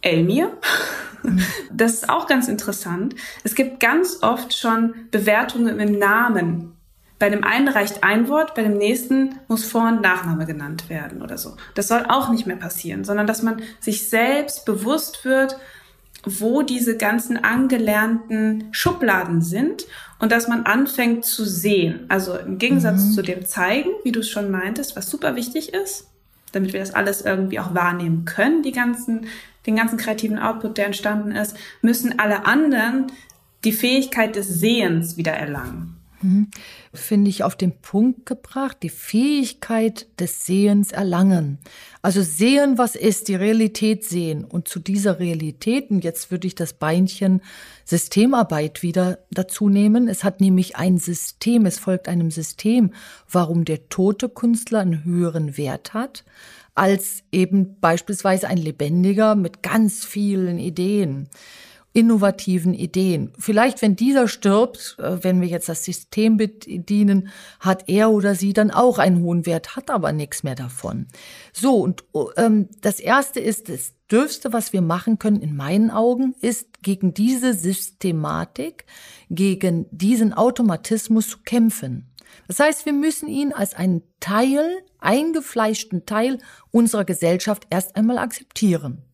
Elmir. 0.00 0.52
Das 1.72 1.94
ist 1.94 2.08
auch 2.08 2.28
ganz 2.28 2.46
interessant. 2.46 3.16
Es 3.42 3.56
gibt 3.56 3.80
ganz 3.80 4.22
oft 4.22 4.56
schon 4.56 4.94
Bewertungen 5.10 5.80
im 5.80 5.98
Namen 5.98 6.76
bei 7.18 7.30
dem 7.30 7.44
einen 7.44 7.68
reicht 7.68 8.04
ein 8.04 8.28
Wort, 8.28 8.54
bei 8.54 8.62
dem 8.62 8.76
nächsten 8.76 9.36
muss 9.48 9.64
Vor- 9.64 9.88
und 9.88 10.02
Nachname 10.02 10.44
genannt 10.44 10.90
werden 10.90 11.22
oder 11.22 11.38
so. 11.38 11.56
Das 11.74 11.88
soll 11.88 12.04
auch 12.08 12.28
nicht 12.28 12.46
mehr 12.46 12.56
passieren, 12.56 13.04
sondern 13.04 13.26
dass 13.26 13.42
man 13.42 13.62
sich 13.80 14.08
selbst 14.08 14.66
bewusst 14.66 15.24
wird, 15.24 15.56
wo 16.24 16.62
diese 16.62 16.96
ganzen 16.96 17.42
angelernten 17.42 18.68
Schubladen 18.72 19.40
sind 19.40 19.86
und 20.18 20.32
dass 20.32 20.48
man 20.48 20.64
anfängt 20.64 21.24
zu 21.24 21.44
sehen. 21.44 22.06
Also 22.08 22.36
im 22.36 22.58
Gegensatz 22.58 23.04
mhm. 23.04 23.12
zu 23.12 23.22
dem 23.22 23.44
Zeigen, 23.44 23.90
wie 24.04 24.12
du 24.12 24.20
es 24.20 24.28
schon 24.28 24.50
meintest, 24.50 24.96
was 24.96 25.10
super 25.10 25.36
wichtig 25.36 25.74
ist, 25.74 26.08
damit 26.52 26.72
wir 26.72 26.80
das 26.80 26.94
alles 26.94 27.22
irgendwie 27.22 27.60
auch 27.60 27.74
wahrnehmen 27.74 28.24
können, 28.24 28.62
die 28.62 28.72
ganzen, 28.72 29.26
den 29.66 29.76
ganzen 29.76 29.98
kreativen 29.98 30.38
Output, 30.38 30.78
der 30.78 30.86
entstanden 30.86 31.32
ist, 31.32 31.56
müssen 31.82 32.18
alle 32.18 32.46
anderen 32.46 33.12
die 33.64 33.72
Fähigkeit 33.72 34.36
des 34.36 34.48
Sehens 34.48 35.16
wieder 35.16 35.32
erlangen. 35.32 35.95
Mhm. 36.22 36.50
Finde 36.92 37.28
ich 37.30 37.42
auf 37.42 37.56
den 37.56 37.78
Punkt 37.80 38.26
gebracht, 38.26 38.78
die 38.82 38.88
Fähigkeit 38.88 40.06
des 40.18 40.46
Sehens 40.46 40.92
erlangen. 40.92 41.58
Also 42.02 42.22
sehen, 42.22 42.78
was 42.78 42.94
ist, 42.94 43.28
die 43.28 43.34
Realität 43.34 44.04
sehen. 44.04 44.44
Und 44.44 44.68
zu 44.68 44.80
dieser 44.80 45.18
Realität, 45.18 45.90
und 45.90 46.04
jetzt 46.04 46.30
würde 46.30 46.46
ich 46.46 46.54
das 46.54 46.72
Beinchen 46.72 47.42
Systemarbeit 47.84 48.82
wieder 48.82 49.18
dazu 49.30 49.68
nehmen. 49.68 50.08
Es 50.08 50.24
hat 50.24 50.40
nämlich 50.40 50.76
ein 50.76 50.98
System, 50.98 51.66
es 51.66 51.78
folgt 51.78 52.08
einem 52.08 52.30
System, 52.30 52.92
warum 53.30 53.64
der 53.64 53.88
tote 53.88 54.28
Künstler 54.28 54.80
einen 54.80 55.04
höheren 55.04 55.56
Wert 55.56 55.94
hat 55.94 56.24
als 56.76 57.22
eben 57.32 57.80
beispielsweise 57.80 58.48
ein 58.48 58.58
lebendiger 58.58 59.34
mit 59.34 59.62
ganz 59.62 60.04
vielen 60.04 60.58
Ideen 60.58 61.28
innovativen 61.96 62.74
Ideen. 62.74 63.32
Vielleicht, 63.38 63.80
wenn 63.80 63.96
dieser 63.96 64.28
stirbt, 64.28 64.96
äh, 64.98 65.16
wenn 65.22 65.40
wir 65.40 65.48
jetzt 65.48 65.70
das 65.70 65.82
System 65.82 66.36
bedienen, 66.36 67.30
hat 67.58 67.88
er 67.88 68.10
oder 68.10 68.34
sie 68.34 68.52
dann 68.52 68.70
auch 68.70 68.98
einen 68.98 69.22
hohen 69.22 69.46
Wert, 69.46 69.76
hat 69.76 69.90
aber 69.90 70.12
nichts 70.12 70.42
mehr 70.42 70.54
davon. 70.54 71.06
So, 71.54 71.76
und 71.76 72.04
oh, 72.12 72.30
ähm, 72.36 72.68
das 72.82 73.00
Erste 73.00 73.40
ist, 73.40 73.70
das 73.70 73.94
Dürfste, 74.10 74.52
was 74.52 74.74
wir 74.74 74.82
machen 74.82 75.18
können, 75.18 75.40
in 75.40 75.56
meinen 75.56 75.90
Augen, 75.90 76.34
ist 76.42 76.82
gegen 76.82 77.14
diese 77.14 77.54
Systematik, 77.54 78.84
gegen 79.30 79.86
diesen 79.90 80.34
Automatismus 80.34 81.30
zu 81.30 81.38
kämpfen. 81.46 82.12
Das 82.46 82.60
heißt, 82.60 82.84
wir 82.84 82.92
müssen 82.92 83.26
ihn 83.26 83.54
als 83.54 83.72
einen 83.72 84.02
Teil, 84.20 84.60
eingefleischten 84.98 86.04
Teil 86.04 86.38
unserer 86.70 87.06
Gesellschaft 87.06 87.66
erst 87.70 87.96
einmal 87.96 88.18
akzeptieren 88.18 89.05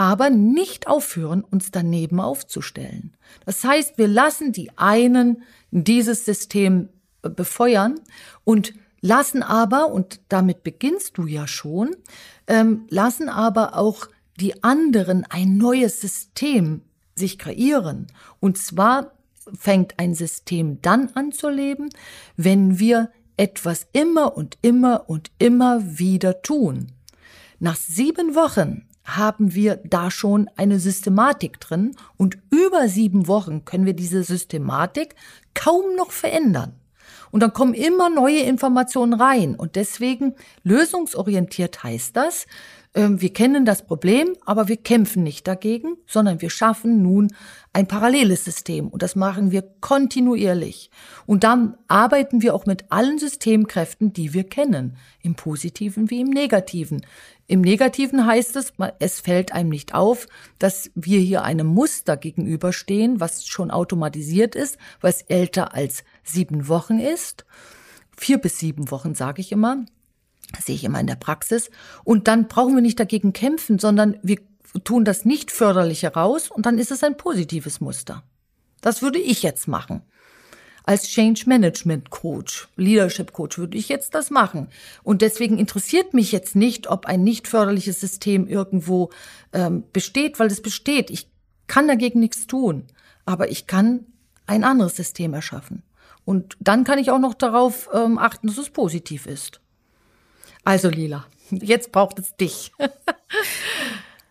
aber 0.00 0.30
nicht 0.30 0.86
aufhören, 0.86 1.44
uns 1.44 1.72
daneben 1.72 2.20
aufzustellen. 2.20 3.14
Das 3.44 3.62
heißt, 3.62 3.98
wir 3.98 4.08
lassen 4.08 4.50
die 4.50 4.70
einen 4.78 5.42
dieses 5.72 6.24
System 6.24 6.88
befeuern 7.20 8.00
und 8.42 8.72
lassen 9.02 9.42
aber, 9.42 9.92
und 9.92 10.22
damit 10.30 10.62
beginnst 10.62 11.18
du 11.18 11.26
ja 11.26 11.46
schon, 11.46 11.94
ähm, 12.46 12.86
lassen 12.88 13.28
aber 13.28 13.76
auch 13.76 14.06
die 14.40 14.64
anderen 14.64 15.26
ein 15.28 15.58
neues 15.58 16.00
System 16.00 16.80
sich 17.14 17.38
kreieren. 17.38 18.06
Und 18.40 18.56
zwar 18.56 19.12
fängt 19.52 19.98
ein 19.98 20.14
System 20.14 20.80
dann 20.80 21.10
an 21.12 21.30
zu 21.30 21.50
leben, 21.50 21.90
wenn 22.38 22.78
wir 22.78 23.10
etwas 23.36 23.86
immer 23.92 24.34
und 24.34 24.56
immer 24.62 25.10
und 25.10 25.30
immer 25.38 25.98
wieder 25.98 26.40
tun. 26.40 26.92
Nach 27.58 27.76
sieben 27.76 28.34
Wochen 28.34 28.86
haben 29.16 29.54
wir 29.54 29.76
da 29.84 30.10
schon 30.10 30.48
eine 30.56 30.78
Systematik 30.78 31.60
drin 31.60 31.96
und 32.16 32.38
über 32.50 32.88
sieben 32.88 33.28
Wochen 33.28 33.64
können 33.64 33.86
wir 33.86 33.94
diese 33.94 34.22
Systematik 34.22 35.14
kaum 35.54 35.96
noch 35.96 36.10
verändern. 36.10 36.74
Und 37.30 37.40
dann 37.40 37.52
kommen 37.52 37.74
immer 37.74 38.10
neue 38.10 38.40
Informationen 38.40 39.14
rein. 39.14 39.54
Und 39.54 39.76
deswegen 39.76 40.34
lösungsorientiert 40.64 41.82
heißt 41.82 42.16
das, 42.16 42.46
wir 42.92 43.32
kennen 43.32 43.64
das 43.64 43.86
Problem, 43.86 44.34
aber 44.44 44.66
wir 44.66 44.76
kämpfen 44.76 45.22
nicht 45.22 45.46
dagegen, 45.46 45.96
sondern 46.08 46.40
wir 46.40 46.50
schaffen 46.50 47.02
nun 47.02 47.32
ein 47.72 47.86
paralleles 47.86 48.44
System 48.44 48.88
und 48.88 49.02
das 49.02 49.14
machen 49.14 49.52
wir 49.52 49.62
kontinuierlich. 49.80 50.90
Und 51.24 51.44
dann 51.44 51.76
arbeiten 51.86 52.42
wir 52.42 52.52
auch 52.52 52.66
mit 52.66 52.90
allen 52.90 53.18
Systemkräften, 53.18 54.12
die 54.12 54.34
wir 54.34 54.42
kennen, 54.42 54.96
im 55.22 55.36
positiven 55.36 56.10
wie 56.10 56.20
im 56.20 56.30
negativen. 56.30 57.06
Im 57.46 57.60
negativen 57.60 58.26
heißt 58.26 58.56
es, 58.56 58.72
es 58.98 59.20
fällt 59.20 59.52
einem 59.52 59.68
nicht 59.68 59.94
auf, 59.94 60.26
dass 60.58 60.90
wir 60.96 61.20
hier 61.20 61.44
einem 61.44 61.68
Muster 61.68 62.16
gegenüberstehen, 62.16 63.20
was 63.20 63.46
schon 63.46 63.70
automatisiert 63.70 64.56
ist, 64.56 64.78
was 65.00 65.22
älter 65.22 65.74
als 65.74 66.02
sieben 66.24 66.66
Wochen 66.66 66.98
ist. 66.98 67.44
Vier 68.16 68.38
bis 68.38 68.58
sieben 68.58 68.90
Wochen, 68.90 69.14
sage 69.14 69.40
ich 69.40 69.52
immer. 69.52 69.84
Das 70.54 70.66
sehe 70.66 70.74
ich 70.74 70.84
immer 70.84 71.00
in 71.00 71.06
der 71.06 71.16
Praxis. 71.16 71.70
Und 72.04 72.28
dann 72.28 72.48
brauchen 72.48 72.74
wir 72.74 72.82
nicht 72.82 73.00
dagegen 73.00 73.32
kämpfen, 73.32 73.78
sondern 73.78 74.18
wir 74.22 74.38
tun 74.84 75.04
das 75.04 75.24
nicht 75.24 75.50
förderlich 75.50 76.02
heraus 76.02 76.50
und 76.50 76.66
dann 76.66 76.78
ist 76.78 76.90
es 76.90 77.02
ein 77.02 77.16
positives 77.16 77.80
Muster. 77.80 78.22
Das 78.80 79.02
würde 79.02 79.18
ich 79.18 79.42
jetzt 79.42 79.68
machen. 79.68 80.02
Als 80.84 81.08
Change 81.08 81.44
Management 81.46 82.10
Coach, 82.10 82.68
Leadership 82.76 83.32
Coach 83.32 83.58
würde 83.58 83.76
ich 83.76 83.88
jetzt 83.88 84.14
das 84.14 84.30
machen. 84.30 84.68
Und 85.02 85.22
deswegen 85.22 85.58
interessiert 85.58 86.14
mich 86.14 86.32
jetzt 86.32 86.56
nicht, 86.56 86.88
ob 86.88 87.06
ein 87.06 87.22
nicht 87.22 87.46
förderliches 87.46 88.00
System 88.00 88.46
irgendwo 88.46 89.10
ähm, 89.52 89.84
besteht, 89.92 90.38
weil 90.40 90.48
es 90.48 90.62
besteht. 90.62 91.10
Ich 91.10 91.28
kann 91.66 91.86
dagegen 91.86 92.18
nichts 92.18 92.46
tun. 92.46 92.86
Aber 93.26 93.50
ich 93.50 93.66
kann 93.66 94.06
ein 94.46 94.64
anderes 94.64 94.96
System 94.96 95.34
erschaffen. 95.34 95.82
Und 96.24 96.56
dann 96.60 96.84
kann 96.84 96.98
ich 96.98 97.10
auch 97.10 97.18
noch 97.18 97.34
darauf 97.34 97.88
ähm, 97.92 98.18
achten, 98.18 98.46
dass 98.46 98.58
es 98.58 98.70
positiv 98.70 99.26
ist. 99.26 99.60
Also 100.70 100.88
Lila, 100.88 101.24
jetzt 101.50 101.90
braucht 101.90 102.20
es 102.20 102.36
dich. 102.36 102.70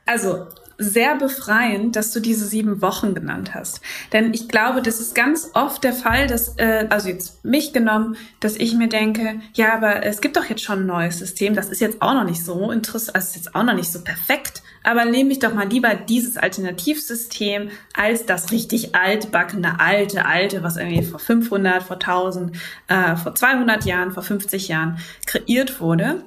also 0.05 0.47
sehr 0.77 1.17
befreiend, 1.17 1.97
dass 1.97 2.13
du 2.13 2.21
diese 2.21 2.45
sieben 2.45 2.81
Wochen 2.81 3.13
genannt 3.13 3.53
hast. 3.53 3.81
Denn 4.13 4.33
ich 4.33 4.47
glaube, 4.47 4.81
das 4.81 5.01
ist 5.01 5.13
ganz 5.15 5.51
oft 5.53 5.83
der 5.83 5.91
Fall, 5.91 6.27
dass, 6.27 6.57
äh, 6.57 6.87
also 6.89 7.09
jetzt 7.09 7.43
mich 7.43 7.73
genommen, 7.73 8.15
dass 8.39 8.55
ich 8.55 8.73
mir 8.73 8.87
denke, 8.87 9.41
ja, 9.53 9.73
aber 9.73 10.05
es 10.05 10.21
gibt 10.21 10.37
doch 10.37 10.45
jetzt 10.45 10.63
schon 10.63 10.83
ein 10.83 10.85
neues 10.85 11.19
System, 11.19 11.55
das 11.55 11.67
ist 11.67 11.81
jetzt 11.81 12.01
auch 12.01 12.13
noch 12.13 12.23
nicht 12.23 12.45
so 12.45 12.71
interessant, 12.71 13.17
also 13.17 13.27
ist 13.27 13.35
jetzt 13.35 13.53
auch 13.53 13.63
noch 13.63 13.73
nicht 13.73 13.91
so 13.91 14.01
perfekt, 14.01 14.58
aber 14.83 15.05
nehme 15.05 15.31
ich 15.31 15.39
doch 15.39 15.53
mal 15.53 15.67
lieber 15.67 15.93
dieses 15.93 16.37
Alternativsystem 16.37 17.69
als 17.93 18.25
das 18.25 18.51
richtig 18.51 18.95
altbackene, 18.95 19.79
alte, 19.79 20.25
alte, 20.25 20.63
was 20.63 20.77
irgendwie 20.77 21.03
vor 21.03 21.19
500, 21.19 21.83
vor 21.83 21.97
1000, 21.97 22.55
äh, 22.87 23.15
vor 23.15 23.35
200 23.35 23.85
Jahren, 23.85 24.11
vor 24.11 24.23
50 24.23 24.67
Jahren 24.67 24.99
kreiert 25.25 25.81
wurde. 25.81 26.23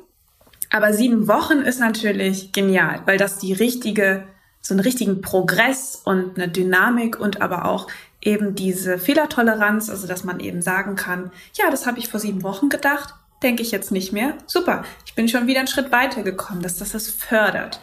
Aber 0.71 0.93
sieben 0.93 1.29
Wochen 1.29 1.59
ist 1.59 1.81
natürlich 1.81 2.53
genial, 2.53 3.03
weil 3.05 3.19
das 3.19 3.39
die 3.39 3.53
richtige, 3.53 4.25
so 4.61 4.75
einen 4.75 4.81
richtigen 4.81 5.21
Progress 5.21 6.01
und 6.05 6.37
eine 6.39 6.49
Dynamik 6.49 7.21
und 7.21 7.43
aber 7.43 7.67
auch 7.67 7.89
eben 8.23 8.55
diese 8.55 8.99
Fehlertoleranz, 8.99 9.91
also 9.91 10.07
dass 10.07 10.25
man 10.25 10.41
eben 10.41 10.63
sagen 10.63 10.97
kann, 10.97 11.31
ja, 11.55 11.71
das 11.71 11.87
habe 11.87 11.99
ich 11.99 12.09
vor 12.09 12.21
sieben 12.21 12.43
Wochen 12.43 12.69
gedacht, 12.69 13.15
denke 13.43 13.63
ich 13.63 13.71
jetzt 13.71 13.91
nicht 13.91 14.13
mehr. 14.13 14.35
Super, 14.47 14.85
ich 15.05 15.15
bin 15.15 15.29
schon 15.29 15.47
wieder 15.47 15.59
einen 15.59 15.69
Schritt 15.69 15.93
weiter 15.93 16.23
gekommen, 16.23 16.63
dass 16.63 16.79
das 16.79 16.93
das 16.93 17.11
fördert. 17.11 17.81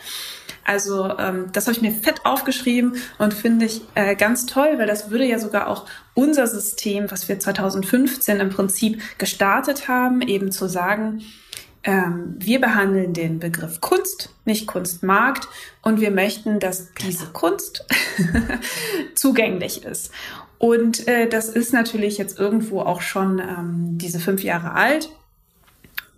Also 0.70 1.18
ähm, 1.18 1.48
das 1.52 1.66
habe 1.66 1.76
ich 1.76 1.82
mir 1.82 1.92
fett 1.92 2.28
aufgeschrieben 2.28 2.98
und 3.18 3.34
finde 3.34 3.66
ich 3.66 3.82
äh, 3.96 4.16
ganz 4.16 4.46
toll, 4.46 4.76
weil 4.78 4.86
das 4.86 5.10
würde 5.10 5.26
ja 5.26 5.40
sogar 5.40 5.68
auch 5.68 5.88
unser 6.14 6.46
System, 6.46 7.10
was 7.10 7.28
wir 7.28 7.40
2015 7.40 8.40
im 8.40 8.52
Prinzip 8.52 9.02
gestartet 9.18 9.88
haben, 9.88 10.22
eben 10.22 10.52
zu 10.52 10.68
sagen, 10.68 11.24
ähm, 11.84 12.36
wir 12.38 12.62
behandeln 12.62 13.16
den 13.16 13.40
Begriff 13.40 13.82
Kunst, 13.82 14.30
nicht 14.46 14.68
Kunstmarkt, 14.68 15.48
und 15.82 16.02
wir 16.02 16.12
möchten, 16.12 16.60
dass 16.60 16.94
diese 17.02 17.26
Kunst 17.26 17.88
zugänglich 19.16 19.84
ist. 19.86 20.12
Und 20.60 21.08
äh, 21.08 21.28
das 21.28 21.50
ist 21.50 21.74
natürlich 21.74 22.20
jetzt 22.20 22.38
irgendwo 22.38 22.82
auch 22.82 23.02
schon 23.02 23.40
ähm, 23.40 23.98
diese 23.98 24.20
fünf 24.20 24.44
Jahre 24.44 24.74
alt. 24.74 25.10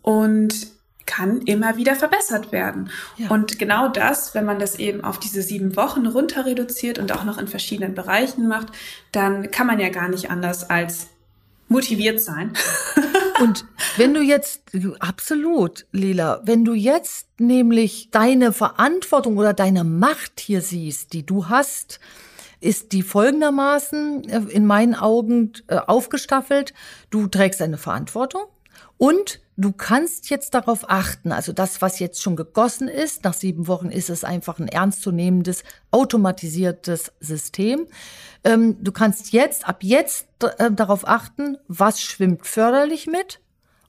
Und 0.01 0.67
kann 1.11 1.41
immer 1.41 1.75
wieder 1.75 1.95
verbessert 1.95 2.53
werden. 2.53 2.89
Ja. 3.17 3.27
Und 3.29 3.59
genau 3.59 3.89
das, 3.89 4.33
wenn 4.33 4.45
man 4.45 4.59
das 4.59 4.79
eben 4.79 5.03
auf 5.03 5.19
diese 5.19 5.41
sieben 5.41 5.75
Wochen 5.75 6.07
runter 6.07 6.45
reduziert 6.45 6.99
und 6.99 7.11
auch 7.11 7.25
noch 7.25 7.37
in 7.37 7.49
verschiedenen 7.49 7.95
Bereichen 7.95 8.47
macht, 8.47 8.67
dann 9.11 9.51
kann 9.51 9.67
man 9.67 9.81
ja 9.81 9.89
gar 9.89 10.07
nicht 10.07 10.31
anders 10.31 10.69
als 10.69 11.07
motiviert 11.67 12.21
sein. 12.21 12.53
und 13.41 13.65
wenn 13.97 14.13
du 14.13 14.21
jetzt, 14.21 14.61
absolut, 14.99 15.85
Lila, 15.91 16.39
wenn 16.45 16.63
du 16.63 16.73
jetzt 16.73 17.27
nämlich 17.37 18.07
deine 18.11 18.53
Verantwortung 18.53 19.35
oder 19.35 19.53
deine 19.53 19.83
Macht 19.83 20.39
hier 20.39 20.61
siehst, 20.61 21.11
die 21.11 21.25
du 21.25 21.49
hast, 21.49 21.99
ist 22.61 22.93
die 22.93 23.03
folgendermaßen 23.03 24.29
äh, 24.29 24.39
in 24.49 24.65
meinen 24.65 24.95
Augen 24.95 25.51
äh, 25.67 25.75
aufgestaffelt. 25.75 26.73
Du 27.09 27.27
trägst 27.27 27.61
eine 27.61 27.77
Verantwortung 27.77 28.43
und 29.01 29.39
du 29.57 29.71
kannst 29.71 30.29
jetzt 30.29 30.53
darauf 30.53 30.87
achten, 30.87 31.31
also 31.31 31.53
das, 31.53 31.81
was 31.81 31.97
jetzt 31.97 32.21
schon 32.21 32.35
gegossen 32.35 32.87
ist, 32.87 33.23
nach 33.23 33.33
sieben 33.33 33.65
Wochen 33.65 33.89
ist 33.89 34.11
es 34.11 34.23
einfach 34.23 34.59
ein 34.59 34.67
ernstzunehmendes, 34.67 35.63
automatisiertes 35.89 37.11
System. 37.19 37.87
Ähm, 38.43 38.77
du 38.83 38.91
kannst 38.91 39.33
jetzt, 39.33 39.67
ab 39.67 39.79
jetzt 39.81 40.27
äh, 40.59 40.69
darauf 40.69 41.07
achten, 41.07 41.57
was 41.67 41.99
schwimmt 41.99 42.45
förderlich 42.45 43.07
mit 43.07 43.39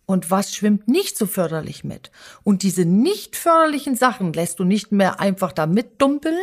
und 0.06 0.30
was 0.30 0.54
schwimmt 0.54 0.88
nicht 0.88 1.18
so 1.18 1.26
förderlich 1.26 1.84
mit. 1.84 2.10
Und 2.42 2.62
diese 2.62 2.86
nicht 2.86 3.36
förderlichen 3.36 3.96
Sachen 3.96 4.32
lässt 4.32 4.60
du 4.60 4.64
nicht 4.64 4.92
mehr 4.92 5.20
einfach 5.20 5.52
da 5.52 5.66
mitdumpeln, 5.66 6.40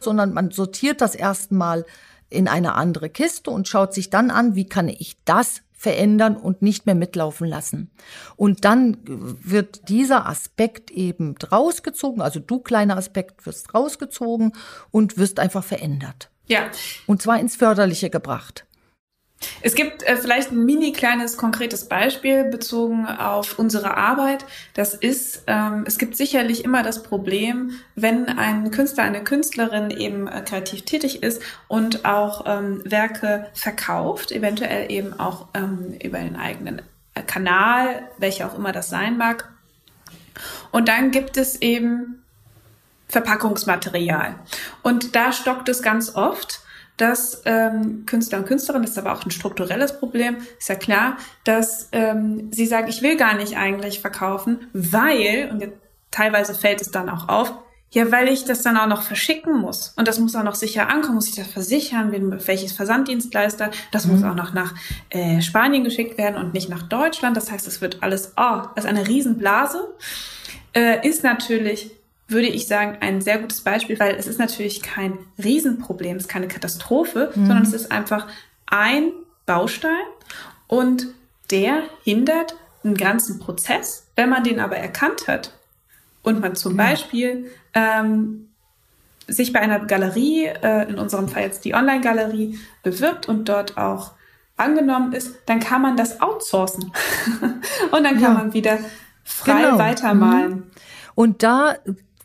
sondern 0.00 0.32
man 0.32 0.50
sortiert 0.50 1.02
das 1.02 1.14
erstmal 1.14 1.86
in 2.30 2.48
eine 2.48 2.74
andere 2.74 3.10
Kiste 3.10 3.52
und 3.52 3.68
schaut 3.68 3.94
sich 3.94 4.10
dann 4.10 4.32
an, 4.32 4.56
wie 4.56 4.68
kann 4.68 4.88
ich 4.88 5.18
das 5.24 5.62
verändern 5.78 6.36
und 6.36 6.60
nicht 6.60 6.86
mehr 6.86 6.96
mitlaufen 6.96 7.46
lassen. 7.46 7.90
Und 8.36 8.64
dann 8.64 8.98
wird 9.06 9.88
dieser 9.88 10.26
Aspekt 10.26 10.90
eben 10.90 11.36
rausgezogen, 11.50 12.20
also 12.20 12.40
du 12.40 12.58
kleiner 12.58 12.96
Aspekt 12.96 13.46
wirst 13.46 13.72
rausgezogen 13.72 14.52
und 14.90 15.16
wirst 15.16 15.38
einfach 15.38 15.62
verändert. 15.62 16.30
Ja. 16.48 16.68
Und 17.06 17.22
zwar 17.22 17.38
ins 17.38 17.54
Förderliche 17.54 18.10
gebracht. 18.10 18.66
Es 19.60 19.74
gibt 19.74 20.02
äh, 20.02 20.16
vielleicht 20.16 20.50
ein 20.50 20.64
mini 20.64 20.92
kleines 20.92 21.36
konkretes 21.36 21.88
Beispiel 21.88 22.44
bezogen 22.44 23.06
auf 23.06 23.58
unsere 23.58 23.96
Arbeit. 23.96 24.44
Das 24.74 24.94
ist, 24.94 25.44
ähm, 25.46 25.84
es 25.86 25.98
gibt 25.98 26.16
sicherlich 26.16 26.64
immer 26.64 26.82
das 26.82 27.02
Problem, 27.02 27.72
wenn 27.94 28.26
ein 28.26 28.70
Künstler, 28.70 29.04
eine 29.04 29.22
Künstlerin 29.22 29.90
eben 29.90 30.26
äh, 30.26 30.42
kreativ 30.42 30.84
tätig 30.84 31.22
ist 31.22 31.40
und 31.68 32.04
auch 32.04 32.44
ähm, 32.46 32.82
Werke 32.84 33.48
verkauft, 33.54 34.32
eventuell 34.32 34.90
eben 34.90 35.18
auch 35.18 35.46
ähm, 35.54 35.96
über 36.02 36.18
den 36.18 36.36
eigenen 36.36 36.82
äh, 37.14 37.22
Kanal, 37.22 38.08
welcher 38.18 38.48
auch 38.48 38.56
immer 38.56 38.72
das 38.72 38.90
sein 38.90 39.18
mag. 39.18 39.48
Und 40.72 40.88
dann 40.88 41.10
gibt 41.10 41.36
es 41.36 41.62
eben 41.62 42.24
Verpackungsmaterial. 43.08 44.34
Und 44.82 45.16
da 45.16 45.32
stockt 45.32 45.68
es 45.68 45.82
ganz 45.82 46.14
oft 46.14 46.60
dass 46.98 47.42
ähm, 47.46 48.04
Künstler 48.04 48.38
und 48.38 48.46
Künstlerinnen, 48.46 48.84
das 48.84 48.92
ist 48.92 48.98
aber 48.98 49.12
auch 49.12 49.24
ein 49.24 49.30
strukturelles 49.30 49.98
Problem, 49.98 50.36
ist 50.58 50.68
ja 50.68 50.74
klar, 50.74 51.16
dass 51.44 51.88
ähm, 51.92 52.52
sie 52.52 52.66
sagen, 52.66 52.88
ich 52.88 53.00
will 53.02 53.16
gar 53.16 53.34
nicht 53.34 53.56
eigentlich 53.56 54.00
verkaufen, 54.00 54.68
weil, 54.72 55.48
und 55.50 55.60
jetzt, 55.60 55.74
teilweise 56.10 56.54
fällt 56.54 56.80
es 56.80 56.90
dann 56.90 57.08
auch 57.08 57.28
auf, 57.28 57.54
ja, 57.90 58.12
weil 58.12 58.28
ich 58.28 58.44
das 58.44 58.62
dann 58.62 58.76
auch 58.76 58.86
noch 58.86 59.02
verschicken 59.02 59.58
muss. 59.58 59.94
Und 59.96 60.08
das 60.08 60.18
muss 60.18 60.36
auch 60.36 60.42
noch 60.42 60.54
sicher 60.54 60.88
ankommen, 60.90 61.14
muss 61.14 61.28
ich 61.28 61.36
das 61.36 61.46
versichern, 61.46 62.12
welches 62.46 62.72
Versanddienstleister. 62.72 63.70
Das 63.92 64.04
mhm. 64.04 64.12
muss 64.12 64.24
auch 64.24 64.34
noch 64.34 64.52
nach 64.52 64.74
äh, 65.08 65.40
Spanien 65.40 65.84
geschickt 65.84 66.18
werden 66.18 66.36
und 66.36 66.52
nicht 66.52 66.68
nach 66.68 66.82
Deutschland. 66.82 67.36
Das 67.36 67.50
heißt, 67.50 67.66
es 67.66 67.80
wird 67.80 68.02
alles, 68.02 68.34
oh, 68.36 68.62
das 68.74 68.84
ist 68.84 68.90
eine 68.90 69.08
Riesenblase. 69.08 69.88
Äh, 70.74 71.08
ist 71.08 71.24
natürlich 71.24 71.90
würde 72.28 72.46
ich 72.46 72.68
sagen, 72.68 72.98
ein 73.00 73.20
sehr 73.22 73.38
gutes 73.38 73.62
Beispiel, 73.62 73.98
weil 73.98 74.14
es 74.14 74.26
ist 74.26 74.38
natürlich 74.38 74.82
kein 74.82 75.18
Riesenproblem, 75.42 76.18
es 76.18 76.24
ist 76.24 76.28
keine 76.28 76.48
Katastrophe, 76.48 77.32
mhm. 77.34 77.46
sondern 77.46 77.62
es 77.62 77.72
ist 77.72 77.90
einfach 77.90 78.28
ein 78.66 79.12
Baustein 79.46 79.96
und 80.66 81.08
der 81.50 81.82
hindert 82.04 82.54
einen 82.84 82.94
ganzen 82.94 83.38
Prozess. 83.38 84.06
Wenn 84.14 84.28
man 84.28 84.44
den 84.44 84.60
aber 84.60 84.76
erkannt 84.76 85.26
hat 85.26 85.52
und 86.22 86.40
man 86.40 86.54
zum 86.54 86.74
mhm. 86.74 86.76
Beispiel 86.76 87.50
ähm, 87.72 88.48
sich 89.26 89.52
bei 89.52 89.60
einer 89.60 89.80
Galerie, 89.80 90.46
äh, 90.46 90.88
in 90.88 90.98
unserem 90.98 91.28
Fall 91.28 91.42
jetzt 91.42 91.64
die 91.64 91.74
Online-Galerie, 91.74 92.58
bewirbt 92.82 93.26
und 93.26 93.48
dort 93.48 93.78
auch 93.78 94.12
angenommen 94.56 95.12
ist, 95.12 95.34
dann 95.46 95.60
kann 95.60 95.80
man 95.80 95.96
das 95.96 96.20
outsourcen. 96.20 96.92
und 97.90 98.04
dann 98.04 98.14
kann 98.14 98.22
ja. 98.22 98.30
man 98.30 98.52
wieder 98.52 98.78
frei 99.24 99.62
genau. 99.62 99.78
weitermalen. 99.78 100.50
Mhm. 100.50 100.70
Und 101.14 101.42
da 101.42 101.76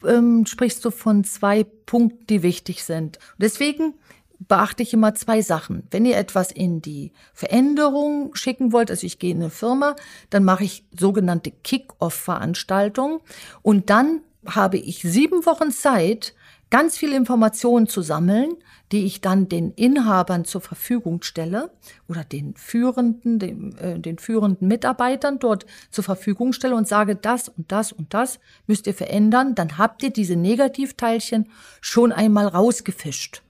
ähm, 0.05 0.45
sprichst 0.45 0.83
du 0.85 0.91
von 0.91 1.23
zwei 1.23 1.63
Punkten, 1.63 2.25
die 2.27 2.43
wichtig 2.43 2.83
sind. 2.83 3.19
Deswegen 3.37 3.93
beachte 4.39 4.83
ich 4.83 4.93
immer 4.93 5.15
zwei 5.15 5.41
Sachen. 5.41 5.83
Wenn 5.91 6.05
ihr 6.05 6.17
etwas 6.17 6.51
in 6.51 6.81
die 6.81 7.11
Veränderung 7.33 8.35
schicken 8.35 8.71
wollt, 8.71 8.91
also 8.91 9.05
ich 9.05 9.19
gehe 9.19 9.31
in 9.31 9.41
eine 9.41 9.49
Firma, 9.49 9.95
dann 10.29 10.43
mache 10.43 10.63
ich 10.63 10.85
sogenannte 10.97 11.51
Kick-Off-Veranstaltungen 11.51 13.19
und 13.61 13.89
dann 13.89 14.21
habe 14.45 14.77
ich 14.77 15.01
sieben 15.01 15.45
Wochen 15.45 15.71
Zeit, 15.71 16.33
ganz 16.69 16.97
viele 16.97 17.15
Informationen 17.15 17.87
zu 17.87 18.01
sammeln, 18.01 18.55
die 18.93 19.05
ich 19.05 19.21
dann 19.21 19.49
den 19.49 19.71
Inhabern 19.71 20.45
zur 20.45 20.61
Verfügung 20.61 21.23
stelle 21.23 21.71
oder 22.07 22.23
den 22.23 22.55
führenden, 22.55 23.39
den, 23.39 23.75
äh, 23.79 23.99
den 23.99 24.19
führenden 24.19 24.67
Mitarbeitern 24.67 25.39
dort 25.39 25.65
zur 25.89 26.03
Verfügung 26.03 26.53
stelle 26.53 26.75
und 26.75 26.87
sage, 26.87 27.15
das 27.15 27.49
und 27.49 27.71
das 27.71 27.91
und 27.91 28.13
das 28.13 28.39
müsst 28.67 28.85
ihr 28.85 28.93
verändern, 28.93 29.55
dann 29.55 29.79
habt 29.79 30.03
ihr 30.03 30.11
diese 30.11 30.35
Negativteilchen 30.35 31.49
schon 31.81 32.11
einmal 32.11 32.47
rausgefischt. 32.47 33.41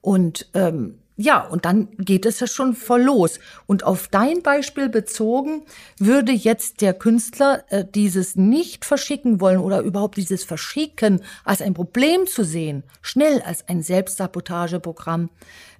Und 0.00 0.48
ähm, 0.54 0.98
ja, 1.22 1.40
und 1.40 1.64
dann 1.64 1.88
geht 1.98 2.26
es 2.26 2.40
ja 2.40 2.48
schon 2.48 2.74
voll 2.74 3.02
los. 3.02 3.38
Und 3.66 3.84
auf 3.84 4.08
dein 4.08 4.42
Beispiel 4.42 4.88
bezogen, 4.88 5.62
würde 5.98 6.32
jetzt 6.32 6.80
der 6.80 6.94
Künstler 6.94 7.62
äh, 7.68 7.84
dieses 7.84 8.34
nicht 8.34 8.84
verschicken 8.84 9.40
wollen 9.40 9.58
oder 9.58 9.82
überhaupt 9.82 10.16
dieses 10.16 10.42
Verschicken 10.42 11.22
als 11.44 11.62
ein 11.62 11.74
Problem 11.74 12.26
zu 12.26 12.44
sehen, 12.44 12.82
schnell 13.02 13.40
als 13.42 13.68
ein 13.68 13.82
Selbstsabotageprogramm 13.82 15.30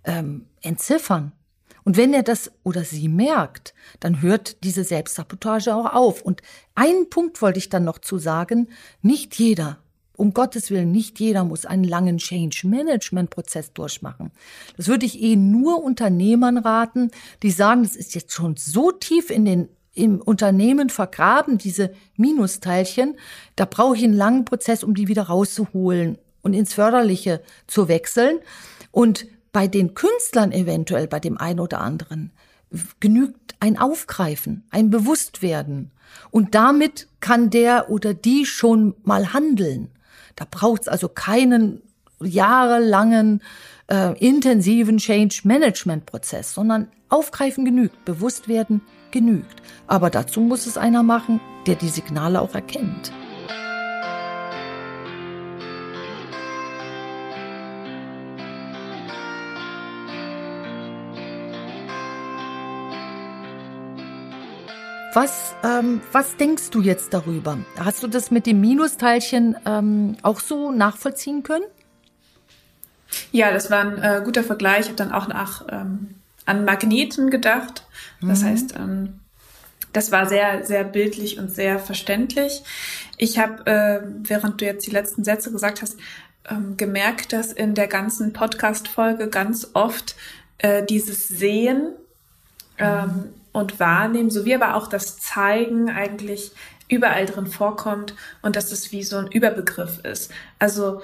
ähm, 0.04 0.46
entziffern. 0.60 1.32
Und 1.82 1.96
wenn 1.96 2.14
er 2.14 2.22
das 2.22 2.52
oder 2.62 2.84
sie 2.84 3.08
merkt, 3.08 3.74
dann 3.98 4.22
hört 4.22 4.62
diese 4.62 4.84
Selbstsabotage 4.84 5.74
auch 5.74 5.92
auf. 5.92 6.22
Und 6.22 6.40
einen 6.76 7.10
Punkt 7.10 7.42
wollte 7.42 7.58
ich 7.58 7.68
dann 7.68 7.82
noch 7.82 7.98
zu 7.98 8.18
sagen, 8.18 8.68
nicht 9.02 9.34
jeder 9.34 9.81
um 10.22 10.32
Gottes 10.34 10.70
Willen, 10.70 10.92
nicht 10.92 11.18
jeder 11.18 11.42
muss 11.42 11.66
einen 11.66 11.82
langen 11.82 12.18
Change-Management-Prozess 12.18 13.72
durchmachen. 13.72 14.30
Das 14.76 14.86
würde 14.86 15.04
ich 15.04 15.20
eh 15.20 15.34
nur 15.34 15.82
Unternehmern 15.82 16.58
raten, 16.58 17.10
die 17.42 17.50
sagen, 17.50 17.82
das 17.82 17.96
ist 17.96 18.14
jetzt 18.14 18.32
schon 18.32 18.54
so 18.56 18.92
tief 18.92 19.30
in 19.30 19.44
den 19.44 19.68
im 19.94 20.20
Unternehmen 20.22 20.90
vergraben, 20.90 21.58
diese 21.58 21.92
Minusteilchen, 22.16 23.16
da 23.56 23.64
brauche 23.64 23.96
ich 23.96 24.04
einen 24.04 24.14
langen 24.14 24.44
Prozess, 24.44 24.84
um 24.84 24.94
die 24.94 25.08
wieder 25.08 25.24
rauszuholen 25.24 26.18
und 26.40 26.54
ins 26.54 26.72
Förderliche 26.72 27.42
zu 27.66 27.88
wechseln. 27.88 28.38
Und 28.92 29.26
bei 29.52 29.66
den 29.66 29.94
Künstlern 29.94 30.52
eventuell, 30.52 31.08
bei 31.08 31.18
dem 31.18 31.36
einen 31.36 31.58
oder 31.58 31.80
anderen, 31.80 32.30
genügt 33.00 33.56
ein 33.58 33.76
Aufgreifen, 33.76 34.64
ein 34.70 34.88
Bewusstwerden. 34.88 35.90
Und 36.30 36.54
damit 36.54 37.08
kann 37.18 37.50
der 37.50 37.90
oder 37.90 38.14
die 38.14 38.46
schon 38.46 38.94
mal 39.02 39.32
handeln. 39.32 39.90
Da 40.36 40.46
braucht 40.50 40.82
es 40.82 40.88
also 40.88 41.08
keinen 41.08 41.82
jahrelangen 42.20 43.42
äh, 43.90 44.16
intensiven 44.18 44.98
Change-Management-Prozess, 44.98 46.54
sondern 46.54 46.88
aufgreifen 47.08 47.64
genügt, 47.64 48.04
bewusst 48.04 48.48
werden 48.48 48.80
genügt. 49.10 49.62
Aber 49.86 50.10
dazu 50.10 50.40
muss 50.40 50.66
es 50.66 50.78
einer 50.78 51.02
machen, 51.02 51.40
der 51.66 51.74
die 51.74 51.88
Signale 51.88 52.40
auch 52.40 52.54
erkennt. 52.54 53.12
Was, 65.14 65.54
ähm, 65.62 66.00
was 66.10 66.36
denkst 66.38 66.70
du 66.70 66.80
jetzt 66.80 67.12
darüber? 67.12 67.58
Hast 67.78 68.02
du 68.02 68.06
das 68.06 68.30
mit 68.30 68.46
dem 68.46 68.62
Minusteilchen 68.62 69.56
ähm, 69.66 70.16
auch 70.22 70.40
so 70.40 70.72
nachvollziehen 70.72 71.42
können? 71.42 71.66
Ja, 73.30 73.52
das 73.52 73.70
war 73.70 73.80
ein 73.80 73.98
äh, 73.98 74.22
guter 74.24 74.42
Vergleich. 74.42 74.80
Ich 74.80 74.86
habe 74.86 74.96
dann 74.96 75.12
auch 75.12 75.28
nach 75.28 75.66
ähm, 75.70 76.14
an 76.46 76.64
Magneten 76.64 77.30
gedacht. 77.30 77.86
Das 78.22 78.40
mhm. 78.40 78.46
heißt, 78.46 78.74
ähm, 78.76 79.20
das 79.92 80.12
war 80.12 80.26
sehr, 80.26 80.64
sehr 80.64 80.84
bildlich 80.84 81.38
und 81.38 81.50
sehr 81.50 81.78
verständlich. 81.78 82.62
Ich 83.18 83.38
habe, 83.38 83.66
äh, 83.66 84.00
während 84.22 84.62
du 84.62 84.64
jetzt 84.64 84.86
die 84.86 84.92
letzten 84.92 85.24
Sätze 85.24 85.52
gesagt 85.52 85.82
hast, 85.82 85.98
ähm, 86.48 86.78
gemerkt, 86.78 87.34
dass 87.34 87.52
in 87.52 87.74
der 87.74 87.86
ganzen 87.86 88.32
Podcast-Folge 88.32 89.28
ganz 89.28 89.68
oft 89.74 90.16
äh, 90.56 90.82
dieses 90.82 91.28
Sehen 91.28 91.92
ähm, 92.78 93.34
und 93.52 93.78
Wahrnehmen, 93.80 94.30
sowie 94.30 94.54
aber 94.54 94.74
auch 94.74 94.86
das 94.86 95.18
Zeigen 95.18 95.90
eigentlich 95.90 96.52
überall 96.88 97.26
drin 97.26 97.46
vorkommt 97.46 98.14
und 98.42 98.56
dass 98.56 98.72
es 98.72 98.92
wie 98.92 99.02
so 99.02 99.16
ein 99.16 99.28
Überbegriff 99.28 100.00
ist. 100.04 100.30
Also 100.58 101.02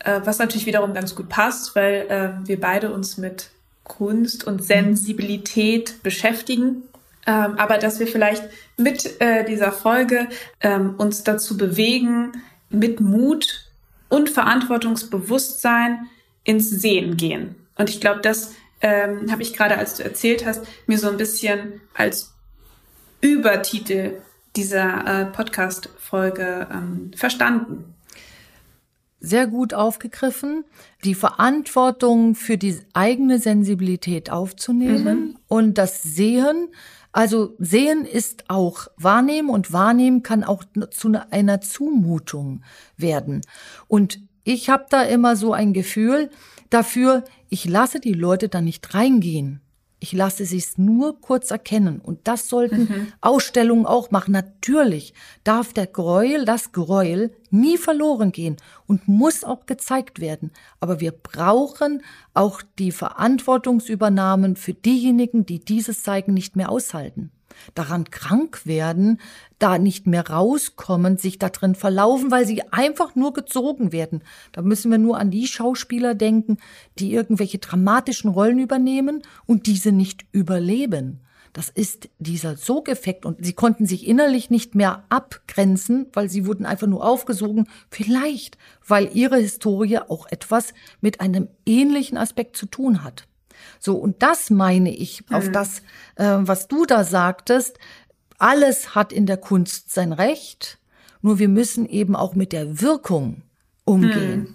äh, 0.00 0.20
was 0.24 0.38
natürlich 0.38 0.66
wiederum 0.66 0.94
ganz 0.94 1.14
gut 1.14 1.28
passt, 1.28 1.74
weil 1.76 2.06
äh, 2.08 2.46
wir 2.46 2.60
beide 2.60 2.92
uns 2.92 3.16
mit 3.16 3.50
Kunst 3.84 4.46
und 4.46 4.64
Sensibilität 4.64 6.02
beschäftigen. 6.02 6.82
Ähm, 7.26 7.58
aber 7.58 7.78
dass 7.78 8.00
wir 8.00 8.06
vielleicht 8.06 8.44
mit 8.76 9.20
äh, 9.20 9.44
dieser 9.44 9.72
Folge 9.72 10.28
ähm, 10.60 10.94
uns 10.96 11.22
dazu 11.22 11.56
bewegen, 11.56 12.32
mit 12.70 13.00
Mut 13.00 13.66
und 14.08 14.30
Verantwortungsbewusstsein 14.30 16.06
ins 16.44 16.70
Sehen 16.70 17.16
gehen. 17.16 17.56
Und 17.76 17.90
ich 17.90 18.00
glaube, 18.00 18.20
das 18.20 18.52
ähm, 18.80 19.30
habe 19.30 19.42
ich 19.42 19.54
gerade, 19.54 19.76
als 19.76 19.94
du 19.94 20.04
erzählt 20.04 20.46
hast, 20.46 20.62
mir 20.86 20.98
so 20.98 21.08
ein 21.08 21.16
bisschen 21.16 21.80
als 21.94 22.34
Übertitel 23.20 24.22
dieser 24.56 25.06
äh, 25.06 25.24
Podcast-Folge 25.26 26.68
ähm, 26.72 27.10
verstanden 27.14 27.94
sehr 29.20 29.46
gut 29.46 29.74
aufgegriffen, 29.74 30.64
die 31.04 31.14
Verantwortung 31.14 32.34
für 32.34 32.56
die 32.56 32.78
eigene 32.94 33.38
Sensibilität 33.38 34.30
aufzunehmen 34.30 35.18
mhm. 35.18 35.36
und 35.46 35.78
das 35.78 36.02
Sehen. 36.02 36.68
Also 37.12 37.54
Sehen 37.58 38.06
ist 38.06 38.44
auch 38.48 38.88
Wahrnehmen 38.96 39.50
und 39.50 39.72
Wahrnehmen 39.72 40.22
kann 40.22 40.42
auch 40.42 40.64
zu 40.90 41.12
einer 41.30 41.60
Zumutung 41.60 42.62
werden. 42.96 43.42
Und 43.88 44.20
ich 44.42 44.70
habe 44.70 44.86
da 44.88 45.02
immer 45.02 45.36
so 45.36 45.52
ein 45.52 45.74
Gefühl 45.74 46.30
dafür, 46.70 47.24
ich 47.48 47.66
lasse 47.66 48.00
die 48.00 48.14
Leute 48.14 48.48
da 48.48 48.60
nicht 48.60 48.94
reingehen. 48.94 49.60
Ich 50.02 50.12
lasse 50.14 50.46
sie 50.46 50.56
es 50.56 50.78
nur 50.78 51.20
kurz 51.20 51.50
erkennen. 51.50 52.00
Und 52.00 52.20
das 52.26 52.48
sollten 52.48 52.84
mhm. 52.84 53.12
Ausstellungen 53.20 53.84
auch 53.84 54.10
machen. 54.10 54.32
Natürlich 54.32 55.12
darf 55.44 55.74
der 55.74 55.86
Gräuel, 55.86 56.46
das 56.46 56.72
Gräuel 56.72 57.32
nie 57.50 57.76
verloren 57.76 58.32
gehen 58.32 58.56
und 58.86 59.08
muss 59.08 59.44
auch 59.44 59.66
gezeigt 59.66 60.18
werden. 60.20 60.52
Aber 60.80 61.00
wir 61.00 61.12
brauchen 61.12 62.02
auch 62.32 62.62
die 62.78 62.92
Verantwortungsübernahmen 62.92 64.56
für 64.56 64.72
diejenigen, 64.72 65.44
die 65.44 65.62
dieses 65.62 66.02
Zeigen 66.02 66.32
nicht 66.32 66.56
mehr 66.56 66.70
aushalten 66.70 67.30
daran 67.74 68.10
krank 68.10 68.66
werden, 68.66 69.20
da 69.58 69.78
nicht 69.78 70.06
mehr 70.06 70.28
rauskommen, 70.28 71.16
sich 71.16 71.38
da 71.38 71.48
drin 71.48 71.74
verlaufen, 71.74 72.30
weil 72.30 72.46
sie 72.46 72.62
einfach 72.72 73.14
nur 73.14 73.32
gezogen 73.32 73.92
werden. 73.92 74.22
Da 74.52 74.62
müssen 74.62 74.90
wir 74.90 74.98
nur 74.98 75.18
an 75.18 75.30
die 75.30 75.46
Schauspieler 75.46 76.14
denken, 76.14 76.58
die 76.98 77.12
irgendwelche 77.12 77.58
dramatischen 77.58 78.30
Rollen 78.30 78.58
übernehmen 78.58 79.22
und 79.46 79.66
diese 79.66 79.92
nicht 79.92 80.24
überleben. 80.32 81.20
Das 81.52 81.68
ist 81.68 82.08
dieser 82.18 82.56
Sogeffekt 82.56 83.26
und 83.26 83.44
sie 83.44 83.54
konnten 83.54 83.84
sich 83.84 84.06
innerlich 84.06 84.50
nicht 84.50 84.74
mehr 84.76 85.04
abgrenzen, 85.08 86.06
weil 86.12 86.28
sie 86.28 86.46
wurden 86.46 86.64
einfach 86.64 86.86
nur 86.86 87.04
aufgesogen. 87.04 87.66
Vielleicht, 87.90 88.56
weil 88.86 89.10
ihre 89.14 89.38
Historie 89.38 89.98
auch 89.98 90.26
etwas 90.30 90.72
mit 91.00 91.20
einem 91.20 91.48
ähnlichen 91.66 92.16
Aspekt 92.16 92.56
zu 92.56 92.66
tun 92.66 93.02
hat. 93.02 93.26
So, 93.78 93.96
und 93.96 94.22
das 94.22 94.50
meine 94.50 94.94
ich 94.94 95.28
mhm. 95.28 95.36
auf 95.36 95.50
das, 95.50 95.78
äh, 96.16 96.38
was 96.40 96.68
du 96.68 96.86
da 96.86 97.04
sagtest. 97.04 97.78
Alles 98.38 98.94
hat 98.94 99.12
in 99.12 99.26
der 99.26 99.36
Kunst 99.36 99.92
sein 99.92 100.12
Recht, 100.12 100.78
nur 101.22 101.38
wir 101.38 101.48
müssen 101.48 101.86
eben 101.86 102.16
auch 102.16 102.34
mit 102.34 102.52
der 102.52 102.80
Wirkung 102.80 103.42
umgehen. 103.84 104.40
Mhm. 104.40 104.54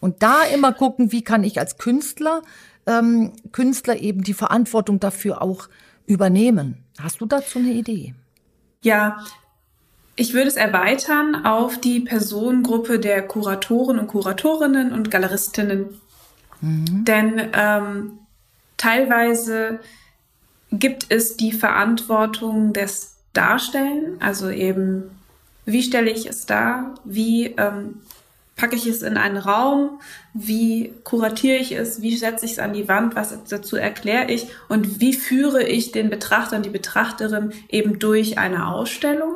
Und 0.00 0.22
da 0.22 0.42
immer 0.42 0.72
gucken, 0.72 1.12
wie 1.12 1.22
kann 1.22 1.44
ich 1.44 1.58
als 1.58 1.78
Künstler, 1.78 2.42
ähm, 2.86 3.32
Künstler 3.52 3.96
eben 3.96 4.22
die 4.22 4.34
Verantwortung 4.34 5.00
dafür 5.00 5.40
auch 5.40 5.68
übernehmen. 6.06 6.84
Hast 7.00 7.20
du 7.22 7.26
dazu 7.26 7.58
eine 7.58 7.72
Idee? 7.72 8.14
Ja, 8.82 9.24
ich 10.16 10.34
würde 10.34 10.48
es 10.48 10.56
erweitern 10.56 11.44
auf 11.44 11.80
die 11.80 12.00
Personengruppe 12.00 12.98
der 12.98 13.26
Kuratoren 13.26 13.98
und 13.98 14.06
Kuratorinnen 14.06 14.92
und 14.92 15.10
Galeristinnen. 15.10 16.00
Mhm. 16.60 17.04
Denn 17.04 17.50
ähm, 17.52 18.18
Teilweise 18.84 19.78
gibt 20.70 21.06
es 21.08 21.38
die 21.38 21.52
Verantwortung 21.52 22.74
des 22.74 23.14
Darstellen, 23.32 24.20
also 24.20 24.50
eben, 24.50 25.04
wie 25.64 25.82
stelle 25.82 26.10
ich 26.10 26.26
es 26.26 26.44
dar, 26.44 26.94
wie 27.02 27.46
ähm, 27.56 28.02
packe 28.56 28.76
ich 28.76 28.86
es 28.86 29.00
in 29.00 29.16
einen 29.16 29.38
Raum, 29.38 30.00
wie 30.34 30.92
kuratiere 31.02 31.56
ich 31.56 31.72
es, 31.72 32.02
wie 32.02 32.14
setze 32.14 32.44
ich 32.44 32.52
es 32.52 32.58
an 32.58 32.74
die 32.74 32.86
Wand, 32.86 33.16
was 33.16 33.34
dazu 33.48 33.76
erkläre 33.76 34.30
ich 34.30 34.48
und 34.68 35.00
wie 35.00 35.14
führe 35.14 35.62
ich 35.62 35.90
den 35.90 36.10
Betrachter 36.10 36.56
und 36.56 36.66
die 36.66 36.70
Betrachterin 36.70 37.54
eben 37.70 37.98
durch 37.98 38.36
eine 38.36 38.68
Ausstellung, 38.68 39.34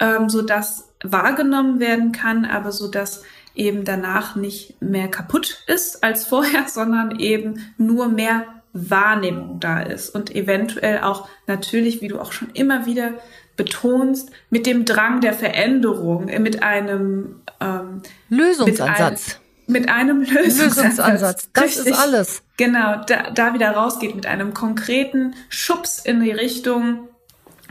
ähm, 0.00 0.28
so 0.28 0.44
wahrgenommen 1.04 1.78
werden 1.78 2.10
kann, 2.10 2.44
aber 2.44 2.72
so 2.72 2.88
dass 2.88 3.22
eben 3.54 3.84
danach 3.84 4.34
nicht 4.34 4.82
mehr 4.82 5.06
kaputt 5.06 5.62
ist 5.68 6.02
als 6.02 6.26
vorher, 6.26 6.66
sondern 6.68 7.20
eben 7.20 7.60
nur 7.76 8.08
mehr 8.08 8.57
Wahrnehmung 8.90 9.60
da 9.60 9.80
ist 9.80 10.14
und 10.14 10.34
eventuell 10.34 11.00
auch 11.00 11.28
natürlich, 11.46 12.00
wie 12.00 12.08
du 12.08 12.20
auch 12.20 12.32
schon 12.32 12.50
immer 12.50 12.86
wieder 12.86 13.14
betonst, 13.56 14.30
mit 14.50 14.66
dem 14.66 14.84
Drang 14.84 15.20
der 15.20 15.34
Veränderung, 15.34 16.26
mit 16.26 16.62
einem 16.62 17.40
ähm, 17.60 18.02
Lösungsansatz. 18.28 19.40
Mit 19.66 19.88
einem, 19.88 20.20
mit 20.20 20.30
einem 20.30 20.44
Lösungsansatz. 20.44 20.96
Lösungsansatz. 20.96 21.50
Das 21.52 21.64
Richtig, 21.64 21.86
ist 21.86 21.98
alles. 21.98 22.42
Genau, 22.56 23.02
da, 23.06 23.30
da 23.30 23.54
wieder 23.54 23.70
rausgeht 23.72 24.14
mit 24.14 24.26
einem 24.26 24.54
konkreten 24.54 25.34
Schubs 25.48 25.98
in 25.98 26.22
die 26.22 26.30
Richtung 26.30 27.08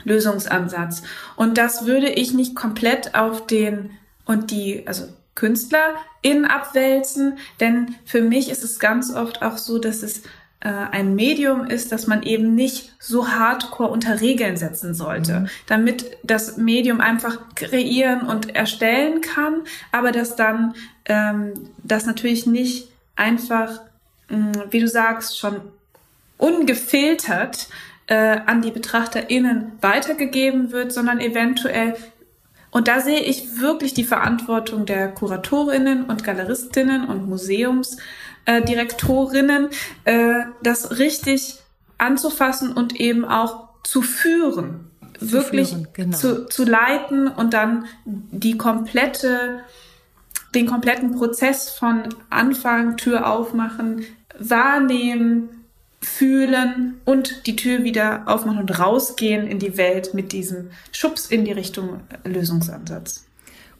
Lösungsansatz. 0.04 1.02
Und 1.36 1.58
das 1.58 1.86
würde 1.86 2.08
ich 2.08 2.34
nicht 2.34 2.54
komplett 2.54 3.14
auf 3.14 3.46
den 3.46 3.90
und 4.24 4.50
die, 4.50 4.86
also 4.86 5.08
Künstler 5.34 5.94
in 6.20 6.44
abwälzen, 6.44 7.38
denn 7.60 7.94
für 8.04 8.20
mich 8.20 8.50
ist 8.50 8.64
es 8.64 8.78
ganz 8.78 9.14
oft 9.14 9.42
auch 9.42 9.56
so, 9.56 9.78
dass 9.78 10.02
es 10.02 10.22
äh, 10.60 10.68
ein 10.68 11.14
Medium 11.14 11.66
ist, 11.66 11.92
dass 11.92 12.06
man 12.06 12.22
eben 12.22 12.54
nicht 12.54 12.92
so 12.98 13.28
hardcore 13.28 13.90
unter 13.90 14.20
Regeln 14.20 14.56
setzen 14.56 14.92
sollte, 14.92 15.40
mhm. 15.40 15.48
damit 15.66 16.16
das 16.24 16.56
Medium 16.56 17.00
einfach 17.00 17.38
kreieren 17.54 18.22
und 18.22 18.56
erstellen 18.56 19.20
kann, 19.20 19.62
aber 19.92 20.10
dass 20.10 20.34
dann 20.34 20.74
ähm, 21.04 21.52
das 21.84 22.06
natürlich 22.06 22.46
nicht 22.46 22.88
einfach, 23.14 23.80
mh, 24.28 24.64
wie 24.70 24.80
du 24.80 24.88
sagst, 24.88 25.38
schon 25.38 25.60
ungefiltert 26.38 27.68
äh, 28.08 28.40
an 28.46 28.62
die 28.62 28.70
BetrachterInnen 28.70 29.72
weitergegeben 29.80 30.72
wird, 30.72 30.92
sondern 30.92 31.20
eventuell 31.20 31.94
und 32.70 32.86
da 32.86 33.00
sehe 33.00 33.20
ich 33.20 33.60
wirklich 33.60 33.94
die 33.94 34.04
Verantwortung 34.04 34.84
der 34.84 35.08
Kuratorinnen 35.08 36.04
und 36.04 36.22
Galeristinnen 36.22 37.06
und 37.06 37.28
Museums, 37.28 37.96
äh, 38.48 38.62
Direktorinnen, 38.62 39.68
äh, 40.04 40.40
das 40.62 40.98
richtig 40.98 41.58
anzufassen 41.98 42.72
und 42.72 42.98
eben 42.98 43.26
auch 43.26 43.68
zu 43.82 44.00
führen. 44.00 44.90
Zu 45.18 45.32
wirklich 45.32 45.68
führen, 45.68 45.88
genau. 45.92 46.16
zu, 46.16 46.46
zu 46.46 46.64
leiten 46.64 47.28
und 47.28 47.52
dann 47.52 47.84
die 48.06 48.56
komplette, 48.56 49.60
den 50.54 50.66
kompletten 50.66 51.14
Prozess 51.14 51.68
von 51.68 52.08
Anfang, 52.30 52.96
Tür 52.96 53.30
aufmachen, 53.30 54.04
wahrnehmen, 54.38 55.50
fühlen 56.00 57.02
und 57.04 57.46
die 57.46 57.56
Tür 57.56 57.84
wieder 57.84 58.22
aufmachen 58.26 58.60
und 58.60 58.78
rausgehen 58.78 59.46
in 59.46 59.58
die 59.58 59.76
Welt 59.76 60.14
mit 60.14 60.32
diesem 60.32 60.70
Schubs 60.92 61.26
in 61.26 61.44
die 61.44 61.52
Richtung 61.52 62.00
Lösungsansatz. 62.24 63.26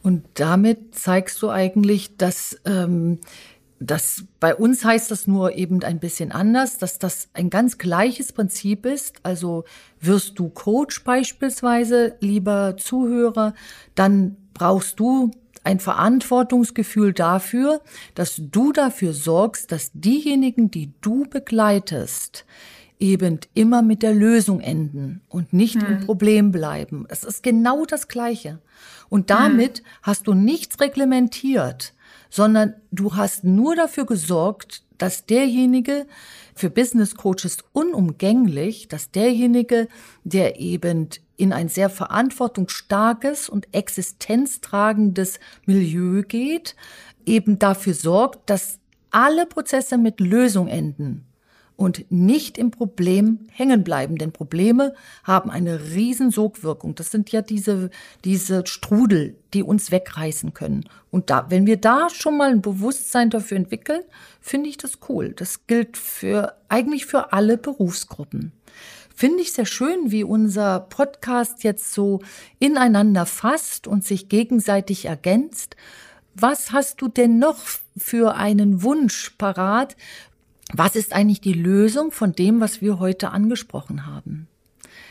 Und 0.02 0.24
damit 0.34 0.94
zeigst 0.94 1.40
du 1.42 1.50
eigentlich, 1.50 2.16
dass 2.16 2.58
ähm, 2.64 3.18
das, 3.80 4.24
bei 4.40 4.54
uns 4.54 4.84
heißt 4.84 5.10
das 5.10 5.26
nur 5.26 5.54
eben 5.54 5.82
ein 5.84 6.00
bisschen 6.00 6.32
anders, 6.32 6.78
dass 6.78 6.98
das 6.98 7.28
ein 7.32 7.48
ganz 7.50 7.78
gleiches 7.78 8.32
Prinzip 8.32 8.86
ist. 8.86 9.16
Also 9.22 9.64
wirst 10.00 10.38
du 10.38 10.48
Coach 10.48 11.04
beispielsweise, 11.04 12.16
lieber 12.20 12.76
Zuhörer, 12.76 13.54
dann 13.94 14.36
brauchst 14.54 14.98
du 14.98 15.30
ein 15.62 15.80
Verantwortungsgefühl 15.80 17.12
dafür, 17.12 17.80
dass 18.14 18.36
du 18.38 18.72
dafür 18.72 19.12
sorgst, 19.12 19.70
dass 19.70 19.90
diejenigen, 19.92 20.70
die 20.70 20.92
du 21.00 21.24
begleitest, 21.24 22.46
eben 22.98 23.38
immer 23.54 23.82
mit 23.82 24.02
der 24.02 24.14
Lösung 24.14 24.60
enden 24.60 25.20
und 25.28 25.52
nicht 25.52 25.80
hm. 25.80 25.86
im 25.86 26.00
Problem 26.00 26.50
bleiben. 26.50 27.06
Es 27.08 27.22
ist 27.22 27.42
genau 27.42 27.84
das 27.84 28.08
Gleiche. 28.08 28.60
Und 29.08 29.30
damit 29.30 29.78
hm. 29.78 29.84
hast 30.02 30.26
du 30.26 30.34
nichts 30.34 30.80
reglementiert, 30.80 31.94
sondern 32.30 32.74
du 32.90 33.16
hast 33.16 33.44
nur 33.44 33.76
dafür 33.76 34.06
gesorgt, 34.06 34.82
dass 34.98 35.26
derjenige, 35.26 36.06
für 36.54 36.70
Business 36.70 37.14
Coaches 37.14 37.58
unumgänglich, 37.72 38.88
dass 38.88 39.12
derjenige, 39.12 39.86
der 40.24 40.58
eben 40.58 41.08
in 41.36 41.52
ein 41.52 41.68
sehr 41.68 41.88
verantwortungsstarkes 41.88 43.48
und 43.48 43.72
existenztragendes 43.72 45.38
Milieu 45.66 46.22
geht, 46.22 46.74
eben 47.24 47.60
dafür 47.60 47.94
sorgt, 47.94 48.50
dass 48.50 48.80
alle 49.10 49.46
Prozesse 49.46 49.98
mit 49.98 50.18
Lösung 50.18 50.66
enden 50.66 51.27
und 51.78 52.10
nicht 52.10 52.58
im 52.58 52.72
Problem 52.72 53.46
hängen 53.52 53.84
bleiben. 53.84 54.18
Denn 54.18 54.32
Probleme 54.32 54.94
haben 55.22 55.48
eine 55.48 55.92
riesen 55.92 56.32
Sogwirkung. 56.32 56.96
Das 56.96 57.12
sind 57.12 57.30
ja 57.30 57.40
diese, 57.40 57.90
diese 58.24 58.66
Strudel, 58.66 59.36
die 59.54 59.62
uns 59.62 59.92
wegreißen 59.92 60.54
können. 60.54 60.88
Und 61.12 61.30
da, 61.30 61.46
wenn 61.50 61.68
wir 61.68 61.76
da 61.76 62.08
schon 62.10 62.36
mal 62.36 62.50
ein 62.50 62.62
Bewusstsein 62.62 63.30
dafür 63.30 63.58
entwickeln, 63.58 64.02
finde 64.40 64.68
ich 64.68 64.76
das 64.76 64.98
cool. 65.08 65.34
Das 65.36 65.68
gilt 65.68 65.96
für, 65.96 66.56
eigentlich 66.68 67.06
für 67.06 67.32
alle 67.32 67.56
Berufsgruppen. 67.56 68.50
Finde 69.14 69.40
ich 69.40 69.52
sehr 69.52 69.66
schön, 69.66 70.10
wie 70.10 70.24
unser 70.24 70.80
Podcast 70.80 71.62
jetzt 71.62 71.94
so 71.94 72.18
ineinander 72.58 73.24
fasst 73.24 73.86
und 73.86 74.04
sich 74.04 74.28
gegenseitig 74.28 75.04
ergänzt. 75.04 75.76
Was 76.34 76.72
hast 76.72 77.02
du 77.02 77.08
denn 77.08 77.38
noch 77.38 77.58
für 77.96 78.36
einen 78.36 78.82
Wunsch 78.82 79.30
parat, 79.38 79.96
was 80.72 80.96
ist 80.96 81.12
eigentlich 81.12 81.40
die 81.40 81.54
Lösung 81.54 82.10
von 82.10 82.32
dem, 82.32 82.60
was 82.60 82.80
wir 82.80 82.98
heute 82.98 83.30
angesprochen 83.30 84.06
haben? 84.06 84.48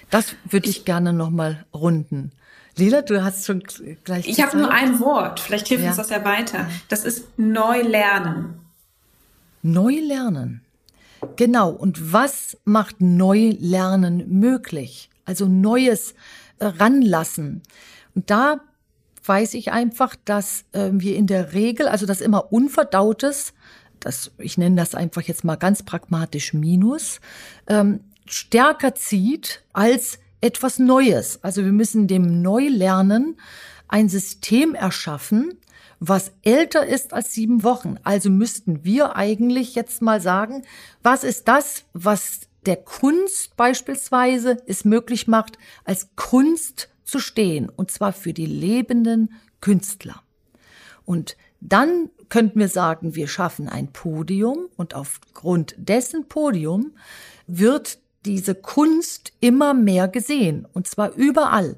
Das 0.09 0.35
würde 0.49 0.69
ich, 0.69 0.79
ich 0.79 0.85
gerne 0.85 1.13
nochmal 1.13 1.65
runden. 1.73 2.31
Lila, 2.75 3.01
du 3.01 3.23
hast 3.23 3.45
schon 3.45 3.63
gleich. 4.03 4.27
Ich 4.27 4.41
habe 4.41 4.57
nur 4.57 4.71
ein 4.71 4.99
Wort, 4.99 5.39
vielleicht 5.39 5.67
hilft 5.67 5.83
ja. 5.83 5.89
uns 5.89 5.97
das 5.97 6.09
ja 6.09 6.23
weiter. 6.23 6.67
Das 6.89 7.05
ist 7.05 7.37
neu 7.37 7.81
lernen. 7.81 8.59
Neu 9.63 9.99
lernen. 9.99 10.61
Genau. 11.35 11.71
Und 11.71 12.13
was 12.13 12.57
macht 12.63 13.01
Neulernen 13.01 14.39
möglich? 14.39 15.09
Also 15.25 15.47
Neues 15.47 16.13
äh, 16.59 16.67
ranlassen. 16.67 17.63
Und 18.13 18.29
da 18.29 18.61
weiß 19.25 19.55
ich 19.55 19.71
einfach, 19.71 20.15
dass 20.23 20.63
äh, 20.71 20.89
wir 20.93 21.15
in 21.15 21.27
der 21.27 21.53
Regel, 21.53 21.87
also 21.87 22.05
das 22.05 22.21
immer 22.21 22.53
Unverdautes 22.53 23.53
das, 24.07 24.31
ich 24.37 24.57
nenne 24.57 24.77
das 24.77 24.95
einfach 24.95 25.21
jetzt 25.21 25.43
mal 25.43 25.57
ganz 25.57 25.83
pragmatisch 25.83 26.53
Minus, 26.53 27.19
ähm, 27.67 27.99
stärker 28.25 28.95
zieht 28.95 29.63
als 29.73 30.19
etwas 30.39 30.79
Neues. 30.79 31.43
Also 31.43 31.65
wir 31.65 31.73
müssen 31.73 32.07
dem 32.07 32.41
Neulernen 32.41 33.37
ein 33.89 34.07
System 34.07 34.75
erschaffen, 34.75 35.57
was 35.99 36.31
älter 36.43 36.85
ist 36.85 37.13
als 37.13 37.33
sieben 37.33 37.63
Wochen. 37.63 37.97
Also 38.03 38.29
müssten 38.29 38.85
wir 38.85 39.15
eigentlich 39.17 39.75
jetzt 39.75 40.01
mal 40.01 40.21
sagen, 40.21 40.63
was 41.03 41.23
ist 41.23 41.47
das, 41.47 41.83
was 41.93 42.41
der 42.65 42.77
Kunst 42.77 43.57
beispielsweise 43.57 44.57
es 44.67 44.85
möglich 44.85 45.27
macht, 45.27 45.57
als 45.83 46.09
Kunst 46.15 46.89
zu 47.03 47.19
stehen, 47.19 47.69
und 47.69 47.91
zwar 47.91 48.13
für 48.13 48.33
die 48.33 48.45
lebenden 48.45 49.33
Künstler. 49.59 50.21
Und 51.05 51.35
dann 51.59 52.09
könnten 52.29 52.59
wir 52.59 52.67
sagen, 52.67 53.15
wir 53.15 53.27
schaffen 53.27 53.69
ein 53.69 53.91
Podium 53.93 54.67
und 54.75 54.93
aufgrund 54.93 55.75
dessen 55.77 56.27
Podium 56.27 56.93
wird 57.47 57.99
diese 58.25 58.55
Kunst 58.55 59.31
immer 59.39 59.73
mehr 59.73 60.07
gesehen 60.07 60.67
und 60.73 60.87
zwar 60.87 61.13
überall. 61.13 61.77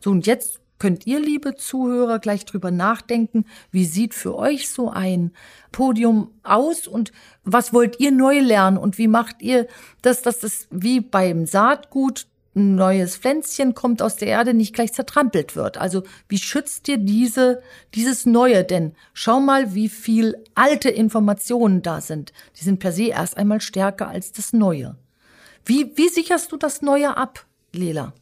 So 0.00 0.10
und 0.10 0.26
jetzt 0.26 0.60
könnt 0.78 1.06
ihr, 1.06 1.20
liebe 1.20 1.54
Zuhörer, 1.54 2.18
gleich 2.18 2.44
drüber 2.44 2.72
nachdenken, 2.72 3.44
wie 3.70 3.84
sieht 3.84 4.14
für 4.14 4.34
euch 4.34 4.68
so 4.68 4.90
ein 4.90 5.30
Podium 5.70 6.32
aus 6.42 6.88
und 6.88 7.12
was 7.44 7.72
wollt 7.72 8.00
ihr 8.00 8.10
neu 8.10 8.40
lernen 8.40 8.78
und 8.78 8.98
wie 8.98 9.06
macht 9.06 9.42
ihr 9.42 9.68
das, 10.02 10.22
dass 10.22 10.40
das 10.40 10.66
wie 10.70 11.00
beim 11.00 11.46
Saatgut 11.46 12.26
ein 12.54 12.74
neues 12.74 13.16
Pflänzchen 13.16 13.74
kommt 13.74 14.02
aus 14.02 14.16
der 14.16 14.28
Erde, 14.28 14.52
nicht 14.52 14.74
gleich 14.74 14.92
zertrampelt 14.92 15.56
wird. 15.56 15.78
Also 15.78 16.02
wie 16.28 16.38
schützt 16.38 16.86
dir 16.86 16.98
diese, 16.98 17.62
dieses 17.94 18.26
Neue 18.26 18.64
denn? 18.64 18.94
Schau 19.14 19.40
mal, 19.40 19.74
wie 19.74 19.88
viel 19.88 20.42
alte 20.54 20.90
Informationen 20.90 21.82
da 21.82 22.00
sind. 22.00 22.32
Die 22.60 22.64
sind 22.64 22.78
per 22.78 22.92
se 22.92 23.08
erst 23.08 23.36
einmal 23.36 23.60
stärker 23.60 24.08
als 24.08 24.32
das 24.32 24.52
Neue. 24.52 24.96
Wie, 25.64 25.96
wie 25.96 26.08
sicherst 26.08 26.52
du 26.52 26.56
das 26.56 26.82
Neue 26.82 27.16
ab, 27.16 27.46
Lela? 27.72 28.12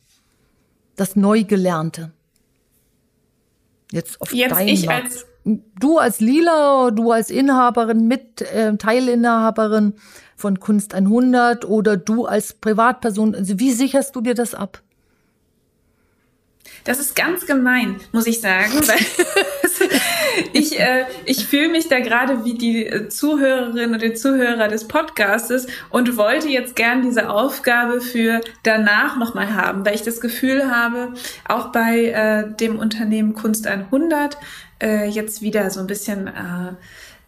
Das 0.95 1.17
Neugelernte? 1.17 2.13
Jetzt 3.91 4.21
auf 4.21 4.33
Jetzt 4.33 4.61
ich 4.61 4.87
Markt. 4.87 5.05
als 5.05 5.27
Du 5.45 5.99
als 5.99 6.21
Lila, 6.21 6.91
du 6.91 7.13
als 7.13 7.31
Inhaberin, 7.31 8.07
mit 8.07 8.43
äh, 8.43 8.77
Teilinhaberin, 8.77 9.95
von 10.41 10.59
Kunst 10.59 10.95
100 10.95 11.65
oder 11.67 11.97
du 11.97 12.25
als 12.27 12.55
Privatperson, 12.55 13.35
also 13.35 13.59
wie 13.61 13.73
sicherst 13.73 14.17
du 14.17 14.21
dir 14.21 14.35
das 14.35 14.55
ab? 14.55 14.83
Das 16.85 16.99
ist 16.99 17.15
ganz 17.15 17.47
gemein, 17.47 18.01
muss 18.13 18.27
ich 18.27 18.41
sagen. 18.41 18.73
Ich 20.53 20.79
äh, 20.79 21.07
ich 21.25 21.47
fühle 21.47 21.69
mich 21.69 21.89
da 21.89 21.99
gerade 21.99 22.45
wie 22.45 22.55
die 22.55 22.87
äh, 22.87 23.09
Zuhörerin 23.09 23.99
die 23.99 24.15
Zuhörer 24.15 24.69
des 24.69 24.87
Podcastes 24.87 25.67
und 25.91 26.17
wollte 26.17 26.49
jetzt 26.49 26.77
gern 26.77 27.03
diese 27.03 27.31
Aufgabe 27.31 28.01
für 28.01 28.41
danach 28.63 29.17
nochmal 29.17 29.55
haben, 29.55 29.85
weil 29.85 29.95
ich 29.95 30.03
das 30.03 30.21
Gefühl 30.21 30.71
habe, 30.71 31.15
auch 31.49 31.73
bei 31.73 32.07
äh, 32.07 32.57
dem 32.57 32.79
Unternehmen 32.79 33.35
Kunst 33.35 33.67
100 33.67 34.37
äh, 34.81 35.07
jetzt 35.07 35.43
wieder 35.43 35.71
so 35.71 35.81
ein 35.81 35.87
bisschen 35.87 36.27
äh, 36.27 36.73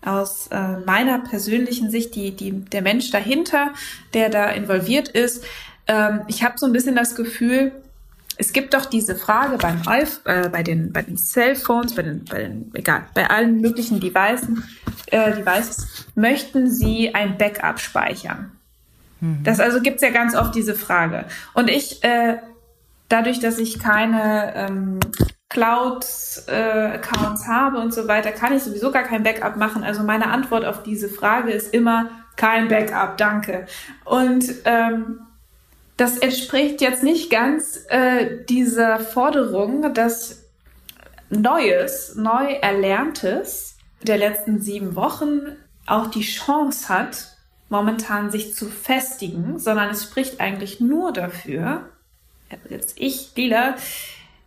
aus 0.05 0.49
äh, 0.49 0.79
meiner 0.85 1.19
persönlichen 1.21 1.91
Sicht, 1.91 2.15
die, 2.15 2.33
die, 2.33 2.53
der 2.53 2.83
Mensch 2.83 3.11
dahinter, 3.11 3.73
der 4.15 4.31
da 4.31 4.51
involviert 4.51 5.09
ist. 5.09 5.45
Ähm, 5.87 6.23
ich 6.27 6.43
habe 6.43 6.59
so 6.59 6.67
ein 6.67 6.73
bisschen 6.73 6.97
das 6.97 7.15
Gefühl, 7.15 7.73
es 8.39 8.53
gibt 8.53 8.75
doch 8.75 8.87
diese 8.87 9.15
Frage 9.15 9.59
beim 9.59 9.83
Alf, 9.87 10.21
äh, 10.25 10.49
bei 10.49 10.63
den 10.63 10.93
bei 10.93 11.03
den 11.03 11.17
Cellphones, 11.17 11.95
bei 11.95 12.03
den, 12.03 12.25
bei 12.25 12.39
den 12.39 12.71
egal, 12.75 13.05
bei 13.15 13.29
allen 13.29 13.61
möglichen 13.61 14.01
Devices, 14.01 14.49
äh, 15.07 15.33
Devices 15.33 16.07
möchten 16.15 16.71
Sie 16.71 17.15
ein 17.15 17.37
Backup 17.37 17.79
speichern? 17.79 18.53
Mhm. 19.21 19.45
Das 19.45 19.61
also 19.61 19.81
gibt's 19.81 20.03
ja 20.03 20.11
ganz 20.11 20.35
oft 20.35 20.55
diese 20.55 20.75
Frage. 20.75 21.27
Und 21.55 21.69
ich 21.69 22.03
äh, 22.03 22.39
dadurch, 23.09 23.39
dass 23.41 23.59
ich 23.59 23.79
keine 23.79 24.55
ähm, 24.57 25.01
Cloud-Accounts 25.53 27.45
äh, 27.45 27.47
habe 27.47 27.79
und 27.79 27.93
so 27.93 28.09
weiter, 28.09 28.33
kann 28.33 28.57
ich 28.57 28.63
sowieso 28.63 28.91
gar 28.91 29.03
kein 29.03 29.23
Backup 29.23 29.57
machen. 29.57 29.85
Also 29.85 30.03
meine 30.03 30.29
Antwort 30.29 30.65
auf 30.65 30.83
diese 30.83 31.09
Frage 31.09 31.53
ist 31.53 31.75
immer 31.75 32.11
kein 32.37 32.69
Backup, 32.69 33.19
danke. 33.19 33.67
Und 34.05 34.47
ähm, 34.65 35.21
das 35.99 36.17
entspricht 36.17 36.81
jetzt 36.81 37.03
nicht 37.03 37.31
ganz 37.31 37.85
äh, 37.89 38.45
dieser 38.49 38.99
Forderung, 38.99 39.93
dass 39.93 40.43
Neues, 41.29 42.15
neu 42.17 42.55
Erlerntes 42.55 43.77
der 44.03 44.17
letzten 44.17 44.61
sieben 44.61 44.97
Wochen 44.97 45.41
auch 45.87 46.09
die 46.09 46.23
Chance 46.23 46.89
hat, 46.89 47.37
momentan 47.69 48.31
sich 48.31 48.55
zu 48.55 48.67
festigen, 48.67 49.59
sondern 49.59 49.91
es 49.91 50.05
spricht 50.05 50.41
eigentlich 50.41 50.81
nur 50.81 51.13
dafür, 51.13 51.89
jetzt 52.69 52.95
ich, 52.99 53.33
Lila, 53.37 53.77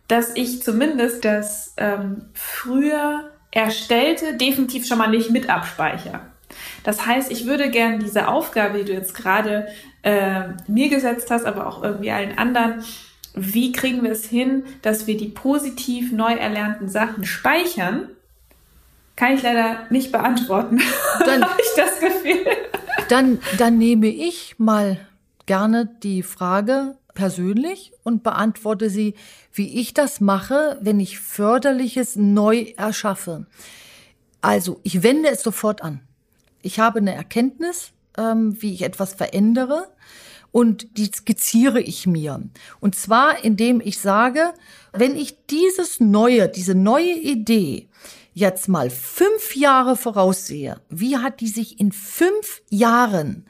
dass 0.08 0.34
ich 0.34 0.62
zumindest 0.62 1.24
das 1.24 1.74
ähm, 1.76 2.26
früher 2.32 3.30
erstellte 3.50 4.36
definitiv 4.36 4.86
schon 4.86 4.98
mal 4.98 5.08
nicht 5.08 5.30
mit 5.30 5.48
abspeichere. 5.48 6.20
Das 6.84 7.06
heißt, 7.06 7.30
ich 7.30 7.46
würde 7.46 7.70
gerne 7.70 7.98
diese 7.98 8.28
Aufgabe, 8.28 8.78
die 8.78 8.84
du 8.84 8.92
jetzt 8.92 9.14
gerade 9.14 9.66
äh, 10.02 10.44
mir 10.68 10.88
gesetzt 10.88 11.30
hast, 11.30 11.44
aber 11.44 11.66
auch 11.66 11.82
irgendwie 11.82 12.10
allen 12.10 12.38
anderen, 12.38 12.84
wie 13.34 13.72
kriegen 13.72 14.02
wir 14.02 14.12
es 14.12 14.26
hin, 14.26 14.64
dass 14.82 15.06
wir 15.06 15.16
die 15.16 15.28
positiv 15.28 16.12
neu 16.12 16.32
erlernten 16.32 16.88
Sachen 16.88 17.24
speichern, 17.24 18.08
kann 19.16 19.34
ich 19.34 19.42
leider 19.42 19.86
nicht 19.90 20.12
beantworten. 20.12 20.80
Dann 21.24 21.42
habe 21.42 21.60
ich 21.60 21.74
das 21.76 21.98
Gefühl. 22.00 22.46
Dann, 23.08 23.38
dann 23.56 23.78
nehme 23.78 24.08
ich 24.08 24.56
mal 24.58 24.98
gerne 25.46 25.88
die 26.02 26.22
Frage 26.22 26.96
persönlich 27.16 27.90
und 28.04 28.22
beantworte 28.22 28.88
sie, 28.88 29.14
wie 29.52 29.80
ich 29.80 29.92
das 29.92 30.20
mache, 30.20 30.78
wenn 30.80 31.00
ich 31.00 31.18
Förderliches 31.18 32.14
neu 32.14 32.72
erschaffe. 32.76 33.46
Also, 34.40 34.78
ich 34.84 35.02
wende 35.02 35.30
es 35.30 35.42
sofort 35.42 35.82
an. 35.82 36.02
Ich 36.62 36.78
habe 36.78 37.00
eine 37.00 37.14
Erkenntnis, 37.14 37.90
ähm, 38.16 38.56
wie 38.62 38.72
ich 38.72 38.82
etwas 38.82 39.14
verändere 39.14 39.88
und 40.52 40.96
die 40.96 41.06
skizziere 41.06 41.80
ich 41.80 42.06
mir. 42.06 42.40
Und 42.78 42.94
zwar, 42.94 43.42
indem 43.44 43.80
ich 43.80 43.98
sage, 43.98 44.54
wenn 44.92 45.16
ich 45.16 45.46
dieses 45.46 45.98
neue, 45.98 46.48
diese 46.48 46.76
neue 46.76 47.14
Idee 47.14 47.88
jetzt 48.34 48.68
mal 48.68 48.90
fünf 48.90 49.56
Jahre 49.56 49.96
voraussehe, 49.96 50.80
wie 50.88 51.16
hat 51.16 51.40
die 51.40 51.48
sich 51.48 51.80
in 51.80 51.90
fünf 51.90 52.62
Jahren 52.70 53.46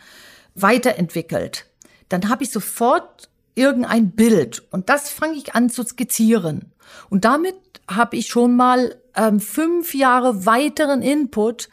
weiterentwickelt? 0.54 1.66
dann 2.08 2.28
habe 2.28 2.44
ich 2.44 2.50
sofort 2.50 3.28
irgendein 3.56 4.12
Bild 4.12 4.62
und 4.70 4.88
das 4.88 5.10
fange 5.10 5.34
ich 5.34 5.54
an 5.54 5.68
zu 5.68 5.82
skizzieren. 5.82 6.72
Und 7.10 7.24
damit 7.24 7.56
habe 7.90 8.16
ich 8.16 8.28
schon 8.28 8.54
mal 8.54 8.96
ähm, 9.16 9.40
fünf 9.40 9.94
Jahre 9.94 10.46
weiteren 10.46 11.02
Input 11.02 11.68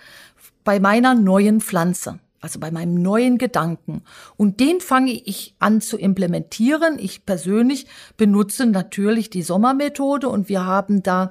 bei 0.63 0.79
meiner 0.79 1.13
neuen 1.13 1.61
Pflanze 1.61 2.19
also 2.43 2.59
bei 2.59 2.71
meinem 2.71 2.95
neuen 2.95 3.37
Gedanken. 3.37 4.03
Und 4.35 4.59
den 4.59 4.81
fange 4.81 5.13
ich 5.13 5.55
an 5.59 5.79
zu 5.79 5.97
implementieren. 5.97 6.99
Ich 6.99 7.25
persönlich 7.25 7.87
benutze 8.17 8.65
natürlich 8.65 9.29
die 9.29 9.43
Sommermethode 9.43 10.27
und 10.27 10.49
wir 10.49 10.65
haben 10.65 11.03
da 11.03 11.29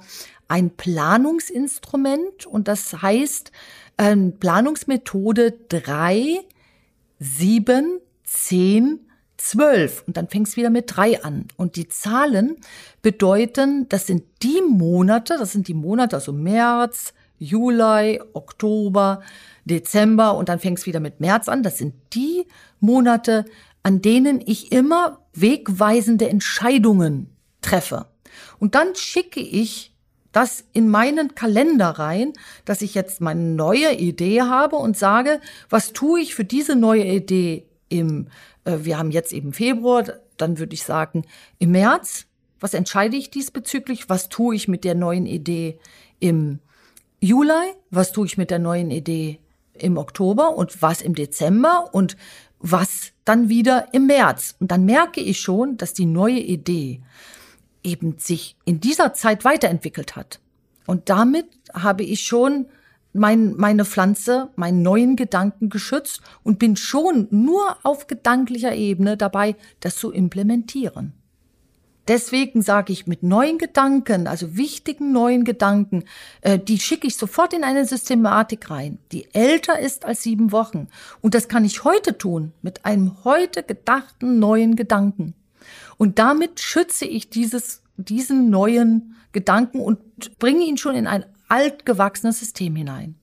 ein 0.48 0.70
Planungsinstrument 0.70 2.46
und 2.46 2.66
das 2.66 3.03
heißt 3.03 3.53
ähm, 3.98 4.38
Planungsmethode 4.38 5.53
drei, 5.68 6.38
sieben, 7.18 8.00
zehn, 8.24 9.00
zwölf 9.43 10.05
und 10.07 10.16
dann 10.16 10.28
fängst 10.28 10.57
wieder 10.57 10.70
mit 10.70 10.97
drei 10.97 11.22
an. 11.22 11.47
Und 11.57 11.76
die 11.76 11.88
Zahlen 11.88 12.57
bedeuten, 13.03 13.88
das 13.88 14.07
sind 14.07 14.24
die 14.43 14.62
Monate, 14.62 15.36
das 15.38 15.53
sind 15.53 15.68
die 15.68 15.74
Monate, 15.74 16.16
also 16.16 16.32
März, 16.32 17.12
Juli, 17.38 18.20
Oktober, 18.34 19.20
Dezember 19.64 20.36
und 20.36 20.49
dann 20.49 20.61
fängt 20.61 20.78
es 20.78 20.86
wieder 20.86 21.01
mit 21.01 21.20
März 21.20 21.49
an. 21.49 21.62
Das 21.62 21.78
sind 21.78 21.95
die 22.12 22.47
Monate, 22.78 23.45
an 23.82 24.01
denen 24.01 24.40
ich 24.45 24.70
immer 24.70 25.18
wegweisende 25.32 26.28
Entscheidungen 26.28 27.34
treffe. 27.62 28.07
Und 28.61 28.76
dann 28.76 28.95
schicke 28.95 29.40
ich 29.40 29.93
das 30.30 30.64
in 30.72 30.88
meinen 30.88 31.34
Kalender 31.34 31.90
rein, 31.90 32.32
dass 32.64 32.80
ich 32.80 32.95
jetzt 32.95 33.20
meine 33.20 33.40
neue 33.40 33.93
Idee 33.95 34.43
habe 34.43 34.76
und 34.76 34.97
sage, 34.97 35.40
was 35.68 35.93
tue 35.93 36.20
ich 36.20 36.34
für 36.34 36.45
diese 36.45 36.76
neue 36.76 37.05
Idee 37.05 37.66
im, 37.93 38.28
äh, 38.64 38.78
wir 38.82 38.99
haben 38.99 39.11
jetzt 39.11 39.32
eben 39.32 39.53
Februar, 39.53 40.05
dann 40.36 40.59
würde 40.59 40.74
ich 40.74 40.82
sagen, 40.82 41.24
im 41.59 41.72
März, 41.72 42.26
was 42.59 42.74
entscheide 42.74 43.16
ich 43.16 43.30
diesbezüglich, 43.30 44.09
was 44.09 44.28
tue 44.28 44.55
ich 44.55 44.66
mit 44.66 44.84
der 44.84 44.95
neuen 44.95 45.26
Idee 45.26 45.78
im 46.18 46.61
Juli, 47.20 47.74
was 47.90 48.12
tue 48.12 48.26
ich 48.26 48.36
mit 48.36 48.51
der 48.51 48.59
neuen 48.59 48.90
Idee 48.90 49.38
im 49.74 49.97
Oktober 49.97 50.57
und 50.57 50.80
was 50.82 51.03
im 51.03 51.14
Dezember 51.14 51.90
und 51.93 52.16
was 52.59 53.12
dann 53.24 53.49
wieder 53.49 53.93
im 53.93 54.07
März. 54.07 54.57
Und 54.59 54.70
dann 54.70 54.84
merke 54.84 55.20
ich 55.20 55.40
schon, 55.40 55.76
dass 55.76 55.93
die 55.93 56.07
neue 56.07 56.38
Idee 56.38 57.03
eben 57.82 58.18
sich 58.18 58.57
in 58.64 58.80
dieser 58.80 59.12
Zeit 59.14 59.45
weiterentwickelt 59.45 60.16
hat. 60.16 60.40
Und 60.86 61.09
damit 61.09 61.47
habe 61.74 62.05
ich 62.05 62.22
schon 62.22 62.66
mein, 63.12 63.54
meine 63.56 63.84
Pflanze, 63.84 64.50
meinen 64.56 64.82
neuen 64.82 65.16
Gedanken 65.16 65.68
geschützt 65.68 66.22
und 66.42 66.58
bin 66.58 66.76
schon 66.76 67.28
nur 67.30 67.76
auf 67.82 68.06
gedanklicher 68.06 68.74
Ebene 68.74 69.16
dabei, 69.16 69.56
das 69.80 69.96
zu 69.96 70.10
implementieren. 70.10 71.12
Deswegen 72.08 72.62
sage 72.62 72.92
ich 72.92 73.06
mit 73.06 73.22
neuen 73.22 73.58
Gedanken, 73.58 74.26
also 74.26 74.56
wichtigen 74.56 75.12
neuen 75.12 75.44
Gedanken, 75.44 76.04
äh, 76.40 76.58
die 76.58 76.80
schicke 76.80 77.06
ich 77.06 77.16
sofort 77.16 77.52
in 77.52 77.62
eine 77.62 77.86
Systematik 77.86 78.70
rein, 78.70 78.98
die 79.12 79.32
älter 79.34 79.78
ist 79.78 80.04
als 80.04 80.22
sieben 80.22 80.50
Wochen. 80.50 80.88
Und 81.20 81.34
das 81.34 81.46
kann 81.46 81.64
ich 81.64 81.84
heute 81.84 82.18
tun, 82.18 82.52
mit 82.60 82.84
einem 82.84 83.24
heute 83.24 83.62
gedachten 83.62 84.40
neuen 84.40 84.74
Gedanken. 84.74 85.34
Und 85.96 86.18
damit 86.18 86.58
schütze 86.58 87.04
ich 87.04 87.30
dieses, 87.30 87.82
diesen 87.96 88.50
neuen 88.50 89.14
Gedanken 89.30 89.78
und 89.78 90.00
bringe 90.40 90.64
ihn 90.64 90.78
schon 90.78 90.96
in 90.96 91.06
ein 91.06 91.24
altgewachsenes 91.53 92.40
System 92.40 92.74
hinein. 92.74 93.14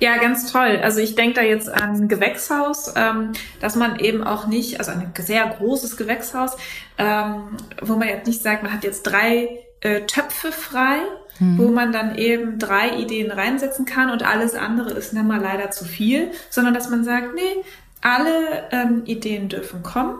Ja, 0.00 0.16
ganz 0.18 0.50
toll. 0.52 0.80
Also 0.82 1.00
ich 1.00 1.14
denke 1.14 1.34
da 1.34 1.42
jetzt 1.42 1.68
an 1.68 2.08
Gewächshaus, 2.08 2.92
ähm, 2.96 3.32
dass 3.60 3.74
man 3.74 3.98
eben 3.98 4.22
auch 4.22 4.46
nicht, 4.46 4.78
also 4.78 4.92
ein 4.92 5.12
sehr 5.18 5.46
großes 5.46 5.96
Gewächshaus, 5.96 6.56
ähm, 6.98 7.56
wo 7.80 7.96
man 7.96 8.08
jetzt 8.08 8.26
nicht 8.26 8.42
sagt, 8.42 8.62
man 8.62 8.72
hat 8.72 8.84
jetzt 8.84 9.02
drei 9.02 9.48
äh, 9.80 10.02
Töpfe 10.02 10.52
frei, 10.52 10.98
hm. 11.38 11.58
wo 11.58 11.68
man 11.68 11.92
dann 11.92 12.16
eben 12.16 12.58
drei 12.58 12.96
Ideen 12.96 13.30
reinsetzen 13.30 13.86
kann 13.86 14.10
und 14.10 14.22
alles 14.22 14.54
andere 14.54 14.90
ist 14.90 15.14
dann 15.16 15.26
mal 15.26 15.40
leider 15.40 15.70
zu 15.70 15.84
viel, 15.84 16.30
sondern 16.50 16.74
dass 16.74 16.90
man 16.90 17.02
sagt, 17.02 17.34
nee, 17.34 17.64
alle 18.02 18.68
ähm, 18.70 19.02
Ideen 19.04 19.48
dürfen 19.48 19.82
kommen 19.82 20.18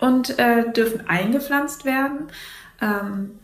und 0.00 0.38
äh, 0.38 0.70
dürfen 0.72 1.08
eingepflanzt 1.08 1.84
werden. 1.84 2.28
Ähm, 2.80 3.39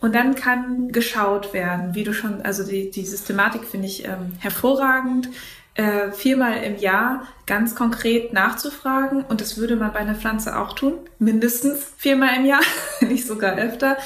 und 0.00 0.14
dann 0.14 0.34
kann 0.34 0.92
geschaut 0.92 1.52
werden, 1.52 1.94
wie 1.94 2.04
du 2.04 2.12
schon, 2.12 2.42
also 2.42 2.64
die, 2.64 2.90
die 2.90 3.04
Systematik 3.04 3.64
finde 3.64 3.86
ich 3.86 4.04
ähm, 4.04 4.32
hervorragend, 4.38 5.28
äh, 5.74 6.10
viermal 6.12 6.62
im 6.62 6.78
Jahr 6.78 7.26
ganz 7.46 7.74
konkret 7.74 8.32
nachzufragen. 8.32 9.22
Und 9.24 9.40
das 9.40 9.56
würde 9.56 9.76
man 9.76 9.92
bei 9.92 10.00
einer 10.00 10.14
Pflanze 10.14 10.58
auch 10.58 10.72
tun, 10.72 10.94
mindestens 11.18 11.92
viermal 11.96 12.36
im 12.36 12.46
Jahr, 12.46 12.62
nicht 13.00 13.26
sogar 13.26 13.56
öfter. 13.56 13.96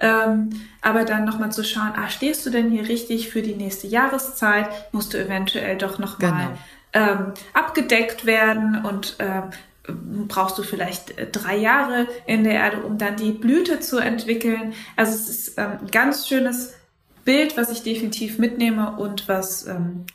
Ähm, 0.00 0.50
aber 0.80 1.04
dann 1.04 1.24
nochmal 1.24 1.52
zu 1.52 1.62
schauen, 1.62 1.92
ah, 1.96 2.08
stehst 2.08 2.46
du 2.46 2.50
denn 2.50 2.70
hier 2.70 2.88
richtig 2.88 3.28
für 3.28 3.42
die 3.42 3.54
nächste 3.54 3.86
Jahreszeit? 3.86 4.68
Musst 4.92 5.12
du 5.12 5.18
eventuell 5.18 5.76
doch 5.76 5.98
nochmal 5.98 6.56
genau. 6.92 7.12
ähm, 7.12 7.34
abgedeckt 7.52 8.24
werden 8.24 8.84
und 8.84 9.16
äh, 9.18 9.42
brauchst 9.92 10.58
du 10.58 10.62
vielleicht 10.62 11.18
äh, 11.18 11.26
drei 11.30 11.56
Jahre 11.56 12.08
in 12.26 12.44
der 12.44 12.54
Erde, 12.54 12.82
um 12.82 12.98
dann 12.98 13.16
die 13.16 13.32
Blüte 13.32 13.80
zu 13.80 13.98
entwickeln. 13.98 14.74
Also 14.96 15.12
es 15.12 15.28
ist 15.28 15.58
ähm, 15.58 15.78
ein 15.80 15.90
ganz 15.90 16.28
schönes 16.28 16.74
Bild, 17.24 17.56
was 17.56 17.70
ich 17.70 17.82
definitiv 17.82 18.38
mitnehme 18.38 18.96
und 18.96 19.28
was 19.28 19.66
ähm, 19.66 20.06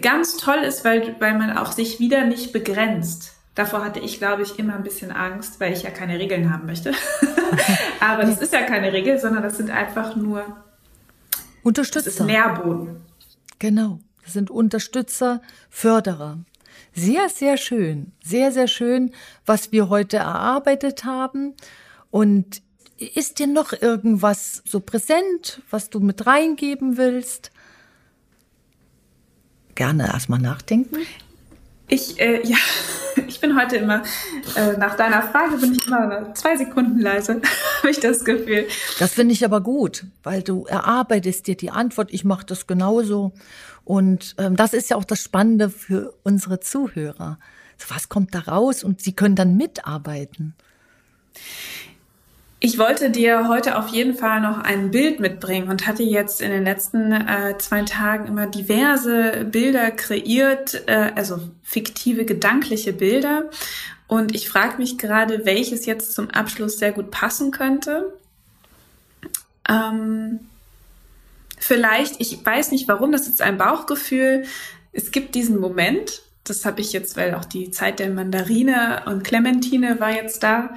ganz 0.00 0.36
toll 0.36 0.58
ist, 0.58 0.84
weil, 0.84 1.16
weil 1.18 1.38
man 1.38 1.56
auch 1.56 1.72
sich 1.72 1.98
wieder 1.98 2.24
nicht 2.24 2.52
begrenzt. 2.52 3.32
Davor 3.54 3.84
hatte 3.84 4.00
ich, 4.00 4.18
glaube 4.18 4.42
ich, 4.42 4.58
immer 4.58 4.74
ein 4.74 4.82
bisschen 4.82 5.12
Angst, 5.12 5.60
weil 5.60 5.72
ich 5.72 5.84
ja 5.84 5.90
keine 5.90 6.18
Regeln 6.18 6.52
haben 6.52 6.66
möchte. 6.66 6.92
Aber 8.00 8.24
das 8.24 8.42
ist 8.42 8.52
ja 8.52 8.62
keine 8.62 8.92
Regel, 8.92 9.18
sondern 9.18 9.42
das 9.42 9.56
sind 9.56 9.70
einfach 9.70 10.16
nur 10.16 10.44
Unterstützer. 11.62 12.10
Das 12.10 12.20
ist 12.20 12.26
Nährboden. 12.26 12.96
Genau. 13.58 14.00
Das 14.24 14.32
sind 14.32 14.50
Unterstützer, 14.50 15.40
Förderer. 15.70 16.38
Sehr, 16.94 17.28
sehr 17.28 17.56
schön. 17.56 18.12
Sehr, 18.22 18.52
sehr 18.52 18.68
schön, 18.68 19.10
was 19.44 19.72
wir 19.72 19.88
heute 19.88 20.18
erarbeitet 20.18 21.04
haben. 21.04 21.54
Und 22.10 22.62
ist 22.98 23.40
dir 23.40 23.48
noch 23.48 23.72
irgendwas 23.72 24.62
so 24.64 24.80
präsent, 24.80 25.60
was 25.70 25.90
du 25.90 25.98
mit 25.98 26.26
reingeben 26.26 26.96
willst? 26.96 27.50
Gerne 29.74 30.06
erstmal 30.06 30.38
nachdenken. 30.38 30.98
Ich, 31.88 32.18
äh, 32.20 32.46
ja, 32.46 32.56
ich 33.26 33.40
bin 33.40 33.60
heute 33.60 33.76
immer, 33.76 34.02
äh, 34.56 34.76
nach 34.78 34.94
deiner 34.96 35.22
Frage 35.22 35.56
bin 35.58 35.74
ich 35.74 35.86
immer 35.86 36.32
zwei 36.34 36.56
Sekunden 36.56 37.00
leise, 37.00 37.42
habe 37.78 37.90
ich 37.90 38.00
das 38.00 38.24
Gefühl. 38.24 38.66
Das 38.98 39.12
finde 39.12 39.34
ich 39.34 39.44
aber 39.44 39.60
gut, 39.60 40.04
weil 40.22 40.42
du 40.42 40.64
erarbeitest 40.64 41.46
dir 41.48 41.56
die 41.56 41.70
Antwort. 41.70 42.12
Ich 42.12 42.24
mache 42.24 42.46
das 42.46 42.66
genauso. 42.66 43.32
Und 43.84 44.34
ähm, 44.38 44.56
das 44.56 44.72
ist 44.72 44.90
ja 44.90 44.96
auch 44.96 45.04
das 45.04 45.22
Spannende 45.22 45.70
für 45.70 46.14
unsere 46.22 46.60
Zuhörer. 46.60 47.38
So, 47.76 47.94
was 47.94 48.08
kommt 48.08 48.34
da 48.34 48.40
raus? 48.40 48.82
Und 48.82 49.00
sie 49.00 49.12
können 49.12 49.36
dann 49.36 49.56
mitarbeiten. 49.56 50.54
Ich 52.60 52.78
wollte 52.78 53.10
dir 53.10 53.48
heute 53.48 53.76
auf 53.76 53.88
jeden 53.88 54.14
Fall 54.14 54.40
noch 54.40 54.56
ein 54.58 54.90
Bild 54.90 55.20
mitbringen 55.20 55.68
und 55.68 55.86
hatte 55.86 56.02
jetzt 56.02 56.40
in 56.40 56.50
den 56.50 56.64
letzten 56.64 57.12
äh, 57.12 57.58
zwei 57.58 57.82
Tagen 57.82 58.26
immer 58.26 58.46
diverse 58.46 59.44
Bilder 59.44 59.90
kreiert, 59.90 60.82
äh, 60.86 61.12
also 61.14 61.40
fiktive, 61.62 62.24
gedankliche 62.24 62.94
Bilder. 62.94 63.50
Und 64.06 64.34
ich 64.34 64.48
frage 64.48 64.78
mich 64.78 64.96
gerade, 64.96 65.44
welches 65.44 65.84
jetzt 65.84 66.14
zum 66.14 66.30
Abschluss 66.30 66.78
sehr 66.78 66.92
gut 66.92 67.10
passen 67.10 67.50
könnte. 67.50 68.14
Ähm, 69.68 70.40
vielleicht, 71.64 72.20
ich 72.20 72.44
weiß 72.44 72.70
nicht 72.72 72.88
warum, 72.88 73.10
das 73.10 73.26
ist 73.26 73.40
ein 73.40 73.58
Bauchgefühl. 73.58 74.44
Es 74.92 75.10
gibt 75.10 75.34
diesen 75.34 75.58
Moment, 75.58 76.22
das 76.44 76.64
habe 76.64 76.82
ich 76.82 76.92
jetzt, 76.92 77.16
weil 77.16 77.34
auch 77.34 77.44
die 77.44 77.70
Zeit 77.70 77.98
der 77.98 78.10
Mandarine 78.10 79.02
und 79.06 79.24
Clementine 79.24 79.98
war 79.98 80.12
jetzt 80.12 80.42
da. 80.42 80.74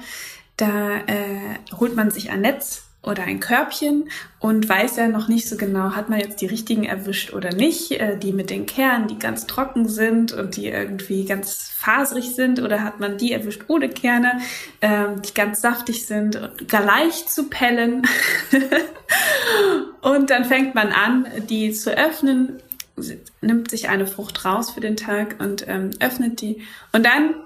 Da 0.56 0.96
äh, 1.06 1.76
holt 1.78 1.94
man 1.94 2.10
sich 2.10 2.30
ein 2.30 2.40
Netz 2.40 2.87
oder 3.02 3.22
ein 3.22 3.38
Körbchen 3.38 4.10
und 4.40 4.68
weiß 4.68 4.96
ja 4.96 5.08
noch 5.08 5.28
nicht 5.28 5.48
so 5.48 5.56
genau, 5.56 5.94
hat 5.94 6.08
man 6.08 6.18
jetzt 6.18 6.40
die 6.40 6.46
richtigen 6.46 6.84
erwischt 6.84 7.32
oder 7.32 7.54
nicht, 7.54 7.92
äh, 7.92 8.18
die 8.18 8.32
mit 8.32 8.50
den 8.50 8.66
Kernen, 8.66 9.06
die 9.06 9.18
ganz 9.18 9.46
trocken 9.46 9.88
sind 9.88 10.32
und 10.32 10.56
die 10.56 10.66
irgendwie 10.66 11.24
ganz 11.24 11.70
faserig 11.76 12.34
sind 12.34 12.60
oder 12.60 12.82
hat 12.82 12.98
man 12.98 13.16
die 13.16 13.32
erwischt 13.32 13.62
ohne 13.68 13.88
Kerne, 13.88 14.40
ähm, 14.80 15.22
die 15.22 15.32
ganz 15.32 15.60
saftig 15.60 16.06
sind 16.06 16.36
und 16.36 16.68
gar 16.68 16.84
leicht 16.84 17.30
zu 17.30 17.48
pellen. 17.48 18.02
und 20.00 20.30
dann 20.30 20.44
fängt 20.44 20.74
man 20.74 20.88
an, 20.88 21.26
die 21.48 21.72
zu 21.72 21.96
öffnen, 21.96 22.60
nimmt 23.40 23.70
sich 23.70 23.88
eine 23.88 24.08
Frucht 24.08 24.44
raus 24.44 24.72
für 24.72 24.80
den 24.80 24.96
Tag 24.96 25.36
und 25.38 25.66
ähm, 25.68 25.90
öffnet 26.00 26.40
die 26.40 26.62
und 26.92 27.06
dann 27.06 27.36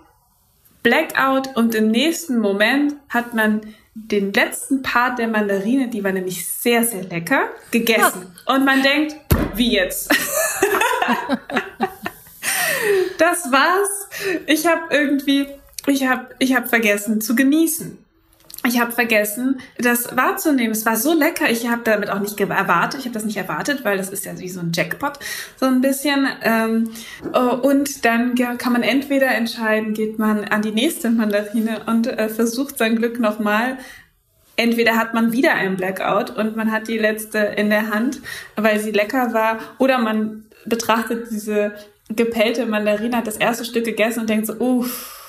Blackout 0.82 1.56
und 1.56 1.74
im 1.74 1.90
nächsten 1.90 2.38
Moment 2.40 2.96
hat 3.08 3.34
man 3.34 3.60
den 3.94 4.32
letzten 4.32 4.82
Part 4.82 5.18
der 5.18 5.28
Mandarine, 5.28 5.88
die 5.88 6.02
war 6.02 6.12
nämlich 6.12 6.46
sehr, 6.46 6.84
sehr 6.84 7.04
lecker, 7.04 7.50
gegessen. 7.70 8.34
Und 8.46 8.64
man 8.64 8.82
denkt, 8.82 9.16
wie 9.54 9.72
jetzt? 9.72 10.10
das 13.18 13.52
war's. 13.52 14.08
ich 14.46 14.66
habe 14.66 14.82
irgendwie, 14.90 15.46
ich 15.86 16.06
habe 16.06 16.28
ich 16.38 16.54
hab 16.54 16.68
vergessen 16.68 17.20
zu 17.20 17.34
genießen 17.34 18.02
ich 18.64 18.80
habe 18.80 18.92
vergessen, 18.92 19.60
das 19.78 20.16
wahrzunehmen. 20.16 20.72
Es 20.72 20.86
war 20.86 20.96
so 20.96 21.12
lecker. 21.12 21.50
Ich 21.50 21.68
habe 21.68 21.82
damit 21.84 22.10
auch 22.10 22.20
nicht 22.20 22.38
erwartet. 22.38 23.00
Ich 23.00 23.06
habe 23.06 23.14
das 23.14 23.24
nicht 23.24 23.36
erwartet, 23.36 23.84
weil 23.84 23.96
das 23.96 24.10
ist 24.10 24.24
ja 24.24 24.38
wie 24.38 24.48
so 24.48 24.60
ein 24.60 24.70
Jackpot, 24.72 25.18
so 25.58 25.66
ein 25.66 25.80
bisschen. 25.80 26.28
Ähm, 26.42 26.90
oh, 27.32 27.56
und 27.62 28.04
dann 28.04 28.34
kann 28.34 28.72
man 28.72 28.82
entweder 28.82 29.28
entscheiden, 29.28 29.94
geht 29.94 30.18
man 30.18 30.44
an 30.44 30.62
die 30.62 30.70
nächste 30.70 31.10
Mandarine 31.10 31.82
und 31.86 32.06
äh, 32.06 32.28
versucht 32.28 32.78
sein 32.78 32.96
Glück 32.96 33.18
nochmal. 33.18 33.78
Entweder 34.56 34.96
hat 34.96 35.12
man 35.14 35.32
wieder 35.32 35.54
einen 35.54 35.76
Blackout 35.76 36.30
und 36.30 36.56
man 36.56 36.70
hat 36.70 36.86
die 36.86 36.98
letzte 36.98 37.38
in 37.38 37.70
der 37.70 37.90
Hand, 37.90 38.20
weil 38.54 38.78
sie 38.78 38.90
lecker 38.92 39.32
war, 39.32 39.58
oder 39.78 39.98
man 39.98 40.44
betrachtet 40.66 41.30
diese 41.30 41.72
gepellte 42.10 42.66
Mandarine, 42.66 43.16
hat 43.16 43.26
das 43.26 43.38
erste 43.38 43.64
Stück 43.64 43.84
gegessen 43.84 44.20
und 44.20 44.30
denkt 44.30 44.46
so, 44.46 44.54
uff, 44.54 45.21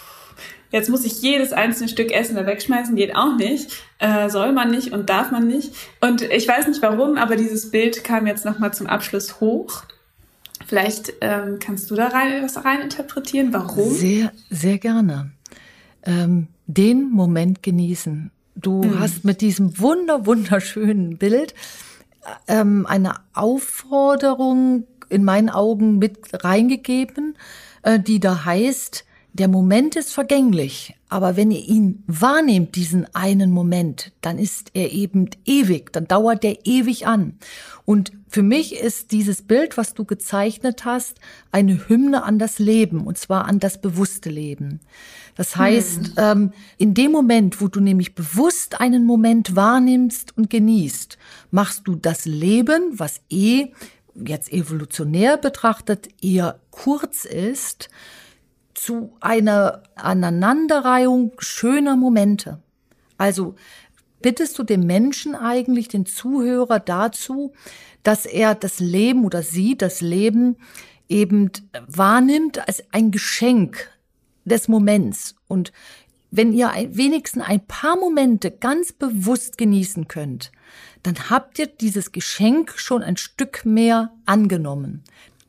Jetzt 0.74 0.89
muss 0.89 1.05
ich 1.05 1.21
jedes 1.21 1.53
einzelne 1.53 1.88
Stück 1.88 2.11
Essen 2.11 2.36
da 2.36 2.47
wegschmeißen, 2.47 2.95
geht 2.95 3.15
auch 3.15 3.38
nicht. 3.38 3.84
Äh, 3.99 4.28
soll 4.32 4.53
man 4.53 4.71
nicht 4.71 4.91
und 4.91 5.07
darf 5.07 5.30
man 5.30 5.45
nicht. 5.45 5.71
Und 6.01 6.24
ich 6.24 6.47
weiß 6.47 6.67
nicht 6.67 6.82
warum, 6.82 7.17
aber 7.17 7.36
dieses 7.36 7.69
Bild 7.69 8.03
kam 8.03 8.26
jetzt 8.26 8.43
nochmal 8.43 8.74
zum 8.74 8.88
Abschluss 8.88 9.39
hoch. 9.39 9.84
Vielleicht 10.65 11.13
ähm, 11.21 11.59
kannst 11.59 11.91
du 11.91 11.95
da 11.95 12.07
rein, 12.07 12.43
was 12.43 12.65
rein 12.65 12.82
interpretieren. 12.82 13.53
Warum? 13.53 13.93
Sehr, 13.93 14.32
sehr 14.49 14.80
gerne. 14.80 15.30
Ähm, 16.01 16.47
den 16.65 17.11
Moment 17.11 17.61
genießen. 17.61 18.32
Du 18.55 18.82
mhm. 18.82 18.99
hast 18.99 19.26
mit 19.26 19.41
diesem 19.41 19.80
wunder, 19.80 20.26
wunderschönen 20.26 21.19
Bild 21.19 21.53
ähm, 22.47 22.88
eine 22.88 23.13
Aufforderung 23.36 24.88
in 25.09 25.24
meinen 25.24 25.51
Augen 25.51 25.99
mit 25.99 26.17
reingegeben, 26.43 27.38
äh, 27.84 27.99
die 27.99 28.19
da 28.19 28.45
heißt, 28.45 29.05
der 29.34 29.47
Moment 29.47 29.95
ist 29.95 30.13
vergänglich, 30.13 30.95
aber 31.09 31.36
wenn 31.36 31.49
ihr 31.49 31.67
ihn 31.67 32.03
wahrnehmt, 32.05 32.75
diesen 32.75 33.13
einen 33.15 33.49
Moment, 33.49 34.11
dann 34.21 34.38
ist 34.38 34.69
er 34.75 34.91
eben 34.91 35.29
ewig, 35.45 35.91
dann 35.91 36.07
dauert 36.07 36.43
der 36.43 36.65
ewig 36.67 37.07
an. 37.07 37.39
Und 37.84 38.11
für 38.29 38.43
mich 38.43 38.75
ist 38.75 39.11
dieses 39.11 39.41
Bild, 39.41 39.75
was 39.75 39.95
du 39.95 40.05
gezeichnet 40.05 40.86
hast, 40.86 41.19
eine 41.51 41.89
Hymne 41.89 42.23
an 42.23 42.38
das 42.38 42.59
Leben, 42.59 43.05
und 43.07 43.17
zwar 43.17 43.45
an 43.45 43.59
das 43.59 43.81
bewusste 43.81 44.29
Leben. 44.29 44.81
Das 45.36 45.55
heißt, 45.55 46.05
hm. 46.05 46.13
ähm, 46.17 46.51
in 46.77 46.93
dem 46.93 47.11
Moment, 47.11 47.59
wo 47.59 47.67
du 47.67 47.79
nämlich 47.79 48.13
bewusst 48.13 48.79
einen 48.79 49.03
Moment 49.03 49.55
wahrnimmst 49.55 50.38
und 50.38 50.51
genießt, 50.51 51.17
machst 51.49 51.88
du 51.88 51.95
das 51.95 52.25
Leben, 52.25 52.91
was 52.99 53.19
eh 53.31 53.71
jetzt 54.13 54.53
evolutionär 54.53 55.38
betrachtet 55.38 56.09
eher 56.21 56.59
kurz 56.69 57.25
ist, 57.25 57.89
zu 58.84 59.15
einer 59.21 59.84
Aneinanderreihung 59.95 61.34
schöner 61.39 61.95
Momente. 61.95 62.61
Also 63.17 63.55
bittest 64.21 64.59
du 64.59 64.63
den 64.63 64.86
Menschen 64.86 65.36
eigentlich, 65.36 65.88
den 65.88 66.05
Zuhörer 66.05 66.79
dazu, 66.79 67.53
dass 68.03 68.25
er 68.25 68.55
das 68.55 68.79
Leben 68.79 69.23
oder 69.23 69.41
sie 69.41 69.77
das 69.77 70.01
Leben 70.01 70.57
eben 71.07 71.51
wahrnimmt 71.88 72.67
als 72.67 72.84
ein 72.91 73.11
Geschenk 73.11 73.89
des 74.43 74.67
Moments. 74.67 75.36
Und 75.47 75.71
wenn 76.31 76.51
ihr 76.51 76.71
wenigstens 76.89 77.43
ein 77.43 77.65
paar 77.65 77.95
Momente 77.95 78.51
ganz 78.51 78.91
bewusst 78.91 79.57
genießen 79.57 80.09
könnt, 80.09 80.51
dann 81.03 81.29
habt 81.29 81.59
ihr 81.59 81.67
dieses 81.67 82.11
Geschenk 82.11 82.73
schon 82.77 83.01
ein 83.01 83.17
Stück 83.17 83.65
mehr 83.65 84.11
angenommen. 84.25 85.03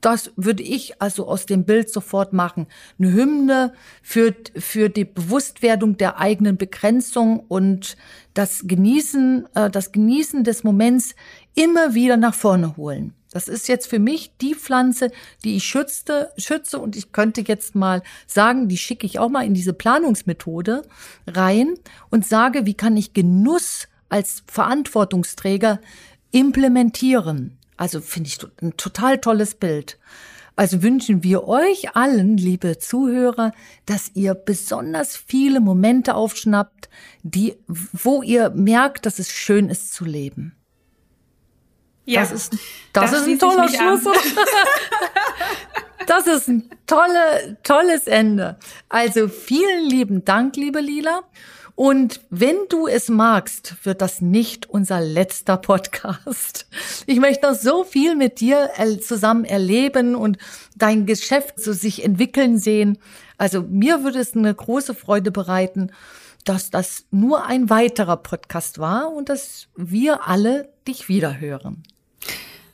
Das 0.05 0.33
würde 0.37 0.63
ich 0.63 1.01
also 1.01 1.27
aus 1.27 1.47
dem 1.47 1.65
Bild 1.65 1.89
sofort 1.89 2.35
machen. 2.35 2.67
Eine 2.99 3.15
Hymne 3.15 3.73
für, 4.03 4.35
für 4.55 4.91
die 4.91 5.07
Bewusstwerdung 5.07 5.97
der 5.97 6.21
eigenen 6.21 6.59
Begrenzung 6.59 7.41
und 7.41 7.97
das 8.35 8.65
Genießen, 8.67 9.49
äh, 9.55 9.71
das 9.71 9.93
Genießen 9.93 10.45
des 10.45 10.63
Moments 10.63 11.15
immer 11.55 11.95
wieder 11.95 12.19
nach 12.19 12.35
vorne 12.35 12.77
holen. 12.77 13.15
Das 13.31 13.49
ist 13.49 13.67
jetzt 13.67 13.87
für 13.87 13.99
mich 13.99 14.33
die 14.43 14.55
Pflanze, 14.55 15.11
die 15.43 15.57
ich 15.57 15.65
schützte, 15.65 16.33
schütze 16.37 16.81
und 16.81 16.97
ich 16.97 17.13
könnte 17.13 17.41
jetzt 17.41 17.75
mal 17.75 18.03
sagen, 18.27 18.69
die 18.69 18.77
schicke 18.77 19.07
ich 19.07 19.19
auch 19.19 19.31
mal 19.31 19.47
in 19.47 19.55
diese 19.55 19.73
Planungsmethode 19.73 20.83
rein 21.27 21.77
und 22.11 22.27
sage, 22.27 22.67
wie 22.67 22.75
kann 22.75 22.99
ich 22.99 23.15
Genuss 23.15 23.89
als 24.11 24.43
Verantwortungsträger 24.49 25.81
implementieren? 26.31 27.57
Also 27.77 28.01
finde 28.01 28.29
ich 28.29 28.39
ein 28.63 28.77
total 28.77 29.19
tolles 29.19 29.55
Bild. 29.55 29.99
Also 30.57 30.83
wünschen 30.83 31.25
wir 31.25 31.49
euch 31.49 31.97
allen, 31.97 32.37
liebe 32.37 32.79
Zuhörer, 32.79 33.53
dass 33.87 34.13
ihr 34.15 34.35
besonders 34.35 35.17
viele 35.17 35.61
Momente 35.61 36.15
aufschnappt, 36.15 36.89
die, 37.23 37.57
wo 37.67 38.23
ihr 38.23 38.51
merkt, 38.51 39.05
dass 39.05 39.19
es 39.19 39.33
schön 39.33 39.69
ist 39.69 39.93
zu 39.93 40.05
leben. 40.05 40.55
Ja, 42.05 42.21
das 42.21 42.33
ist, 42.33 42.53
das, 42.93 43.11
das 43.11 43.21
ist 43.23 43.29
ein 43.29 43.39
toller 43.39 43.69
Schluss. 43.69 44.05
das 46.07 46.27
ist 46.27 46.49
ein 46.49 46.71
tolle, 46.87 47.57
tolles 47.63 48.07
Ende. 48.07 48.59
Also 48.89 49.27
vielen 49.29 49.89
lieben 49.89 50.25
Dank, 50.25 50.55
liebe 50.57 50.81
Lila. 50.81 51.23
Und 51.77 52.21
wenn 52.31 52.57
du 52.69 52.87
es 52.87 53.09
magst, 53.09 53.75
wird 53.85 54.01
das 54.01 54.21
nicht 54.21 54.71
unser 54.71 55.01
letzter 55.01 55.57
Podcast. 55.57 56.67
Ich 57.07 57.19
möchte 57.19 57.49
noch 57.49 57.57
so 57.57 57.83
viel 57.83 58.15
mit 58.15 58.41
dir 58.41 58.71
zusammen 59.01 59.45
erleben 59.45 60.15
und 60.15 60.39
dein 60.77 61.05
Geschäft 61.05 61.61
so 61.61 61.73
sich 61.73 62.05
entwickeln 62.05 62.59
sehen. 62.59 62.99
Also 63.39 63.63
mir 63.63 64.05
würde 64.05 64.21
es 64.21 64.37
eine 64.37 64.55
große 64.55 64.95
Freude 64.95 65.33
bereiten, 65.33 65.91
dass 66.45 66.71
das 66.71 67.07
nur 67.11 67.47
ein 67.47 67.71
weiterer 67.71 68.19
Podcast 68.19 68.79
war 68.79 69.13
und 69.13 69.29
dass 69.29 69.67
wir 69.75 70.29
alle 70.29 70.69
dich 70.87 71.09
wiederhören. 71.09 71.83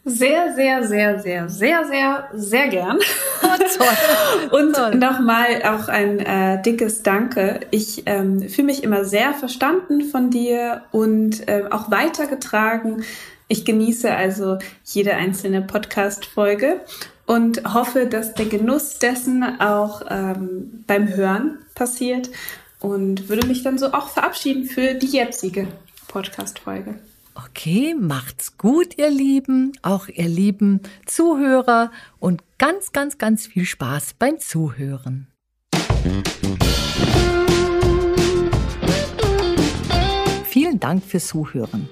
Sehr, 0.04 0.54
sehr, 0.54 0.86
sehr, 0.86 1.20
sehr, 1.20 1.48
sehr, 1.50 1.84
sehr, 1.84 2.28
sehr 2.32 2.68
gern. 2.68 2.98
Oh, 3.42 4.56
und 4.56 4.98
nochmal 4.98 5.62
auch 5.64 5.88
ein 5.88 6.20
äh, 6.20 6.62
dickes 6.62 7.02
Danke. 7.02 7.60
Ich 7.70 8.04
ähm, 8.06 8.48
fühle 8.48 8.66
mich 8.66 8.82
immer 8.82 9.04
sehr 9.04 9.34
verstanden 9.34 10.02
von 10.02 10.30
dir 10.30 10.82
und 10.90 11.46
äh, 11.48 11.64
auch 11.70 11.90
weitergetragen. 11.90 13.04
Ich 13.48 13.66
genieße 13.66 14.14
also 14.14 14.58
jede 14.84 15.14
einzelne 15.16 15.60
Podcast-Folge 15.60 16.80
und 17.26 17.74
hoffe, 17.74 18.06
dass 18.06 18.32
der 18.32 18.46
Genuss 18.46 18.98
dessen 19.00 19.60
auch 19.60 20.02
ähm, 20.08 20.82
beim 20.86 21.08
Hören 21.08 21.58
passiert 21.74 22.30
und 22.80 23.28
würde 23.28 23.46
mich 23.46 23.62
dann 23.62 23.76
so 23.76 23.92
auch 23.92 24.08
verabschieden 24.08 24.64
für 24.64 24.94
die 24.94 25.08
jetzige 25.08 25.68
Podcast-Folge. 26.08 26.98
Okay, 27.46 27.94
macht's 27.98 28.58
gut, 28.58 28.98
ihr 28.98 29.10
Lieben, 29.10 29.72
auch 29.82 30.08
ihr 30.08 30.28
lieben 30.28 30.80
Zuhörer 31.06 31.90
und 32.18 32.42
ganz, 32.58 32.92
ganz, 32.92 33.16
ganz 33.16 33.46
viel 33.46 33.64
Spaß 33.64 34.14
beim 34.18 34.38
Zuhören. 34.38 35.26
Vielen 40.44 40.80
Dank 40.80 41.02
fürs 41.02 41.28
Zuhören. 41.28 41.88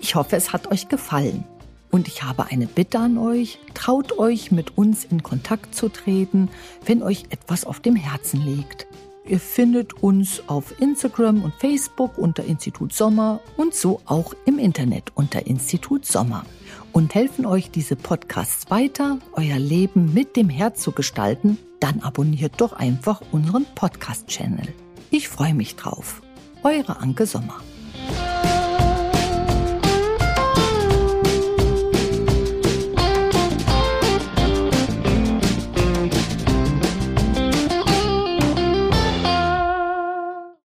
Ich 0.00 0.14
hoffe, 0.16 0.34
es 0.36 0.52
hat 0.52 0.66
euch 0.72 0.88
gefallen. 0.88 1.44
Und 1.90 2.08
ich 2.08 2.22
habe 2.22 2.46
eine 2.46 2.66
Bitte 2.66 2.98
an 2.98 3.18
euch, 3.18 3.58
traut 3.74 4.18
euch 4.18 4.50
mit 4.50 4.76
uns 4.78 5.04
in 5.04 5.22
Kontakt 5.22 5.74
zu 5.74 5.88
treten, 5.88 6.48
wenn 6.84 7.02
euch 7.02 7.24
etwas 7.30 7.64
auf 7.64 7.80
dem 7.80 7.96
Herzen 7.96 8.40
liegt. 8.44 8.86
Ihr 9.26 9.38
findet 9.38 10.02
uns 10.02 10.42
auf 10.48 10.80
Instagram 10.80 11.44
und 11.44 11.54
Facebook 11.54 12.18
unter 12.18 12.44
Institut 12.44 12.92
Sommer 12.92 13.40
und 13.56 13.74
so 13.74 14.00
auch 14.06 14.34
im 14.46 14.58
Internet 14.58 15.12
unter 15.14 15.46
Institut 15.46 16.06
Sommer 16.06 16.44
und 16.92 17.14
helfen 17.14 17.46
euch 17.46 17.70
diese 17.70 17.96
Podcasts 17.96 18.70
weiter, 18.70 19.18
euer 19.32 19.58
Leben 19.58 20.12
mit 20.14 20.36
dem 20.36 20.48
Herz 20.48 20.82
zu 20.82 20.92
gestalten, 20.92 21.58
dann 21.80 22.00
abonniert 22.00 22.60
doch 22.60 22.72
einfach 22.72 23.22
unseren 23.30 23.66
Podcast-Channel. 23.74 24.68
Ich 25.10 25.28
freue 25.28 25.54
mich 25.54 25.76
drauf. 25.76 26.22
Eure 26.62 26.98
Anke 26.98 27.26
Sommer. 27.26 27.60